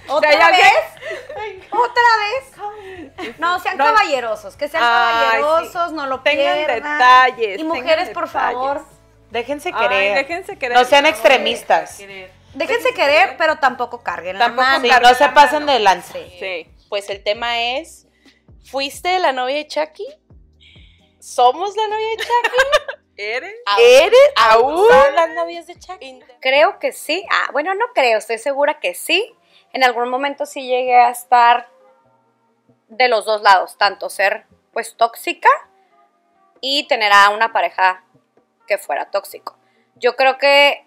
¿Otra 0.08 0.51
vez? 0.51 0.74
¿Otra 1.72 2.04
vez? 2.20 3.38
No, 3.39 3.60
sean 3.60 3.78
No. 3.78 3.86
caballerosos, 3.86 4.56
que 4.56 4.68
sean 4.68 4.84
Ay, 4.86 5.14
caballerosos, 5.41 5.91
no 5.93 6.06
lo 6.08 6.20
Tengan 6.22 6.56
pierdan. 6.56 6.76
detalles, 6.84 7.60
Y 7.60 7.64
mujeres, 7.64 8.10
por 8.10 8.26
detalles. 8.26 8.32
favor, 8.56 8.86
Déjense 9.32 9.72
Ay, 9.74 9.88
querer. 9.88 10.16
déjense 10.16 10.58
querer. 10.60 10.78
No 10.78 10.84
sean 10.86 11.04
No, 11.04 11.10
extremistas. 11.10 11.97
Querer. 11.97 12.30
déjense 12.54 12.93
querer, 12.93 13.36
pero 13.36 13.58
tampoco 13.58 14.04
carguen 14.04 14.38
la 14.38 14.45
Tampoco 14.45 14.68
mano. 14.68 14.84
Sí, 14.84 14.89
carguen 14.89 15.10
no 15.12 15.18
se 15.18 15.24
la 15.26 15.34
pasen 15.34 15.66
mano. 15.66 15.72
de. 15.80 16.04
Sí. 16.04 16.36
Sí. 16.39 16.68
Pues 16.88 17.10
el 17.10 17.24
tema 17.24 17.60
es, 17.60 18.06
¿fuiste 18.70 19.18
la 19.18 19.32
novia 19.32 19.56
de 19.56 19.68
Chucky? 19.68 20.06
¿Somos 21.24 21.74
la 21.78 21.88
novia 21.88 22.09
de 22.09 22.17
Chucky? 22.17 23.01
¿Eres? 23.15 23.55
¿Eres? 23.80 24.19
¿Aún? 24.36 24.89
¿Son 24.89 25.15
las 25.15 25.30
novias 25.30 25.67
de 25.67 25.80
Chucky? 25.80 26.19
Creo 26.41 26.80
que 26.80 26.91
sí. 26.91 27.26
Ah, 27.32 27.49
bueno, 27.53 27.74
no 27.76 27.86
creo, 27.95 28.17
estoy 28.17 28.39
segura 28.39 28.82
que 28.82 28.93
sí. 28.93 29.34
En 29.71 29.86
algún 29.86 30.09
momento 30.09 30.45
sí 30.45 30.67
llegué 30.67 30.97
a 30.97 31.11
estar 31.11 31.69
de 32.89 33.07
los 33.07 33.24
dos 33.24 33.41
lados, 33.41 33.78
tanto 33.78 34.09
ser 34.09 34.47
pues 34.74 34.97
tóxica 34.97 35.47
y 36.59 36.89
tener 36.89 37.13
a 37.13 37.30
una 37.30 37.53
pareja 37.53 38.03
que 38.67 38.78
fuera 38.78 39.09
tóxico. 39.09 39.55
Yo 39.95 40.17
creo 40.17 40.38
que 40.38 40.86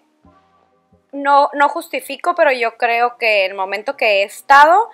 no, 1.13 1.49
no 1.53 1.67
justifico, 1.67 2.35
pero 2.35 2.51
yo 2.51 2.77
creo 2.77 3.17
que 3.17 3.47
el 3.47 3.55
momento 3.55 3.97
que 3.97 4.21
he 4.21 4.23
estado, 4.23 4.87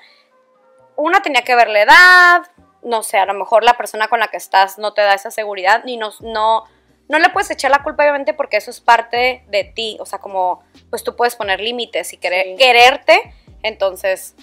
una 0.95 1.21
tenía 1.21 1.41
que 1.41 1.55
ver 1.55 1.67
la 1.67 1.81
edad, 1.81 2.51
no 2.83 3.03
sé, 3.03 3.17
a 3.17 3.25
lo 3.25 3.33
mejor 3.33 3.63
la 3.63 3.77
persona 3.77 4.07
con 4.07 4.19
la 4.19 4.27
que 4.27 4.37
estás 4.37 4.77
no 4.77 4.93
te 4.93 5.01
da 5.01 5.13
esa 5.13 5.31
seguridad, 5.31 5.83
ni 5.85 5.97
no, 5.97 6.11
no, 6.21 6.63
no 7.09 7.19
le 7.19 7.29
puedes 7.29 7.49
echar 7.51 7.71
la 7.71 7.83
culpa, 7.83 8.03
obviamente, 8.03 8.33
porque 8.33 8.57
eso 8.57 8.71
es 8.71 8.81
parte 8.81 9.43
de 9.47 9.63
ti. 9.63 9.97
O 9.99 10.05
sea, 10.05 10.19
como, 10.19 10.63
pues 10.89 11.03
tú 11.03 11.15
puedes 11.15 11.35
poner 11.35 11.59
límites 11.59 12.13
y 12.13 12.17
querer, 12.17 12.45
Sí. 12.45 12.55
quererte. 12.57 13.33
Entonces, 13.61 14.35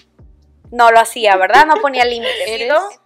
no 0.71 0.91
lo 0.91 0.99
hacía, 0.99 1.35
¿verdad? 1.35 1.65
No 1.65 1.75
ponía 1.75 2.05
límites. 2.05 2.35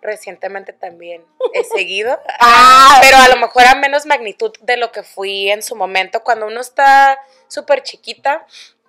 Recientemente 0.00 0.72
también 0.72 1.24
he 1.52 1.64
seguido, 1.64 2.20
pero 3.00 3.16
a 3.16 3.28
lo 3.28 3.36
mejor 3.36 3.64
a 3.66 3.74
menos 3.74 4.06
magnitud 4.06 4.52
de 4.60 4.76
lo 4.76 4.92
que 4.92 5.02
fui 5.02 5.50
en 5.50 5.60
su 5.60 5.74
momento, 5.74 6.22
cuando 6.22 6.46
uno 6.46 6.60
está 6.60 7.18
súper 7.48 7.82
chiquita 7.82 8.46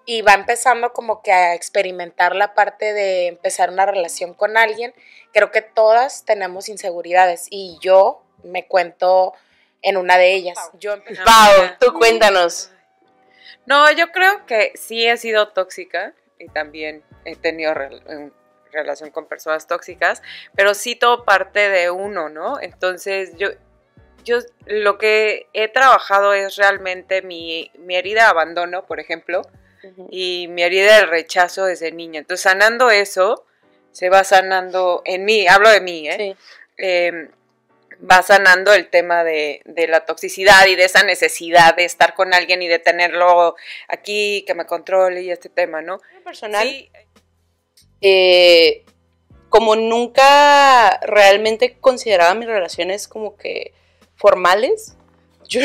y 0.10 0.24
va 0.24 0.34
empezando 0.34 0.92
como 0.92 1.22
que 1.22 1.32
a 1.32 1.54
experimentar 1.54 2.36
la 2.36 2.56
parte 2.56 2.94
de 2.94 3.28
empezar 3.28 3.70
una 3.70 3.86
relación 3.86 4.34
con 4.34 4.58
alguien, 4.58 4.92
creo 5.32 5.52
que 5.52 5.62
todas 5.62 6.26
tenemos 6.26 6.68
inseguridades 6.68 7.46
y 7.52 7.78
yo 7.80 8.24
me 8.42 8.66
cuento 8.66 9.34
en 9.84 9.98
una 9.98 10.18
de 10.18 10.34
ellas. 10.34 10.58
Yo 10.80 10.96
Pau, 11.24 11.76
tú 11.80 11.94
cuéntanos. 11.94 12.72
No, 13.68 13.92
yo 13.92 14.12
creo 14.12 14.48
que 14.48 14.72
sí 14.74 15.06
he 15.06 15.16
sido 15.18 15.50
tóxica 15.50 16.16
y 16.40 16.48
también 16.48 17.04
he 17.24 17.36
tenido 17.36 17.72
en 18.08 18.34
relación 18.72 19.12
con 19.12 19.28
personas 19.28 19.68
tóxicas, 19.68 20.24
pero 20.56 20.74
sí 20.74 20.96
todo 20.96 21.24
parte 21.24 21.70
de 21.70 21.92
uno, 21.92 22.30
¿no? 22.30 22.60
Entonces 22.60 23.38
yo, 23.38 23.50
yo 24.24 24.40
lo 24.66 24.98
que 24.98 25.46
he 25.54 25.68
trabajado 25.68 26.34
es 26.34 26.56
realmente 26.56 27.22
mi, 27.22 27.72
mi 27.78 27.96
herida 27.96 28.24
de 28.24 28.30
abandono, 28.30 28.88
por 28.88 29.00
ejemplo, 29.00 29.44
y 30.10 30.48
mi 30.50 30.64
herida 30.64 30.98
del 30.98 31.10
rechazo 31.10 31.66
desde 31.66 31.92
niña. 31.92 32.20
Entonces 32.20 32.44
sanando 32.44 32.90
eso, 32.90 33.46
se 33.92 34.10
va 34.10 34.24
sanando 34.24 35.02
en 35.06 35.26
mí, 35.26 35.48
hablo 35.48 35.70
de 35.70 35.82
mí, 35.82 36.08
¿eh? 36.08 36.16
Sí. 36.18 36.36
eh, 36.78 37.30
va 38.10 38.22
sanando 38.22 38.74
el 38.74 38.90
tema 38.90 39.24
de, 39.24 39.62
de 39.66 39.88
la 39.88 40.06
toxicidad 40.06 40.68
y 40.68 40.76
de 40.76 40.86
esa 40.86 41.04
necesidad 41.04 41.76
de 41.76 41.86
estar 41.86 42.14
con 42.14 42.34
alguien 42.34 42.62
y 42.62 42.68
de 42.68 42.80
tenerlo 42.80 43.56
aquí, 43.88 44.44
que 44.48 44.54
me 44.54 44.66
controle 44.66 45.22
y 45.22 45.32
este 45.32 45.50
tema, 45.50 45.82
¿no? 45.82 46.00
Personal, 46.24 46.68
Sí, 46.68 46.90
eh, 48.02 48.86
como 49.50 49.76
nunca 49.76 51.00
realmente 51.02 51.78
consideraba 51.80 52.34
mis 52.36 52.48
relaciones 52.48 53.08
como 53.08 53.36
que 53.36 53.74
formales, 54.16 54.96
yo, 55.50 55.62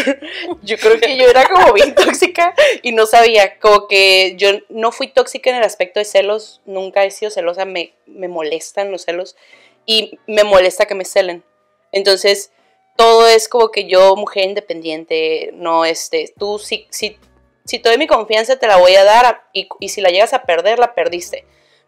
yo 0.63 0.79
creo 0.79 0.99
que 0.99 1.17
yo 1.17 1.29
era 1.29 1.47
como 1.47 1.73
bien 1.73 1.95
tóxica 1.95 2.55
y 2.83 2.93
no 2.93 3.07
sabía, 3.07 3.59
como 3.61 3.87
que 3.87 4.35
yo 4.37 4.49
no 4.71 4.91
fui 4.91 5.09
tóxica 5.09 5.51
en 5.51 5.57
el 5.57 5.63
aspecto 5.63 6.01
de 6.01 6.05
celos, 6.05 6.63
nunca 6.65 7.05
he 7.05 7.11
sido 7.11 7.31
celosa, 7.31 7.65
me, 7.67 7.95
me 8.07 8.27
molestan 8.29 8.91
los 8.91 9.03
celos 9.03 9.37
y 9.87 10.19
me 10.27 10.43
molesta 10.43 10.87
que 10.87 10.95
me 10.95 11.05
celen. 11.05 11.45
Entonces, 11.93 12.51
todo 12.97 13.29
es 13.29 13.49
como 13.49 13.71
que 13.71 13.87
yo, 13.87 14.17
mujer 14.17 14.45
independiente, 14.45 15.51
no, 15.55 15.85
este, 15.85 16.33
tú, 16.39 16.59
si, 16.59 16.87
si, 16.91 17.19
si 17.65 17.79
te 17.79 17.89
doy 17.91 17.99
mi 17.99 18.07
confianza, 18.07 18.59
te 18.59 18.67
la 18.67 18.79
voy 18.79 18.95
a 18.97 19.05
dar 19.05 19.45
y, 19.53 19.69
y 19.81 19.91
si 19.91 20.01
la 20.01 20.09
llegas 20.09 20.33
a 20.33 20.43
perder, 20.43 20.79
la 20.79 20.95
perdiste. 20.95 21.45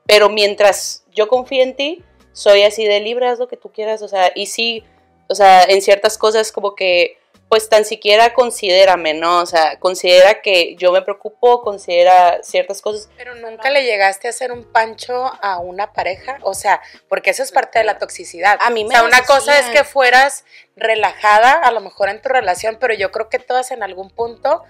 Pero 0.07 0.29
mientras 0.29 1.05
yo 1.13 1.29
confío 1.29 1.63
en 1.63 1.75
ti, 1.75 2.05
soy 2.33 2.63
así 2.63 2.85
de 2.85 3.01
libre, 3.01 3.27
haz 3.27 3.39
lo 3.39 3.49
que 3.49 3.57
tú 3.57 3.73
quieras, 3.73 4.03
o 4.03 4.09
sea, 4.09 4.31
y 4.35 4.47
sí, 4.47 4.85
o 5.29 5.35
sea, 5.35 5.65
en 5.65 5.81
ciertas 5.81 6.19
cosas 6.19 6.53
como 6.53 6.75
que, 6.75 7.19
pues 7.49 7.69
tan 7.69 7.85
siquiera 7.85 8.35
considérame, 8.35 9.15
¿no? 9.15 9.39
O 9.39 9.47
sea, 9.47 9.79
considera 9.79 10.41
que 10.43 10.75
yo 10.77 10.91
me 10.91 11.03
preocupo, 11.03 11.63
considera 11.63 12.43
ciertas 12.43 12.83
cosas. 12.83 13.09
Pero 13.17 13.37
nunca 13.37 13.71
le 13.71 13.85
llegaste 13.85 14.27
a 14.27 14.31
hacer 14.31 14.51
un 14.51 14.65
pancho 14.65 15.31
a 15.41 15.59
una 15.59 15.93
pareja, 15.93 16.39
o 16.43 16.55
sea, 16.55 16.81
porque 17.09 17.31
eso 17.31 17.45
es 17.45 17.53
parte 17.53 17.79
de 17.79 17.85
la 17.85 17.99
toxicidad. 17.99 18.59
A 18.61 18.71
mí 18.71 18.85
me 18.85 18.89
o 18.89 18.99
sea, 18.99 19.05
una 19.05 19.23
cosa 19.23 19.59
es 19.61 19.67
que 19.67 19.85
fueras 19.85 20.45
relajada, 20.75 21.53
a 21.53 21.71
lo 21.71 21.81
mejor 21.81 22.09
en 22.09 22.21
tu 22.21 22.29
relación, 22.29 22.79
pero 22.81 22.95
yo 22.95 23.13
creo 23.13 23.29
que 23.29 23.39
todas 23.39 23.71
en 23.71 23.85
algún 23.85 24.11
punto 24.11 24.65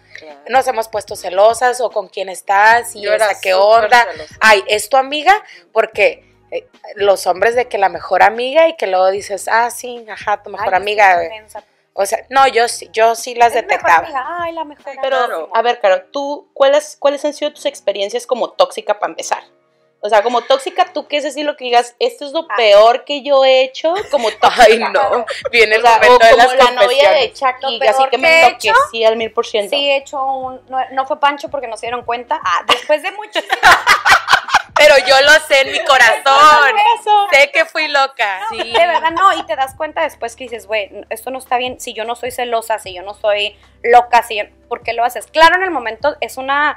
nos 0.48 0.68
hemos 0.68 0.88
puesto 0.88 1.16
celosas 1.16 1.80
o 1.80 1.90
con 1.90 2.08
quién 2.08 2.28
estás 2.28 2.94
y 2.94 3.06
esa 3.06 3.40
qué 3.40 3.54
onda. 3.54 4.06
celosa. 4.12 4.34
Ay, 4.40 4.62
es 4.66 4.90
tu 4.90 4.98
amiga, 4.98 5.42
porque 5.72 6.24
eh, 6.50 6.68
los 6.94 7.26
hombres 7.26 7.54
de 7.54 7.68
que 7.68 7.78
la 7.78 7.88
mejor 7.88 8.22
amiga 8.22 8.68
y 8.68 8.76
que 8.76 8.86
luego 8.86 9.10
dices, 9.10 9.48
ah, 9.48 9.70
sí, 9.70 10.04
ajá, 10.10 10.42
tu 10.42 10.50
mejor 10.50 10.74
Ay, 10.74 10.80
amiga. 10.82 11.22
O 11.98 12.04
sea, 12.04 12.18
no, 12.30 12.46
yo 12.46 12.68
sí, 12.68 12.88
yo 12.92 13.14
sí 13.14 13.34
las 13.34 13.54
Es 13.54 13.64
mejor 13.64 13.70
detectaba. 13.70 14.04
amiga. 14.04 14.24
Ay, 14.42 14.52
la 14.52 14.64
mejor 14.64 14.84
Pero, 15.00 15.50
a 15.54 15.62
ver, 15.62 15.80
Caro, 15.80 16.04
¿tú 16.12 16.50
cuáles, 16.52 16.96
cuáles 16.98 17.24
han 17.24 17.32
sido 17.32 17.52
tus 17.52 17.64
experiencias 17.64 18.26
como 18.26 18.50
tóxica 18.50 18.98
para 18.98 19.12
empezar? 19.12 19.42
O 20.00 20.08
sea, 20.08 20.22
como 20.22 20.42
tóxica, 20.42 20.92
tú 20.92 21.08
qué 21.08 21.16
es 21.16 21.24
así 21.24 21.42
lo 21.42 21.56
que 21.56 21.64
digas, 21.64 21.96
esto 21.98 22.26
es 22.26 22.32
lo 22.32 22.46
peor 22.48 23.04
que 23.04 23.22
yo 23.22 23.44
he 23.44 23.62
hecho, 23.62 23.94
como 24.10 24.30
tóxica. 24.40 24.64
Ay, 24.64 24.78
no. 24.78 25.24
Viene 25.50 25.76
el 25.76 25.82
O 25.84 25.86
sea, 25.86 25.96
momento 25.96 26.14
o 26.16 26.18
de 26.18 26.30
como 26.30 26.52
las 26.54 26.64
la 26.64 26.70
novia 26.82 27.10
de. 27.12 27.32
Chucky, 27.32 27.86
así 27.88 28.02
que 28.04 28.10
que 28.10 28.18
me 28.18 28.40
enloquecí 28.46 29.04
al 29.04 29.16
mil 29.16 29.32
por 29.32 29.46
ciento. 29.46 29.70
Sí, 29.76 29.88
he 29.90 29.96
hecho 29.96 30.22
un. 30.22 30.60
No, 30.68 30.78
no 30.92 31.06
fue 31.06 31.18
Pancho 31.18 31.48
porque 31.50 31.66
no 31.66 31.76
se 31.76 31.86
dieron 31.86 32.04
cuenta. 32.04 32.40
Ah, 32.44 32.62
después 32.68 33.02
de 33.02 33.10
muchísimo. 33.12 33.48
Pero 34.78 34.94
yo 35.06 35.14
lo 35.22 35.30
sé 35.48 35.62
en 35.62 35.72
mi 35.72 35.82
corazón. 35.86 36.76
sé 37.32 37.50
que 37.50 37.64
fui 37.64 37.88
loca. 37.88 38.40
De 38.50 38.86
verdad, 38.86 39.10
no. 39.10 39.32
Y 39.32 39.42
te 39.46 39.56
das 39.56 39.74
cuenta 39.74 40.02
después 40.02 40.36
que 40.36 40.44
dices, 40.44 40.66
güey, 40.66 40.90
esto 41.08 41.30
no 41.30 41.38
está 41.38 41.56
bien. 41.56 41.80
Si 41.80 41.94
yo 41.94 42.04
no 42.04 42.14
soy 42.14 42.30
celosa, 42.30 42.78
si 42.78 42.92
yo 42.94 43.00
no 43.02 43.14
soy 43.14 43.56
loca, 43.82 44.22
si 44.22 44.36
yo- 44.36 44.44
¿por 44.68 44.82
qué 44.82 44.92
lo 44.92 45.02
haces? 45.02 45.26
Claro, 45.28 45.56
en 45.56 45.62
el 45.62 45.70
momento 45.70 46.16
es 46.20 46.36
una. 46.36 46.76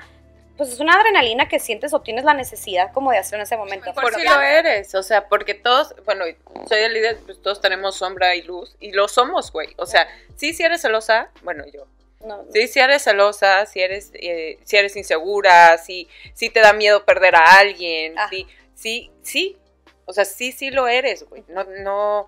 Pues 0.60 0.74
es 0.74 0.80
una 0.82 0.94
adrenalina 1.00 1.48
que 1.48 1.58
sientes 1.58 1.94
o 1.94 2.02
tienes 2.02 2.26
la 2.26 2.34
necesidad 2.34 2.92
como 2.92 3.12
de 3.12 3.18
hacer 3.18 3.36
en 3.40 3.44
ese 3.44 3.56
momento. 3.56 3.86
Mejor 3.96 4.14
si 4.14 4.24
lo 4.24 4.42
eres, 4.42 4.94
o 4.94 5.02
sea, 5.02 5.30
porque 5.30 5.54
todos, 5.54 5.96
bueno, 6.04 6.26
soy 6.68 6.80
el 6.82 6.94
líder, 6.94 7.18
pues 7.26 7.42
todos 7.42 7.62
tenemos 7.62 7.96
sombra 7.96 8.36
y 8.36 8.42
luz, 8.42 8.76
y 8.82 8.92
lo 8.92 9.08
somos, 9.08 9.54
güey. 9.54 9.74
O 9.78 9.86
sea, 9.86 10.06
sí, 10.36 10.54
si 10.54 10.62
eres 10.64 10.82
celosa, 10.82 11.30
bueno, 11.44 11.64
yo. 11.74 11.88
No, 12.26 12.44
Sí, 12.54 12.68
si 12.68 12.82
eres 12.82 13.02
celosa, 13.04 13.66
si 13.68 13.80
eres, 13.80 14.12
eh, 14.16 14.60
si 14.66 14.76
eres 14.76 14.98
insegura, 14.98 15.78
si, 15.78 16.10
si 16.34 16.50
te 16.50 16.60
da 16.60 16.74
miedo 16.74 17.06
perder 17.06 17.38
a 17.38 17.58
alguien, 17.60 18.20
Ah. 18.20 18.28
sí, 18.30 18.46
sí, 18.76 19.12
sí. 19.24 19.58
O 20.04 20.12
sea, 20.12 20.26
sí, 20.26 20.52
sí 20.52 20.72
lo 20.72 20.90
eres, 20.90 21.24
güey. 21.30 21.46
No, 21.48 21.64
no, 21.64 22.28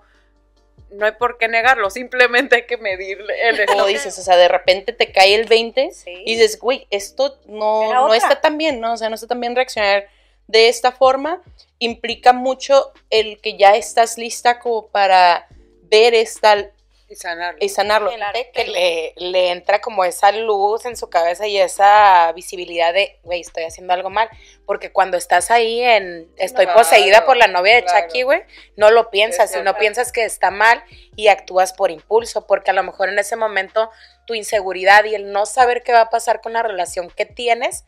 no 0.92 1.06
hay 1.06 1.14
por 1.14 1.38
qué 1.38 1.48
negarlo, 1.48 1.89
simplemente 1.89 2.56
hay 2.56 2.66
que 2.66 2.78
medirle 2.78 3.50
el 3.50 3.66
Como 3.66 3.86
dices, 3.86 4.18
o 4.18 4.22
sea, 4.22 4.38
de 4.38 4.48
repente 4.48 4.94
te 4.94 5.12
cae 5.12 5.36
el 5.36 5.46
20 5.48 5.92
Sí. 5.94 6.24
y 6.26 6.36
dices, 6.36 6.60
güey, 6.60 6.88
esto 6.89 7.39
no, 7.46 8.08
no 8.08 8.14
está 8.14 8.42
tan 8.42 8.58
bien, 8.58 8.80
¿no? 8.80 8.94
O 8.94 8.98
sea, 8.98 9.10
no 9.10 9.16
está 9.16 9.28
tan 9.28 9.39
bien 9.39 9.56
reaccionar 9.56 10.08
de 10.48 10.68
esta 10.70 10.92
forma. 10.92 11.42
Implica 11.80 12.34
mucho 12.34 12.92
el 13.10 13.39
que 13.42 13.58
ya 13.58 13.76
estás 13.76 14.18
lista 14.18 14.60
como 14.60 14.88
para 14.88 15.48
ver 15.84 16.14
esta 16.14 16.70
y 17.12 17.16
sanarlo. 17.16 17.57
y 17.59 17.68
sanarlo. 17.70 18.09
Que 18.53 18.66
le, 18.66 19.14
le 19.18 19.49
entra 19.51 19.82
como 19.82 20.05
esa 20.05 20.32
luz 20.32 20.86
en 20.86 20.95
su 20.95 21.09
cabeza 21.09 21.45
y 21.45 21.57
esa 21.57 22.32
visibilidad 22.32 22.93
de, 22.93 23.20
güey, 23.24 23.41
estoy 23.41 23.64
haciendo 23.64 23.91
algo 23.93 24.09
mal. 24.09 24.30
Porque 24.66 24.93
cuando 24.93 25.18
estás 25.18 25.51
ahí 25.51 25.82
en, 25.82 26.32
estoy 26.38 26.68
poseída 26.68 27.26
por 27.26 27.36
la 27.36 27.47
novia 27.47 27.76
de 27.76 27.84
claro. 27.84 28.07
Chucky, 28.07 28.24
güey, 28.24 28.43
no 28.78 28.91
lo 28.91 29.09
piensas, 29.09 29.45
Es 29.45 29.51
sino 29.51 29.66
verdad. 29.66 29.80
piensas 29.80 30.12
que 30.14 30.24
está 30.24 30.51
mal 30.51 30.82
y 31.18 31.28
actúas 31.28 31.74
por 31.74 31.91
impulso, 31.91 32.47
porque 32.47 32.72
a 32.72 32.74
lo 32.74 32.84
mejor 32.84 33.09
en 33.09 33.20
ese 33.20 33.36
momento 33.36 33.91
tu 34.26 34.34
inseguridad 34.34 35.03
y 35.03 35.14
el 35.14 35.34
no 35.34 35.45
saber 35.45 35.84
qué 35.84 35.91
va 35.91 36.01
a 36.01 36.09
pasar 36.09 36.39
con 36.39 36.53
la 36.53 36.64
relación 36.64 37.09
que 37.09 37.26
tienes 37.26 37.84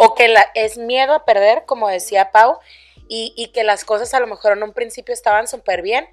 o 0.00 0.14
que 0.16 0.26
la, 0.28 0.50
es 0.54 0.78
miedo 0.78 1.14
a 1.14 1.24
perder, 1.24 1.64
como 1.64 1.88
decía 1.88 2.32
Pau, 2.32 2.58
y, 3.08 3.34
y 3.36 3.48
que 3.52 3.62
las 3.62 3.84
cosas 3.84 4.14
a 4.14 4.20
lo 4.20 4.26
mejor 4.26 4.52
en 4.56 4.62
un 4.64 4.72
principio 4.72 5.12
estaban 5.12 5.46
súper 5.46 5.82
bien 5.82 6.08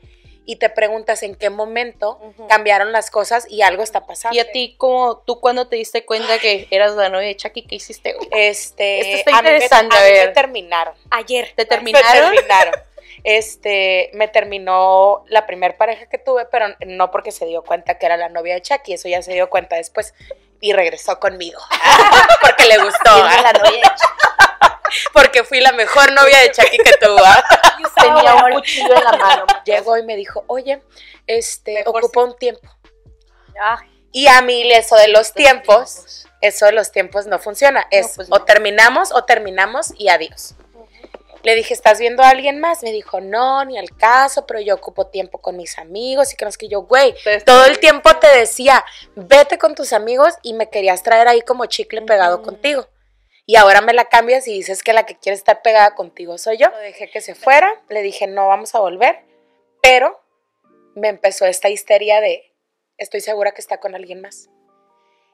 y 0.46 0.56
te 0.56 0.70
preguntas 0.70 1.22
en 1.24 1.36
qué 1.36 1.50
momento 1.50 2.20
cambiaron 2.50 2.92
las 2.92 3.12
cosas 3.12 3.46
y 3.50 3.62
algo 3.62 3.84
está 3.84 4.06
pasando. 4.08 4.36
Y 4.36 4.40
a 4.40 4.52
ti, 4.52 4.76
como 4.78 5.18
tú 5.20 5.40
cuando 5.40 5.68
te 5.68 5.76
diste 5.76 6.04
cuenta 6.06 6.40
que 6.40 6.68
eras 6.72 6.94
la 6.96 7.10
novia 7.10 7.28
de 7.28 7.38
Chucky, 7.38 7.64
¿qué 7.68 7.76
hiciste? 7.76 8.16
Este, 8.32 9.00
Esto 9.02 9.18
está 9.18 9.38
a 9.38 9.42
mí 9.42 9.50
me- 9.50 9.54
interesante, 9.56 9.96
a 9.96 10.00
a 10.00 10.04
mí 10.04 10.10
me 10.12 10.18
ver. 10.18 10.34
terminaron. 10.34 10.96
Ayer. 11.12 11.54
¿Te 11.56 11.64
Me 11.64 11.66
terminaron? 11.68 12.32
terminaron. 12.34 12.74
Este, 13.24 14.10
me 14.14 14.28
terminó 14.28 15.24
la 15.28 15.46
primer 15.46 15.78
pareja 15.78 16.08
que 16.08 16.18
tuve, 16.18 16.46
pero 16.46 16.68
no 16.88 17.12
porque 17.12 17.32
se 17.32 17.46
dio 17.46 17.64
cuenta 17.64 17.98
que 18.00 18.06
era 18.08 18.18
la 18.18 18.30
novia 18.30 18.56
de 18.56 18.62
Chucky, 18.64 18.94
eso 18.94 19.08
ya 19.08 19.22
se 19.22 19.34
dio 19.34 19.50
cuenta 19.50 19.76
después 19.76 20.14
y 20.60 20.74
regresó 20.74 21.20
conmigo. 21.20 21.60
porque 22.42 22.66
le 22.66 22.78
gustó, 22.80 23.10
¿ah? 23.12 23.42
la 23.44 23.54
novia 23.54 23.72
de 23.78 23.82
Chucky, 23.90 25.04
porque 25.14 25.44
fui 25.44 25.60
la 25.60 25.72
mejor 25.74 26.12
novia 26.14 26.40
de 26.40 26.52
Chucky 26.52 26.78
que 26.80 26.94
tuvo. 26.94 27.20
¿ah? 27.24 27.44
Tenía 28.02 28.36
un 28.36 28.54
cuchillo 28.54 28.96
en 28.96 29.04
la 29.04 29.12
mano. 29.12 29.46
Llegó 29.66 29.98
y 29.98 30.04
me 30.04 30.16
dijo, 30.16 30.44
oye, 30.48 30.82
este, 31.28 31.84
ocupa 31.86 32.24
un 32.24 32.36
tiempo. 32.38 32.68
Y 34.12 34.28
a 34.28 34.42
mí 34.42 34.72
eso 34.72 34.96
de 34.96 35.08
los 35.08 35.34
tiempos, 35.34 36.28
eso 36.42 36.66
de 36.66 36.74
los 36.74 36.92
tiempos 36.92 37.28
no 37.28 37.40
funciona. 37.40 37.88
Es 37.92 38.14
pues 38.16 38.28
o 38.32 38.42
terminamos 38.42 39.12
o 39.14 39.24
terminamos 39.24 39.94
y 39.98 40.10
adiós. 40.10 40.56
Le 41.44 41.56
dije, 41.56 41.74
¿estás 41.74 42.00
viendo 42.00 42.22
a 42.22 42.30
alguien 42.30 42.60
más? 42.60 42.84
Me 42.84 42.92
dijo, 42.92 43.20
no, 43.20 43.66
ni 43.66 43.78
al 43.80 43.90
caso, 43.98 44.46
pero 44.46 44.60
yo 44.60 44.76
ocupo 44.76 45.08
tiempo 45.08 45.40
con 45.40 45.58
mis 45.58 45.80
amigos 45.80 46.34
y 46.34 46.36
que 46.36 46.46
no 46.46 46.50
es 46.50 46.58
que 46.58 46.68
yo, 46.68 46.82
güey, 46.82 47.16
todo 47.46 47.66
el 47.66 47.80
tiempo 47.80 48.16
te 48.18 48.28
decía, 48.38 48.86
vete 49.16 49.58
con 49.58 49.74
tus 49.74 49.92
amigos 49.92 50.36
y 50.44 50.54
me 50.54 50.70
querías 50.70 51.02
traer 51.02 51.28
ahí 51.28 51.42
como 51.42 51.66
chicle 51.66 52.04
pegado 52.04 52.44
contigo. 52.44 52.88
Y 53.52 53.58
ahora 53.58 53.82
me 53.82 53.92
la 53.92 54.06
cambias 54.06 54.48
y 54.48 54.54
dices 54.54 54.82
que 54.82 54.94
la 54.94 55.06
que 55.06 55.18
quiere 55.18 55.36
estar 55.36 55.62
pegada 55.62 55.94
contigo 55.94 56.38
soy 56.38 56.56
yo. 56.56 56.70
Lo 56.70 56.78
dejé 56.78 57.10
que 57.10 57.20
se 57.20 57.36
fuera, 57.36 57.82
le 57.90 58.02
dije, 58.02 58.26
no 58.26 58.48
vamos 58.48 58.76
a 58.76 58.80
volver, 58.80 59.26
pero 59.82 60.24
me 60.96 61.10
empezó 61.10 61.46
esta 61.46 61.68
histeria 61.68 62.22
de, 62.22 62.54
estoy 62.98 63.20
segura 63.20 63.52
que 63.52 63.60
está 63.60 63.82
con 63.82 63.94
alguien 63.94 64.22
más. 64.22 64.50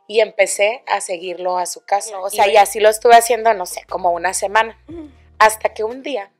Y 0.08 0.22
empecé 0.22 0.82
a 0.88 1.00
seguirlo 1.00 1.60
a 1.60 1.68
su 1.68 1.86
casa. 1.86 2.20
O 2.20 2.32
sea, 2.32 2.48
y 2.48 2.58
así 2.58 2.80
lo 2.80 2.90
estuve 2.90 3.14
haciendo, 3.14 3.54
no 3.54 3.68
sé, 3.68 3.84
como 3.88 4.10
una 4.12 4.34
semana. 4.34 4.84
Hasta 5.38 5.76
que 5.76 5.84
un 5.84 6.02
día, 6.02 6.32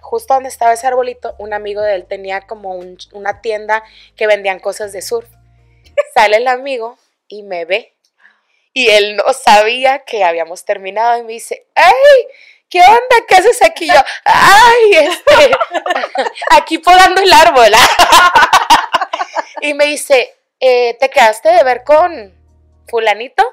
justo 0.00 0.32
donde 0.32 0.48
estaba 0.48 0.72
ese 0.72 0.86
arbolito, 0.86 1.34
un 1.38 1.52
amigo 1.52 1.82
de 1.82 1.96
él 1.96 2.06
tenía 2.06 2.46
como 2.46 2.76
un- 2.76 2.96
una 3.12 3.42
tienda 3.42 3.82
que 4.16 4.26
vendían 4.26 4.58
cosas 4.58 4.94
de 4.94 5.02
surf. 5.02 5.28
Sale 6.14 6.38
el 6.38 6.48
amigo 6.48 6.96
y 7.28 7.42
me 7.42 7.66
ve. 7.66 7.93
Y 8.74 8.90
él 8.90 9.16
no 9.16 9.32
sabía 9.32 10.00
que 10.00 10.24
habíamos 10.24 10.64
terminado 10.64 11.16
y 11.18 11.22
me 11.22 11.32
dice, 11.32 11.66
¡ay! 11.76 12.26
¿Qué 12.68 12.80
onda? 12.80 13.16
¿Qué 13.28 13.36
haces 13.36 13.62
aquí? 13.62 13.86
Yo, 13.86 14.00
¡ay! 14.24 14.90
Este, 14.90 15.56
aquí 16.50 16.78
podando 16.78 17.22
el 17.22 17.32
árbol. 17.32 17.70
y 19.60 19.74
me 19.74 19.86
dice, 19.86 20.36
eh, 20.58 20.96
¿te 20.98 21.08
quedaste 21.08 21.50
de 21.50 21.62
ver 21.62 21.84
con 21.84 22.34
fulanito? 22.88 23.44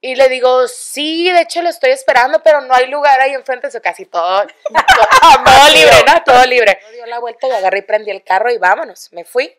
Y 0.00 0.16
le 0.16 0.28
digo, 0.28 0.66
sí, 0.66 1.30
de 1.30 1.42
hecho 1.42 1.62
lo 1.62 1.68
estoy 1.68 1.90
esperando, 1.90 2.42
pero 2.42 2.60
no 2.60 2.74
hay 2.74 2.88
lugar 2.88 3.20
ahí 3.20 3.34
enfrente 3.34 3.70
su 3.70 3.80
casa 3.80 4.02
y 4.02 4.06
todo, 4.06 4.46
todo 5.44 5.68
libre, 5.72 5.96
¿no? 6.06 6.22
Todo 6.24 6.44
libre. 6.46 6.80
Dio 6.92 7.06
la 7.06 7.18
vuelta 7.20 7.46
y 7.46 7.50
agarré 7.52 7.78
y 7.78 7.82
prendí 7.82 8.10
el 8.10 8.24
carro 8.24 8.50
y 8.50 8.58
vámonos, 8.58 9.12
me 9.12 9.24
fui. 9.24 9.56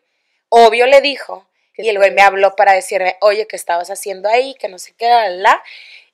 Obvio 0.49 0.85
le 0.85 1.01
dijo, 1.01 1.47
y 1.77 1.89
el 1.89 1.97
güey 1.97 2.11
me 2.11 2.21
habló 2.21 2.55
para 2.55 2.73
decirme, 2.73 3.17
oye, 3.21 3.47
¿qué 3.47 3.55
estabas 3.55 3.89
haciendo 3.89 4.29
ahí? 4.29 4.55
Que 4.55 4.67
no 4.67 4.79
sé 4.79 4.93
qué, 4.97 5.07
la, 5.07 5.29
la. 5.29 5.63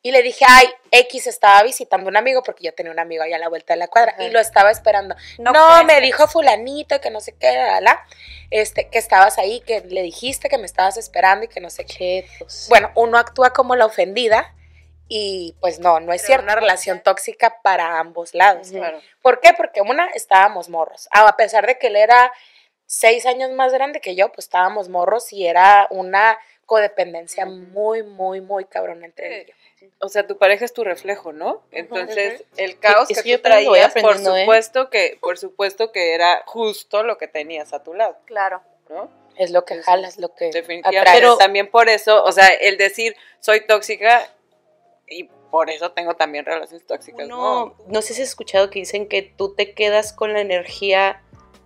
Y 0.06 0.12
le 0.12 0.22
dije, 0.22 0.44
ay, 0.46 0.68
X 0.92 1.28
estaba 1.28 1.64
visitando 1.64 2.10
un 2.10 2.18
amigo, 2.18 2.44
porque 2.44 2.66
yo 2.66 2.74
tenía 2.74 2.92
un 2.92 3.00
amigo 3.00 3.24
allá 3.24 3.38
a 3.38 3.40
la 3.40 3.48
vuelta 3.48 3.74
de 3.74 3.80
la 3.80 3.88
cuadra, 3.88 4.12
Ajá. 4.12 4.24
y 4.24 4.32
lo 4.32 4.40
estaba 4.42 4.70
esperando. 4.70 5.16
No 5.38 5.84
me 5.86 6.02
dijo 6.02 6.28
fulanito 6.28 7.00
que 7.00 7.10
no 7.10 7.22
sé 7.22 7.34
qué, 7.40 7.54
la, 7.54 7.80
la, 7.80 8.06
este, 8.52 8.90
que 8.90 9.00
estabas 9.00 9.38
ahí, 9.38 9.62
que 9.62 9.80
le 9.80 10.02
dijiste 10.02 10.50
que 10.50 10.58
me 10.58 10.66
estabas 10.66 10.98
esperando 10.98 11.46
y 11.46 11.48
que 11.48 11.62
no 11.62 11.70
sé 11.70 11.86
qué. 11.86 12.28
Chetos. 12.28 12.66
Bueno, 12.68 12.92
uno 12.96 13.18
actúa 13.18 13.54
como 13.54 13.78
la 13.78 13.86
ofendida 13.86 14.54
y 15.08 15.56
pues 15.62 15.80
no, 15.80 16.02
no 16.02 16.12
es 16.12 16.22
Pero 16.24 16.28
cierto. 16.28 16.44
Una 16.46 16.56
relación 16.56 17.02
tóxica 17.02 17.62
para 17.62 18.00
ambos 18.00 18.34
lados. 18.34 18.72
Claro. 18.72 19.00
¿Por 19.22 19.40
qué? 19.40 19.54
Porque 19.54 19.80
una, 19.80 20.08
estábamos 20.08 20.68
morros. 20.68 21.08
A 21.12 21.38
pesar 21.38 21.66
de 21.66 21.78
que 21.78 21.88
él 21.88 21.96
era 21.96 22.30
seis 22.86 23.26
años 23.26 23.52
más 23.52 23.74
grande 23.74 24.02
que 24.02 24.16
yo, 24.16 24.32
pues 24.32 24.46
estábamos 24.46 24.90
morros 24.90 25.34
y 25.34 25.48
era 25.48 25.88
una 25.90 26.38
codependencia 26.66 27.46
muy, 27.46 28.04
muy, 28.04 28.42
muy 28.42 28.66
cabrón 28.66 29.04
entre 29.04 29.42
y 29.42 29.46
yo. 29.48 29.54
O 30.00 30.10
sea, 30.10 30.28
tu 30.28 30.38
pareja 30.38 30.66
es 30.66 30.74
tu 30.74 30.84
reflejo, 30.84 31.34
¿no? 31.34 31.62
Entonces, 31.72 32.44
el 32.58 32.80
caos 32.80 33.08
que 33.08 33.30
yo 33.30 33.38
tú 33.38 33.44
traías, 33.44 33.94
por 33.94 34.16
¿eh? 34.16 34.20
supuesto 34.20 34.90
que, 34.90 35.18
por 35.22 35.38
supuesto 35.38 35.92
que 35.92 36.14
era 36.14 36.44
justo 36.46 37.04
lo 37.04 37.18
que 37.18 37.28
tenías 37.28 37.74
a 37.74 37.84
tu 37.84 37.94
lado, 37.94 38.18
claro. 38.26 38.62
¿no? 38.90 39.10
Es 39.38 39.52
lo 39.52 39.66
que 39.66 39.82
jalas, 39.82 40.18
lo 40.18 40.34
que 40.36 40.52
Definitivamente. 40.52 41.00
atraes. 41.00 41.20
Pero 41.20 41.38
también 41.38 41.70
por 41.70 41.90
eso, 41.90 42.24
o 42.24 42.32
sea, 42.32 42.48
el 42.48 42.78
decir 42.78 43.16
soy 43.40 43.66
tóxica 43.66 44.30
y 45.08 45.24
por 45.50 45.70
eso 45.70 45.92
tengo 45.92 46.16
también 46.16 46.46
relaciones 46.46 46.86
tóxicas, 46.86 47.28
¿no? 47.28 47.38
No, 47.38 47.76
no 47.88 48.02
sé 48.02 48.14
si 48.14 48.22
has 48.22 48.30
escuchado 48.30 48.70
que 48.70 48.80
dicen 48.80 49.08
que 49.08 49.22
tú 49.22 49.54
te 49.56 49.74
quedas 49.74 50.14
con 50.14 50.34
la 50.34 50.42
energía 50.42 51.22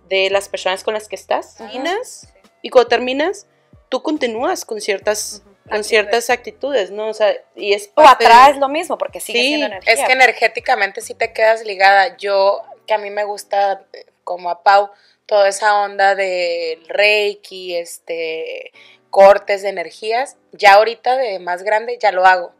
de 0.08 0.30
las 0.30 0.48
personas 0.48 0.84
con 0.84 0.94
las 0.94 1.08
que 1.08 1.16
estás, 1.16 1.56
terminas, 1.56 2.32
y 2.62 2.70
cuando 2.70 2.88
terminas, 2.88 3.46
tú 3.88 4.02
continúas 4.02 4.64
con 4.64 4.80
ciertas, 4.80 5.42
con 5.68 5.84
ciertas 5.84 6.30
actitudes, 6.30 6.90
¿no? 6.90 7.08
O 7.08 7.14
sea, 7.14 7.34
y 7.54 7.72
es 7.74 7.90
O 7.94 8.02
parte 8.02 8.24
de- 8.24 8.30
atraes 8.30 8.56
lo 8.58 8.68
mismo, 8.68 8.98
porque 8.98 9.20
sigue 9.20 9.40
Sí, 9.40 9.46
siendo 9.48 9.66
energía. 9.66 9.92
Es 9.94 10.00
que 10.04 10.12
energéticamente 10.12 11.00
sí 11.00 11.14
te 11.14 11.32
quedas 11.32 11.64
ligada. 11.64 12.16
Yo, 12.16 12.62
que 12.86 12.94
a 12.94 12.98
mí 12.98 13.10
me 13.10 13.24
gusta, 13.24 13.84
eh, 13.92 14.06
como 14.24 14.50
a 14.50 14.62
Pau, 14.62 14.90
toda 15.26 15.48
esa 15.48 15.78
onda 15.82 16.14
del 16.14 16.86
reiki, 16.88 17.76
este, 17.76 18.72
cortes 19.10 19.62
de 19.62 19.68
energías, 19.68 20.36
ya 20.52 20.74
ahorita 20.74 21.16
de 21.16 21.38
más 21.38 21.62
grande 21.62 21.98
ya 22.00 22.12
lo 22.12 22.24
hago. 22.26 22.52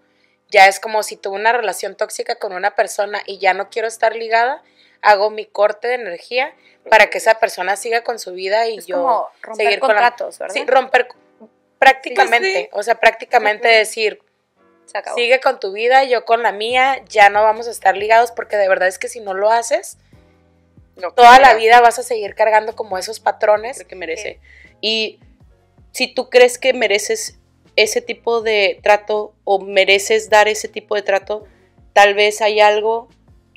Ya 0.50 0.66
es 0.66 0.80
como 0.80 1.02
si 1.02 1.16
tuve 1.16 1.36
una 1.36 1.52
relación 1.52 1.94
tóxica 1.94 2.36
con 2.36 2.52
una 2.52 2.74
persona 2.74 3.22
y 3.26 3.38
ya 3.38 3.52
no 3.54 3.68
quiero 3.68 3.86
estar 3.88 4.14
ligada, 4.16 4.62
hago 5.02 5.30
mi 5.30 5.44
corte 5.46 5.88
de 5.88 5.94
energía 5.94 6.54
para 6.90 7.10
que 7.10 7.18
esa 7.18 7.38
persona 7.38 7.76
siga 7.76 8.02
con 8.02 8.18
su 8.18 8.32
vida 8.32 8.66
y 8.68 8.78
es 8.78 8.86
yo 8.86 8.96
como 8.96 9.28
romper 9.42 9.66
seguir 9.66 9.78
con 9.80 9.88
la- 9.90 9.94
contratos, 9.94 10.38
¿verdad? 10.38 10.54
Sí, 10.54 10.64
romper 10.66 11.08
prácticamente, 11.78 12.62
sí. 12.64 12.68
o 12.72 12.82
sea, 12.82 12.96
prácticamente 12.96 13.68
decir, 13.68 14.20
Se 14.86 14.98
acabó. 14.98 15.16
Sigue 15.16 15.38
con 15.40 15.60
tu 15.60 15.72
vida, 15.72 16.04
yo 16.04 16.24
con 16.24 16.42
la 16.42 16.50
mía, 16.52 17.02
ya 17.08 17.28
no 17.30 17.42
vamos 17.42 17.68
a 17.68 17.70
estar 17.70 17.96
ligados 17.96 18.32
porque 18.32 18.56
de 18.56 18.68
verdad 18.68 18.88
es 18.88 18.98
que 18.98 19.08
si 19.08 19.20
no 19.20 19.34
lo 19.34 19.50
haces, 19.50 19.98
No 20.96 21.12
toda 21.12 21.38
la 21.38 21.54
vida 21.54 21.80
vas 21.80 21.98
a 21.98 22.02
seguir 22.02 22.34
cargando 22.34 22.74
como 22.74 22.98
esos 22.98 23.20
patrones. 23.20 23.76
creo 23.76 23.88
que 23.88 23.94
merece. 23.96 24.40
Y 24.80 25.20
si 25.92 26.12
tú 26.12 26.28
crees 26.30 26.58
que 26.58 26.72
mereces 26.72 27.38
ese 27.76 28.00
tipo 28.00 28.40
de 28.40 28.80
trato 28.82 29.34
o 29.44 29.60
mereces 29.60 30.28
dar 30.30 30.48
ese 30.48 30.66
tipo 30.68 30.94
de 30.96 31.02
trato, 31.02 31.46
tal 31.92 32.14
vez 32.14 32.40
hay 32.40 32.58
algo 32.60 33.08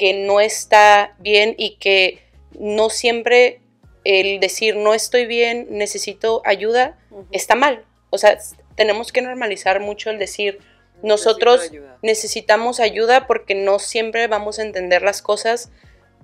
que 0.01 0.15
no 0.15 0.39
está 0.39 1.13
bien 1.19 1.53
y 1.59 1.75
que 1.75 2.23
no 2.59 2.89
siempre 2.89 3.61
el 4.03 4.39
decir 4.39 4.75
no 4.75 4.95
estoy 4.95 5.27
bien, 5.27 5.67
necesito 5.69 6.41
ayuda, 6.43 6.97
está 7.29 7.53
mal. 7.53 7.85
O 8.09 8.17
sea, 8.17 8.39
tenemos 8.75 9.11
que 9.11 9.21
normalizar 9.21 9.79
mucho 9.79 10.09
el 10.09 10.17
decir 10.17 10.57
nosotros 11.03 11.69
ayuda. 11.69 11.99
necesitamos 12.01 12.79
ayuda 12.79 13.27
porque 13.27 13.53
no 13.53 13.77
siempre 13.77 14.25
vamos 14.25 14.57
a 14.57 14.63
entender 14.63 15.03
las 15.03 15.21
cosas 15.21 15.69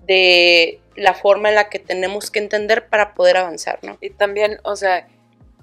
de 0.08 0.80
la 0.96 1.14
forma 1.14 1.50
en 1.50 1.54
la 1.54 1.70
que 1.70 1.78
tenemos 1.78 2.32
que 2.32 2.40
entender 2.40 2.88
para 2.88 3.14
poder 3.14 3.38
avanzar, 3.38 3.78
¿no? 3.84 4.00
Y 4.02 4.10
también, 4.10 4.60
o 4.64 4.76
sea, 4.76 5.08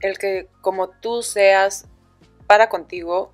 el 0.02 0.18
que 0.18 0.46
como 0.60 0.88
tú 0.88 1.24
seas 1.24 1.88
para 2.46 2.68
contigo 2.68 3.32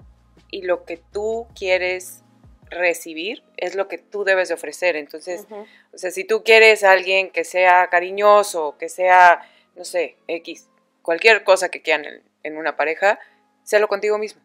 y 0.50 0.62
lo 0.62 0.86
que 0.86 0.96
tú 0.96 1.48
quieres 1.54 2.22
recibir 2.70 3.42
es 3.56 3.74
lo 3.74 3.88
que 3.88 3.98
tú 3.98 4.24
debes 4.24 4.48
de 4.48 4.54
ofrecer. 4.54 4.96
Entonces, 4.96 5.46
o 5.92 5.98
sea, 5.98 6.10
si 6.10 6.24
tú 6.24 6.42
quieres 6.44 6.84
a 6.84 6.92
alguien 6.92 7.30
que 7.30 7.44
sea 7.44 7.88
cariñoso, 7.88 8.76
que 8.78 8.88
sea, 8.88 9.42
no 9.76 9.84
sé, 9.84 10.16
X, 10.28 10.68
cualquier 11.02 11.44
cosa 11.44 11.68
que 11.68 11.82
quieran 11.82 12.06
en, 12.06 12.22
en 12.42 12.56
una 12.56 12.76
pareja, 12.76 13.18
sélo 13.64 13.88
contigo 13.88 14.18
mismo. 14.18 14.40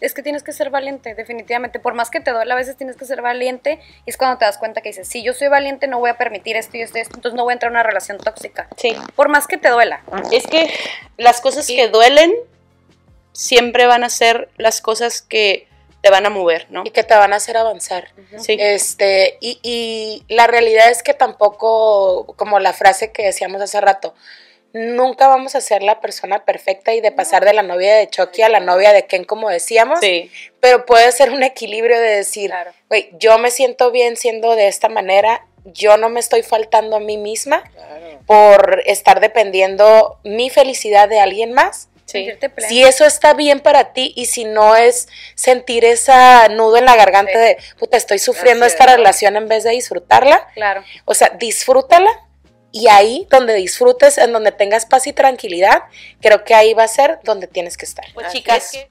Es 0.00 0.14
que 0.14 0.22
tienes 0.22 0.44
que 0.44 0.52
ser 0.52 0.70
valiente, 0.70 1.14
definitivamente. 1.14 1.80
Por 1.80 1.94
más 1.94 2.10
que 2.10 2.20
te 2.20 2.30
duele, 2.30 2.52
a 2.52 2.56
veces 2.56 2.76
tienes 2.76 2.96
que 2.96 3.04
ser 3.04 3.20
valiente. 3.20 3.80
Y 4.06 4.10
es 4.10 4.16
cuando 4.16 4.38
te 4.38 4.44
das 4.44 4.58
cuenta 4.58 4.80
que 4.80 4.90
dices, 4.90 5.08
si 5.08 5.24
yo 5.24 5.34
soy 5.34 5.48
valiente, 5.48 5.88
no 5.88 5.98
voy 5.98 6.10
a 6.10 6.18
permitir 6.18 6.56
esto 6.56 6.76
y 6.76 6.82
esto 6.82 6.98
y 6.98 7.00
esto, 7.00 7.16
entonces 7.16 7.36
no 7.36 7.42
voy 7.42 7.52
a 7.52 7.54
entrar 7.54 7.70
en 7.70 7.76
una 7.76 7.82
relación 7.82 8.18
tóxica. 8.18 8.68
Sí. 8.76 8.94
Por 9.16 9.28
más 9.28 9.46
que 9.46 9.58
te 9.58 9.68
duela. 9.70 10.02
Es 10.30 10.46
que 10.46 10.70
las 11.16 11.40
cosas 11.40 11.66
que 11.66 11.88
duelen 11.88 12.32
siempre 13.32 13.86
van 13.86 14.04
a 14.04 14.08
ser 14.08 14.48
las 14.56 14.80
cosas 14.80 15.20
que 15.20 15.66
te 16.00 16.10
van 16.10 16.26
a 16.26 16.30
mover, 16.30 16.66
¿no? 16.70 16.82
y 16.84 16.90
que 16.90 17.02
te 17.02 17.14
van 17.14 17.32
a 17.32 17.36
hacer 17.36 17.56
avanzar. 17.56 18.08
Sí. 18.38 18.56
Este, 18.58 19.36
y, 19.40 19.58
y 19.62 20.24
la 20.32 20.46
realidad 20.46 20.90
es 20.90 21.02
que 21.02 21.12
tampoco, 21.14 22.34
como 22.36 22.58
la 22.60 22.72
frase 22.72 23.10
que 23.12 23.24
decíamos 23.24 23.60
hace 23.60 23.80
rato, 23.80 24.14
nunca 24.72 25.28
vamos 25.28 25.54
a 25.54 25.60
ser 25.60 25.82
la 25.82 26.00
persona 26.00 26.44
perfecta 26.44 26.92
y 26.94 27.00
de 27.00 27.10
pasar 27.10 27.44
de 27.44 27.52
la 27.54 27.62
novia 27.62 27.96
de 27.96 28.08
Chucky 28.08 28.42
a 28.42 28.48
la 28.48 28.60
novia 28.60 28.92
de 28.92 29.06
Ken, 29.06 29.24
como 29.24 29.48
decíamos, 29.48 29.98
Sí. 30.00 30.30
pero 30.60 30.84
puede 30.86 31.10
ser 31.12 31.30
un 31.30 31.42
equilibrio 31.42 31.98
de 31.98 32.16
decir, 32.16 32.50
Claro. 32.50 32.72
güey, 32.88 33.10
yo 33.18 33.38
me 33.38 33.50
siento 33.50 33.90
bien 33.90 34.16
siendo 34.16 34.54
de 34.56 34.68
esta 34.68 34.88
manera, 34.88 35.46
yo 35.64 35.96
no 35.96 36.08
me 36.10 36.20
estoy 36.20 36.42
faltando 36.42 36.96
a 36.96 37.00
mí 37.00 37.16
misma 37.16 37.64
por 38.26 38.82
estar 38.86 39.20
dependiendo 39.20 40.18
mi 40.22 40.50
felicidad 40.50 41.08
de 41.08 41.18
alguien 41.20 41.52
más. 41.52 41.88
Sí. 42.10 42.26
Si 42.68 42.82
eso 42.82 43.04
está 43.04 43.34
bien 43.34 43.60
para 43.60 43.92
ti 43.92 44.14
y 44.16 44.24
si 44.26 44.44
no 44.44 44.74
es 44.76 45.08
sentir 45.34 45.84
esa 45.84 46.48
nudo 46.48 46.78
en 46.78 46.86
la 46.86 46.96
garganta 46.96 47.32
Sí. 47.32 47.38
de, 47.38 47.58
puta, 47.78 47.98
estoy 47.98 48.18
sufriendo 48.18 48.64
esta 48.64 48.84
es. 48.84 48.90
relación 48.96 49.36
en 49.36 49.46
vez 49.46 49.62
de 49.64 49.70
disfrutarla, 49.72 50.48
Claro. 50.54 50.82
o 51.04 51.12
sea, 51.12 51.28
disfrútala 51.38 52.10
y 52.72 52.88
ahí 52.88 53.26
donde 53.30 53.52
disfrutes, 53.54 54.16
en 54.16 54.32
donde 54.32 54.52
tengas 54.52 54.86
paz 54.86 55.06
y 55.06 55.12
tranquilidad, 55.12 55.82
creo 56.22 56.44
que 56.44 56.54
ahí 56.54 56.72
va 56.72 56.84
a 56.84 56.88
ser 56.88 57.18
donde 57.24 57.46
tienes 57.46 57.76
que 57.76 57.84
estar. 57.84 58.06
Pues 58.14 58.26
Así 58.28 58.38
chicas, 58.38 58.74
es. 58.74 58.86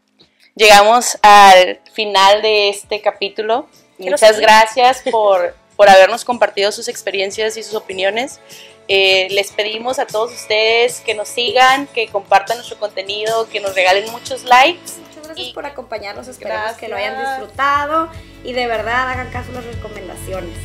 llegamos 0.55 1.17
al 1.23 1.79
final 1.93 2.41
de 2.43 2.69
este 2.69 3.01
capítulo. 3.01 3.67
Quiero 3.97 4.11
Muchas 4.11 4.29
seguir. 4.29 4.43
gracias 4.43 5.01
por, 5.11 5.55
por 5.75 5.89
habernos 5.89 6.23
compartido 6.23 6.71
sus 6.71 6.87
experiencias 6.87 7.57
y 7.57 7.63
sus 7.63 7.73
opiniones. 7.73 8.39
Eh, 8.87 9.27
les 9.31 9.51
pedimos 9.51 9.99
a 9.99 10.05
todos 10.07 10.31
ustedes 10.33 11.01
que 11.01 11.13
nos 11.13 11.27
sigan, 11.27 11.87
que 11.87 12.07
compartan 12.07 12.57
nuestro 12.57 12.77
contenido, 12.79 13.49
que 13.49 13.59
nos 13.59 13.75
regalen 13.75 14.09
muchos 14.11 14.43
likes. 14.45 14.79
Muchas 15.09 15.23
gracias 15.25 15.47
Y- 15.49 15.53
por 15.53 15.65
acompañarnos. 15.65 16.27
Esperamos 16.27 16.77
que 16.77 16.87
lo 16.87 16.95
hayan 16.95 17.19
disfrutado 17.19 18.09
y 18.43 18.53
de 18.53 18.65
verdad 18.67 19.09
hagan 19.11 19.29
caso 19.29 19.49
a 19.51 19.55
las 19.55 19.65
recomendaciones. 19.65 20.57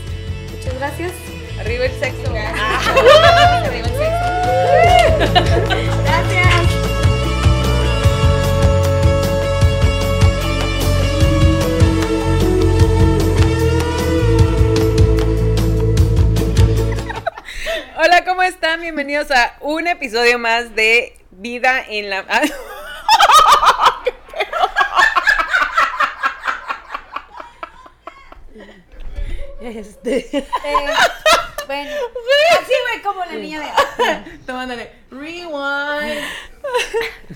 Muchas 0.57 0.75
gracias. 0.79 1.13
Arriba 1.59 1.85
el 1.87 1.99
sexo. 1.99 2.33
Arriba 2.35 3.77
el 3.79 3.85
sexo. 3.85 4.33
Gracias. 6.05 6.82
Hola, 17.97 18.25
¿cómo 18.25 18.43
están? 18.43 18.81
Bienvenidos 18.81 19.31
a 19.31 19.55
un 19.61 19.87
episodio 19.87 20.39
más 20.39 20.75
de 20.75 21.15
Vida 21.31 21.85
en 21.87 22.09
la... 22.11 22.25
Ah, 22.29 22.43
Este. 29.61 30.37
Eh, 30.39 30.45
bueno. 31.67 31.91
Así, 32.61 32.73
güey, 32.89 33.03
como 33.03 33.25
la 33.25 33.33
niña 33.35 33.61
de. 33.61 34.39
Tomándole. 34.47 34.91
Rewind. 35.11 36.25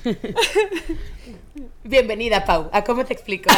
Bienvenida, 1.85 2.45
Pau. 2.45 2.69
¿A 2.73 2.83
cómo 2.83 3.05
te 3.05 3.13
explico? 3.13 3.51